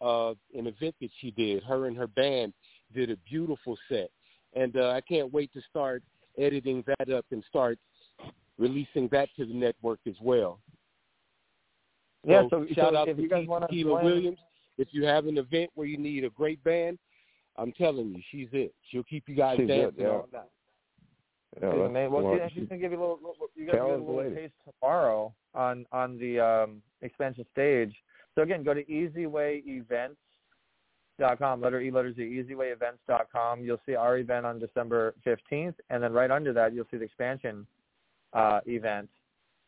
uh, 0.00 0.30
an 0.54 0.66
event 0.66 0.94
that 1.00 1.10
she 1.20 1.30
did. 1.32 1.62
Her 1.64 1.86
and 1.86 1.96
her 1.96 2.06
band 2.06 2.52
did 2.94 3.10
a 3.10 3.16
beautiful 3.28 3.76
set, 3.88 4.10
and 4.54 4.76
uh, 4.76 4.90
I 4.90 5.00
can't 5.00 5.32
wait 5.32 5.52
to 5.54 5.60
start 5.68 6.02
editing 6.38 6.84
that 6.86 7.10
up 7.10 7.24
and 7.30 7.42
start 7.48 7.78
releasing 8.58 9.08
that 9.10 9.28
to 9.36 9.46
the 9.46 9.54
network 9.54 10.00
as 10.06 10.14
well. 10.20 10.60
Yeah 12.28 12.42
So, 12.50 12.66
so, 12.68 12.74
shout 12.74 12.92
so 12.92 12.98
out 12.98 13.08
if 13.08 13.16
to 13.16 13.22
you 13.22 13.28
guys 13.28 13.42
T- 13.42 13.48
want 13.48 13.68
to 13.70 13.84
Williams. 13.84 14.38
If 14.76 14.88
you 14.92 15.04
have 15.04 15.26
an 15.26 15.38
event 15.38 15.70
where 15.74 15.86
you 15.86 15.96
need 15.98 16.24
a 16.24 16.30
great 16.30 16.62
band, 16.62 16.98
I'm 17.56 17.72
telling 17.72 18.14
you, 18.14 18.22
she's 18.30 18.48
it. 18.52 18.72
She'll 18.90 19.02
keep 19.02 19.28
you 19.28 19.34
guys 19.34 19.56
She's 19.56 19.64
it, 19.64 19.68
dancing 19.68 20.02
yeah. 20.02 20.08
all 20.08 20.28
night. 20.32 20.42
Yeah, 21.60 21.72
She's 21.72 21.92
that's. 21.92 22.12
Well, 22.12 22.22
well, 22.22 22.38
she, 22.48 22.60
she's 22.60 22.68
gonna 22.68 22.80
give 22.80 22.92
you 22.92 22.98
a 22.98 23.00
little. 23.00 23.18
You 23.56 23.66
guys 23.66 23.74
get 23.74 23.82
a 23.82 23.96
little 23.96 24.30
taste 24.34 24.54
tomorrow 24.64 25.34
on 25.54 25.84
on 25.90 26.16
the 26.18 26.38
um, 26.38 26.80
Xspannsion 27.02 27.44
stage. 27.52 27.92
So 28.34 28.42
again, 28.42 28.62
go 28.62 28.74
to 28.74 28.84
ezwayevents.com. 28.84 31.60
Letter 31.60 31.80
E, 31.80 31.90
letter 31.90 32.14
Z. 32.14 32.22
Ezwayevents.com. 32.22 33.64
You'll 33.64 33.80
see 33.84 33.96
our 33.96 34.18
event 34.18 34.46
on 34.46 34.60
December 34.60 35.16
15th, 35.26 35.74
and 35.90 36.00
then 36.00 36.12
right 36.12 36.30
under 36.30 36.52
that, 36.52 36.72
you'll 36.72 36.86
see 36.90 36.98
the 36.98 37.08
Xspannsion 37.18 37.66
uh, 38.34 38.60
event. 38.66 39.08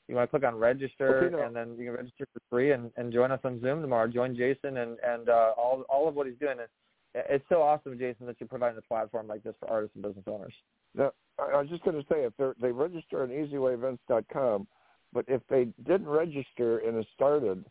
You 0.08 0.16
want 0.16 0.28
to 0.28 0.38
click 0.38 0.44
on 0.50 0.58
register, 0.58 1.24
Okay, 1.26 1.36
now- 1.36 1.46
and 1.46 1.54
then 1.54 1.76
you 1.78 1.84
can 1.86 1.94
register 1.94 2.26
for 2.32 2.40
free 2.50 2.72
and, 2.72 2.90
and 2.96 3.12
join 3.12 3.30
us 3.30 3.40
on 3.44 3.60
Zoom 3.60 3.80
tomorrow. 3.80 4.08
Join 4.08 4.34
Jason 4.36 4.78
and 4.78 4.98
and 5.06 5.28
uh, 5.28 5.52
all 5.56 5.82
all 5.88 6.08
of 6.08 6.14
what 6.14 6.26
he's 6.26 6.38
doing. 6.38 6.58
It- 6.58 6.70
It's 7.14 7.44
so 7.48 7.60
awesome, 7.62 7.98
Jason, 7.98 8.26
that 8.26 8.36
you're 8.40 8.48
providing 8.48 8.78
a 8.78 8.82
platform 8.82 9.26
like 9.26 9.42
this 9.42 9.54
for 9.60 9.68
artists 9.68 9.94
and 9.96 10.02
business 10.04 10.24
owners. 10.28 10.54
Now, 10.94 11.12
I 11.38 11.60
was 11.60 11.68
just 11.68 11.82
going 11.84 11.96
to 12.00 12.06
say, 12.08 12.24
if 12.24 12.32
they 12.60 12.70
register 12.72 13.22
on 13.22 13.30
ezwayevents.com, 13.30 14.66
but 15.12 15.24
if 15.28 15.42
they 15.48 15.64
didn't 15.86 16.08
register 16.08 16.78
and 16.78 16.96
it 16.98 17.06
started, 17.14 17.64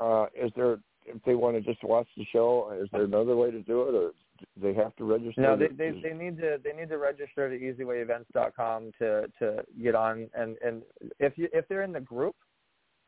uh, 0.00 0.26
is 0.34 0.50
there 0.56 0.78
if 1.06 1.22
they 1.24 1.34
want 1.34 1.56
to 1.56 1.60
just 1.62 1.82
watch 1.84 2.08
the 2.16 2.24
show, 2.32 2.76
is 2.80 2.88
there 2.92 3.04
another 3.04 3.36
way 3.36 3.50
to 3.50 3.60
do 3.62 3.82
it, 3.82 3.94
or 3.94 4.12
do 4.38 4.60
they 4.60 4.74
have 4.74 4.94
to 4.96 5.04
register? 5.04 5.40
No, 5.40 5.56
they 5.56 5.68
they, 5.68 5.90
they 6.02 6.14
need 6.14 6.38
to 6.38 6.58
they 6.62 6.72
need 6.72 6.88
to 6.88 6.98
register 6.98 7.48
to 7.48 7.58
ezwayevents.com 7.58 8.92
to 8.98 9.26
to 9.38 9.64
get 9.82 9.94
on 9.94 10.28
and 10.34 10.56
and 10.64 10.82
if 11.18 11.36
you 11.36 11.48
if 11.52 11.66
they're 11.68 11.82
in 11.82 11.92
the 11.92 12.00
group, 12.00 12.36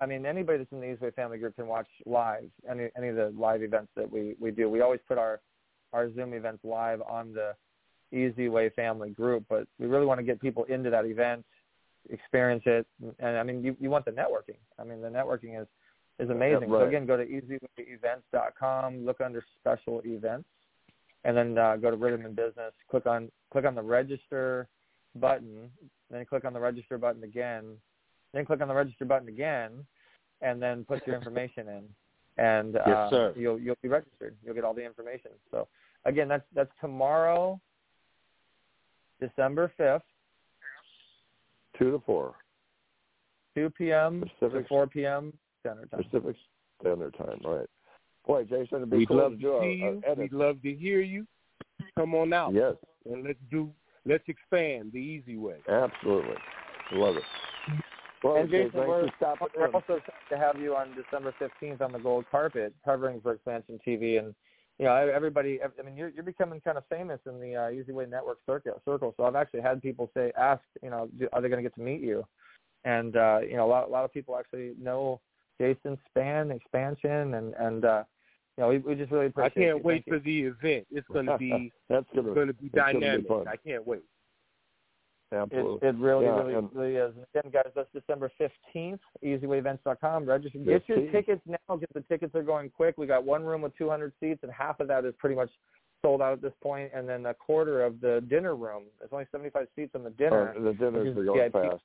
I 0.00 0.06
mean 0.06 0.26
anybody 0.26 0.58
that's 0.58 0.72
in 0.72 0.80
the 0.80 0.86
Easyway 0.86 1.14
family 1.14 1.38
group 1.38 1.56
can 1.56 1.66
watch 1.66 1.88
live 2.06 2.50
any 2.68 2.88
any 2.96 3.08
of 3.08 3.16
the 3.16 3.32
live 3.38 3.62
events 3.62 3.90
that 3.96 4.10
we 4.10 4.36
we 4.40 4.50
do. 4.50 4.68
We 4.68 4.80
always 4.80 5.00
put 5.06 5.18
our 5.18 5.40
our 5.92 6.12
Zoom 6.14 6.34
events 6.34 6.64
live 6.64 7.00
on 7.02 7.32
the 7.32 7.54
Easyway 8.12 8.72
family 8.74 9.10
group, 9.10 9.44
but 9.48 9.66
we 9.78 9.86
really 9.86 10.06
want 10.06 10.18
to 10.18 10.24
get 10.24 10.40
people 10.40 10.64
into 10.64 10.90
that 10.90 11.04
event, 11.04 11.44
experience 12.10 12.62
it, 12.66 12.86
and 13.18 13.36
I 13.36 13.42
mean 13.42 13.62
you 13.64 13.76
you 13.80 13.90
want 13.90 14.04
the 14.04 14.12
networking. 14.12 14.58
I 14.78 14.84
mean 14.84 15.00
the 15.00 15.08
networking 15.08 15.60
is 15.60 15.66
is 16.18 16.30
amazing. 16.30 16.70
right. 16.70 16.80
So 16.80 16.86
again, 16.86 17.06
go 17.06 17.16
to 17.16 17.24
ezwayevents.com, 17.24 19.04
look 19.04 19.20
under 19.20 19.44
special 19.60 20.00
events 20.04 20.48
and 21.24 21.36
then 21.36 21.58
uh, 21.58 21.76
go 21.76 21.90
to 21.90 21.96
Rhythm 21.96 22.24
and 22.24 22.36
Business. 22.36 22.72
Click 22.90 23.06
on 23.06 23.30
click 23.50 23.64
on 23.64 23.74
the 23.74 23.82
register 23.82 24.68
button, 25.16 25.70
then 26.10 26.24
click 26.26 26.44
on 26.44 26.52
the 26.52 26.60
register 26.60 26.98
button 26.98 27.24
again, 27.24 27.76
then 28.32 28.44
click 28.44 28.60
on 28.60 28.68
the 28.68 28.74
register 28.74 29.04
button 29.04 29.28
again, 29.28 29.84
and 30.42 30.62
then 30.62 30.84
put 30.84 31.06
your 31.06 31.16
information 31.16 31.68
in, 31.68 31.84
and 32.36 32.76
uh, 32.76 32.82
Yes, 32.86 33.10
sir. 33.10 33.32
you'll 33.36 33.58
you'll 33.58 33.76
be 33.82 33.88
registered. 33.88 34.36
You'll 34.44 34.54
get 34.54 34.64
all 34.64 34.74
the 34.74 34.84
information. 34.84 35.30
So 35.50 35.66
again, 36.04 36.28
that's 36.28 36.44
that's 36.54 36.72
tomorrow, 36.80 37.60
December 39.20 39.72
fifth, 39.76 40.02
two 41.78 41.90
to 41.90 42.02
four 42.04 42.34
two 43.54 43.70
p.m. 43.70 44.24
to 44.40 44.64
four 44.68 44.86
p.m. 44.86 45.32
Center 45.64 45.86
time. 45.86 46.04
Pacific 46.04 46.36
Standard 46.80 47.16
Time, 47.16 47.40
right? 47.44 47.66
Boy, 48.26 48.44
Jason, 48.44 48.78
it'd 48.78 48.90
be 48.90 48.98
We'd 48.98 49.08
cool 49.08 49.18
love 49.18 49.32
to 49.32 49.38
to 49.38 49.58
see 49.60 49.66
a, 49.66 49.70
you. 49.70 50.02
a 50.04 50.10
edit. 50.10 50.18
We'd 50.18 50.32
love 50.32 50.62
to 50.62 50.74
hear 50.74 51.00
you. 51.00 51.26
come 51.98 52.14
on 52.14 52.32
out. 52.32 52.54
Yes. 52.54 52.74
And 53.10 53.24
let's 53.24 53.38
do 53.50 53.70
let's 54.06 54.24
expand 54.28 54.92
the 54.92 54.98
easy 54.98 55.36
way. 55.36 55.56
Absolutely. 55.68 56.36
Love 56.92 57.16
it. 57.16 57.22
Well, 58.22 58.36
and 58.36 58.50
Jason, 58.50 58.70
thanks 58.72 58.88
we're, 58.88 59.06
for 59.06 59.12
stopping 59.18 59.48
we're 59.54 59.66
also 59.66 59.94
excited 59.94 60.12
to 60.30 60.38
have 60.38 60.58
you 60.58 60.74
on 60.74 60.94
December 60.94 61.34
15th 61.38 61.82
on 61.82 61.92
the 61.92 61.98
gold 61.98 62.24
carpet 62.30 62.72
covering 62.82 63.20
for 63.20 63.36
Xspannsion 63.36 63.78
TV. 63.86 64.18
And, 64.18 64.34
you 64.78 64.86
know, 64.86 64.94
everybody, 64.94 65.60
I 65.62 65.82
mean, 65.82 65.94
you're, 65.94 66.08
you're 66.08 66.24
becoming 66.24 66.62
kind 66.62 66.78
of 66.78 66.84
famous 66.88 67.20
in 67.26 67.38
the 67.38 67.54
uh, 67.54 67.68
Easy 67.68 67.92
Way 67.92 68.06
Network 68.06 68.38
circle, 68.46 68.80
circle. 68.86 69.12
So 69.18 69.24
I've 69.24 69.34
actually 69.34 69.60
had 69.60 69.82
people 69.82 70.10
say, 70.14 70.32
ask, 70.38 70.62
you 70.82 70.88
know, 70.88 71.10
do, 71.18 71.28
are 71.34 71.42
they 71.42 71.48
going 71.48 71.62
to 71.62 71.68
get 71.68 71.74
to 71.74 71.82
meet 71.82 72.00
you? 72.00 72.24
And, 72.86 73.14
uh, 73.14 73.40
you 73.46 73.56
know, 73.56 73.66
a 73.66 73.68
lot, 73.68 73.88
a 73.88 73.90
lot 73.90 74.04
of 74.04 74.12
people 74.12 74.38
actually 74.38 74.72
know 74.80 75.20
Jason 75.60 75.98
Spann, 76.08 76.58
Xspannsion, 76.74 77.38
and, 77.38 77.54
and, 77.54 77.84
uh, 77.84 78.04
you 78.56 78.62
know, 78.62 78.68
we, 78.68 78.78
we 78.78 78.94
just 78.94 79.10
really 79.10 79.26
appreciate. 79.26 79.52
I 79.52 79.66
can't 79.66 79.78
you. 79.78 79.82
wait 79.84 80.04
Thank 80.08 80.22
for 80.22 80.24
the 80.24 80.42
event. 80.42 80.86
It's 80.90 81.06
going 81.12 81.26
to 81.26 81.38
be 81.38 81.72
That's 81.88 82.06
gonna, 82.14 82.28
it's 82.28 82.34
going 82.34 82.46
to 82.48 82.52
be 82.54 82.66
it's 82.66 82.74
gonna 82.74 82.94
be 82.94 83.00
dynamic. 83.00 83.30
I 83.48 83.56
can't 83.56 83.86
wait. 83.86 84.02
Absolutely. 85.32 85.88
It, 85.88 85.94
it 85.94 85.98
really, 85.98 86.26
Yeah, 86.26 86.36
really, 86.36 86.54
and- 86.54 86.74
really 86.74 86.96
is. 86.96 87.12
And 87.16 87.26
again, 87.34 87.50
guys, 87.52 87.72
that's 87.74 87.88
December 87.92 88.30
15th, 88.40 89.00
ezwayevents.com. 89.24 90.26
Register. 90.26 90.58
Get 90.58 90.88
your 90.88 91.10
tickets 91.10 91.40
now 91.46 91.76
because 91.76 91.88
the 91.94 92.02
tickets 92.02 92.34
are 92.34 92.42
going 92.42 92.70
quick. 92.70 92.96
We 92.98 93.06
got 93.06 93.24
one 93.24 93.44
room 93.44 93.62
with 93.62 93.76
200 93.76 94.12
seats, 94.20 94.40
and 94.42 94.52
half 94.52 94.80
of 94.80 94.88
that 94.88 95.04
is 95.04 95.14
pretty 95.18 95.34
much 95.34 95.50
sold 96.02 96.20
out 96.22 96.34
at 96.34 96.42
this 96.42 96.52
point, 96.62 96.90
and 96.94 97.08
then 97.08 97.26
a 97.26 97.34
quarter 97.34 97.82
of 97.82 98.00
the 98.00 98.22
dinner 98.28 98.54
room. 98.54 98.84
There's 98.98 99.10
only 99.12 99.26
75 99.32 99.66
seats 99.74 99.92
on 99.94 100.04
the 100.04 100.10
dinner. 100.10 100.54
Oh, 100.56 100.62
the 100.62 100.74
dinners 100.74 101.16
are 101.16 101.24
going 101.24 101.40
VIP. 101.40 101.52
fast. 101.52 101.82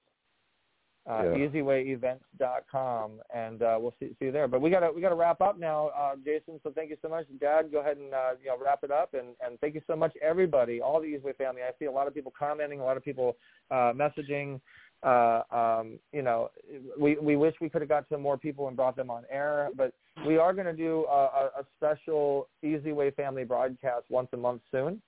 Uh, 1.09 1.23
Yeah. 1.23 1.47
ezwayevents.com, 1.47 3.11
and 3.33 3.63
uh, 3.63 3.77
we'll 3.79 3.95
see, 3.99 4.09
see 4.19 4.25
you 4.25 4.31
there. 4.31 4.47
But 4.47 4.61
we 4.61 4.69
got 4.69 4.81
to 4.81 4.91
we 4.91 5.01
got 5.01 5.09
to 5.09 5.15
wrap 5.15 5.41
up 5.41 5.57
now, 5.57 5.87
uh, 5.97 6.15
Jason. 6.23 6.59
So 6.61 6.71
thank 6.71 6.91
you 6.91 6.97
so 7.01 7.09
much, 7.09 7.25
Dad. 7.39 7.71
Go 7.71 7.79
ahead 7.79 7.97
and 7.97 8.13
uh, 8.13 8.31
you 8.41 8.49
know 8.49 8.57
wrap 8.63 8.83
it 8.83 8.91
up, 8.91 9.15
and, 9.15 9.29
and 9.43 9.59
thank 9.59 9.73
you 9.73 9.81
so 9.87 9.95
much, 9.95 10.13
everybody, 10.21 10.81
all 10.81 11.01
the 11.01 11.07
Easyway 11.07 11.35
family. 11.35 11.61
I 11.63 11.71
see 11.79 11.85
a 11.85 11.91
lot 11.91 12.07
of 12.07 12.13
people 12.13 12.31
commenting, 12.37 12.79
a 12.79 12.83
lot 12.83 12.95
of 12.95 13.03
people 13.03 13.37
uh, 13.71 13.91
messaging. 13.93 14.61
Uh, 15.01 15.41
um, 15.51 15.97
you 16.11 16.21
know, 16.21 16.51
we 16.99 17.17
we 17.17 17.35
wish 17.35 17.55
we 17.59 17.69
could 17.69 17.81
have 17.81 17.89
got 17.89 18.07
to 18.09 18.17
more 18.19 18.37
people 18.37 18.67
and 18.67 18.77
brought 18.77 18.95
them 18.95 19.09
on 19.09 19.23
air, 19.31 19.69
but 19.75 19.93
we 20.27 20.37
are 20.37 20.53
going 20.53 20.67
to 20.67 20.73
do 20.73 21.05
a, 21.09 21.11
a, 21.11 21.51
a 21.61 21.65
special 21.77 22.49
Easy 22.61 22.91
Way 22.91 23.09
family 23.11 23.45
broadcast 23.45 24.05
once 24.09 24.27
a 24.33 24.37
month 24.37 24.61
soon 24.71 25.01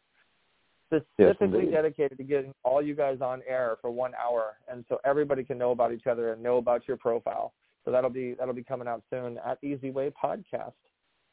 specifically 0.92 1.60
indeed. 1.60 1.72
dedicated 1.72 2.18
to 2.18 2.24
getting 2.24 2.54
all 2.64 2.82
you 2.82 2.96
guys 2.96 3.20
on 3.22 3.42
air 3.48 3.78
for 3.82 3.92
one 3.92 4.12
hour, 4.16 4.58
and 4.68 4.84
so 4.90 5.00
everybody 5.06 5.44
can 5.44 5.58
know 5.58 5.72
about 5.72 5.94
each 5.94 6.08
other 6.08 6.34
and 6.34 6.44
know 6.44 6.58
about 6.58 6.88
your 6.88 6.98
profile. 6.98 7.54
So 7.86 7.92
that'll 7.92 8.10
be 8.10 8.36
that'll 8.38 8.54
be 8.54 8.64
coming 8.64 8.88
out 8.88 9.02
soon 9.10 9.40
at 9.46 9.62
EasywayPodcast 9.62 10.74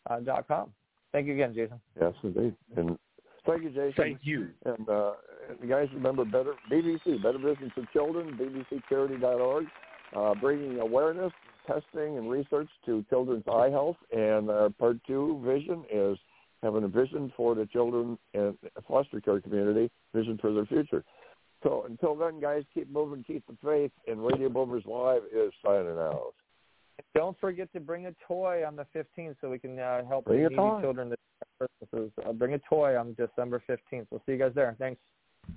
uh, 0.09 0.21
dot 0.21 0.49
com. 0.49 0.73
Thank 1.13 1.27
you 1.27 1.35
again, 1.35 1.55
Jason. 1.55 1.81
Yes, 2.01 2.13
indeed. 2.23 2.55
And 2.77 2.99
thank 3.47 3.63
you, 3.63 3.71
Jason. 3.71 3.95
Thank 3.97 4.19
you. 4.23 4.49
And 4.65 4.89
uh, 4.89 5.13
you 5.63 5.69
guys 5.69 5.89
remember 5.95 6.25
Better 6.25 6.55
BVC, 6.71 7.23
Better 7.23 7.39
Vision 7.39 7.73
for 7.75 7.87
Children, 7.93 8.39
bvccharity.org, 8.39 9.67
uh, 10.15 10.35
bringing 10.41 10.79
awareness, 10.81 11.33
testing, 11.67 12.19
and 12.19 12.31
research 12.31 12.69
to 12.87 13.05
children's 13.09 13.45
eye 13.51 13.71
health. 13.71 13.97
And 14.13 14.51
our 14.51 14.71
part 14.71 14.99
two 15.07 15.43
vision 15.45 15.85
is 15.93 16.19
having 16.63 16.85
a 16.85 16.89
vision 16.89 17.33
for 17.37 17.55
the 17.55 17.67
children 17.67 18.19
and 18.35 18.57
foster 18.87 19.21
care 19.21 19.41
community, 19.41 19.91
vision 20.15 20.39
for 20.41 20.53
their 20.53 20.67
future. 20.67 21.05
So 21.63 21.85
until 21.89 22.15
then, 22.15 22.41
guys, 22.41 22.63
keep 22.73 22.91
moving, 22.91 23.25
keep 23.25 23.45
the 23.47 23.57
faith, 23.65 23.91
and 24.07 24.25
Radio 24.25 24.49
Boomers 24.49 24.85
Live 24.87 25.23
is 25.35 25.53
signing 25.65 25.99
out. 25.99 26.35
Don't 27.15 27.39
forget 27.41 27.73
to 27.73 27.81
bring 27.81 28.07
a 28.07 28.15
toy 28.27 28.65
on 28.67 28.77
the 28.77 28.87
15th 28.95 29.37
so 29.41 29.51
we 29.51 29.59
can 29.59 29.79
uh, 29.79 30.05
help 30.07 30.25
Bring 30.25 30.43
needy 30.43 30.55
children 30.55 31.11
this 31.11 31.19
Christmas. 31.59 32.11
Uh, 32.27 32.33
bring 32.33 32.55
a 32.55 32.61
toy 32.69 32.97
on 32.97 33.15
December 33.15 33.63
15th. 33.69 34.07
We'll 34.11 34.23
see 34.27 34.33
you 34.33 34.39
guys 34.39 34.53
there. 34.55 34.77
Thanks. 34.79 35.01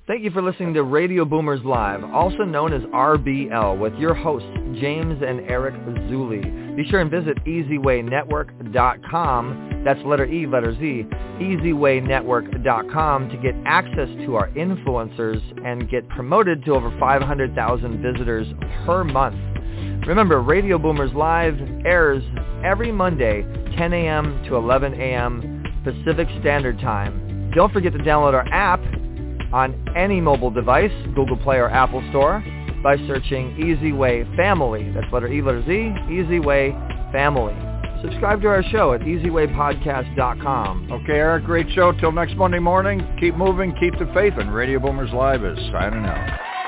Thank 0.08 0.24
you 0.24 0.32
for 0.32 0.42
listening 0.42 0.74
to 0.74 0.82
Radio 0.84 1.24
Boomers 1.26 1.62
Live, 1.64 2.04
also 2.04 2.44
known 2.44 2.74
as 2.74 2.82
RBL, 2.82 3.80
with 3.80 3.94
your 3.96 4.14
hosts, 4.14 4.50
James 4.80 5.22
and 5.26 5.40
Eric 5.42 5.76
Zuley. 6.10 6.76
Be 6.76 6.86
sure 6.90 7.00
and 7.02 7.12
visit 7.12 7.38
eZWayNetwork.com, 7.46 9.84
that's 9.86 10.00
letter 10.04 10.26
E, 10.26 10.48
letter 10.48 10.74
Z, 10.74 11.06
eZWayNetwork.com 11.40 13.30
to 13.30 13.38
get 13.38 13.56
access 13.66 14.10
to 14.26 14.36
our 14.36 14.50
influencers 14.50 15.40
and 15.66 15.90
get 15.90 16.08
promoted 16.10 16.66
to 16.66 16.74
over 16.74 16.92
500,000 17.00 18.02
visitors 18.02 18.48
per 18.86 19.04
month. 19.04 19.40
Remember, 20.08 20.42
Radio 20.42 20.78
Boomers 20.78 21.14
Live 21.14 21.58
airs 21.86 22.24
every 22.66 22.92
Monday, 22.92 23.44
10 23.78 23.94
a.m. 23.94 24.44
to 24.46 24.56
11 24.56 24.94
a.m. 24.96 25.64
Pacific 25.84 26.28
Standard 26.40 26.80
Time. 26.80 27.52
Don't 27.54 27.72
forget 27.72 27.94
to 27.94 28.00
download 28.00 28.34
our 28.34 28.48
app 28.52 28.82
on 29.54 29.76
any 29.96 30.22
mobile 30.22 30.52
device, 30.52 30.92
Google 31.16 31.38
Play 31.38 31.58
or 31.58 31.70
Apple 31.70 32.04
Store, 32.10 32.44
by 32.84 32.98
searching 33.08 33.58
Easy 33.60 33.92
Way 33.92 34.26
Family. 34.36 34.92
That's 34.92 35.12
letter 35.12 35.28
E, 35.28 35.42
letter 35.42 35.64
Z, 35.66 35.96
Easy 36.12 36.40
Way 36.40 36.72
Family. 37.12 37.56
Subscribe 38.02 38.42
to 38.42 38.48
our 38.48 38.64
show 38.64 38.94
at 38.94 39.02
ezwaypodcast.com. 39.02 40.92
Okay, 40.92 41.14
Eric, 41.14 41.46
great 41.46 41.68
show. 41.76 41.92
Till 41.92 42.12
next 42.12 42.36
Monday 42.36 42.58
morning, 42.58 43.08
keep 43.20 43.36
moving, 43.36 43.76
keep 43.80 43.94
the 44.00 44.12
faith, 44.14 44.34
and 44.38 44.54
Radio 44.54 44.80
Boomers 44.80 45.12
Live 45.14 45.46
is 45.46 45.58
signing 45.72 46.06
out. 46.06 46.61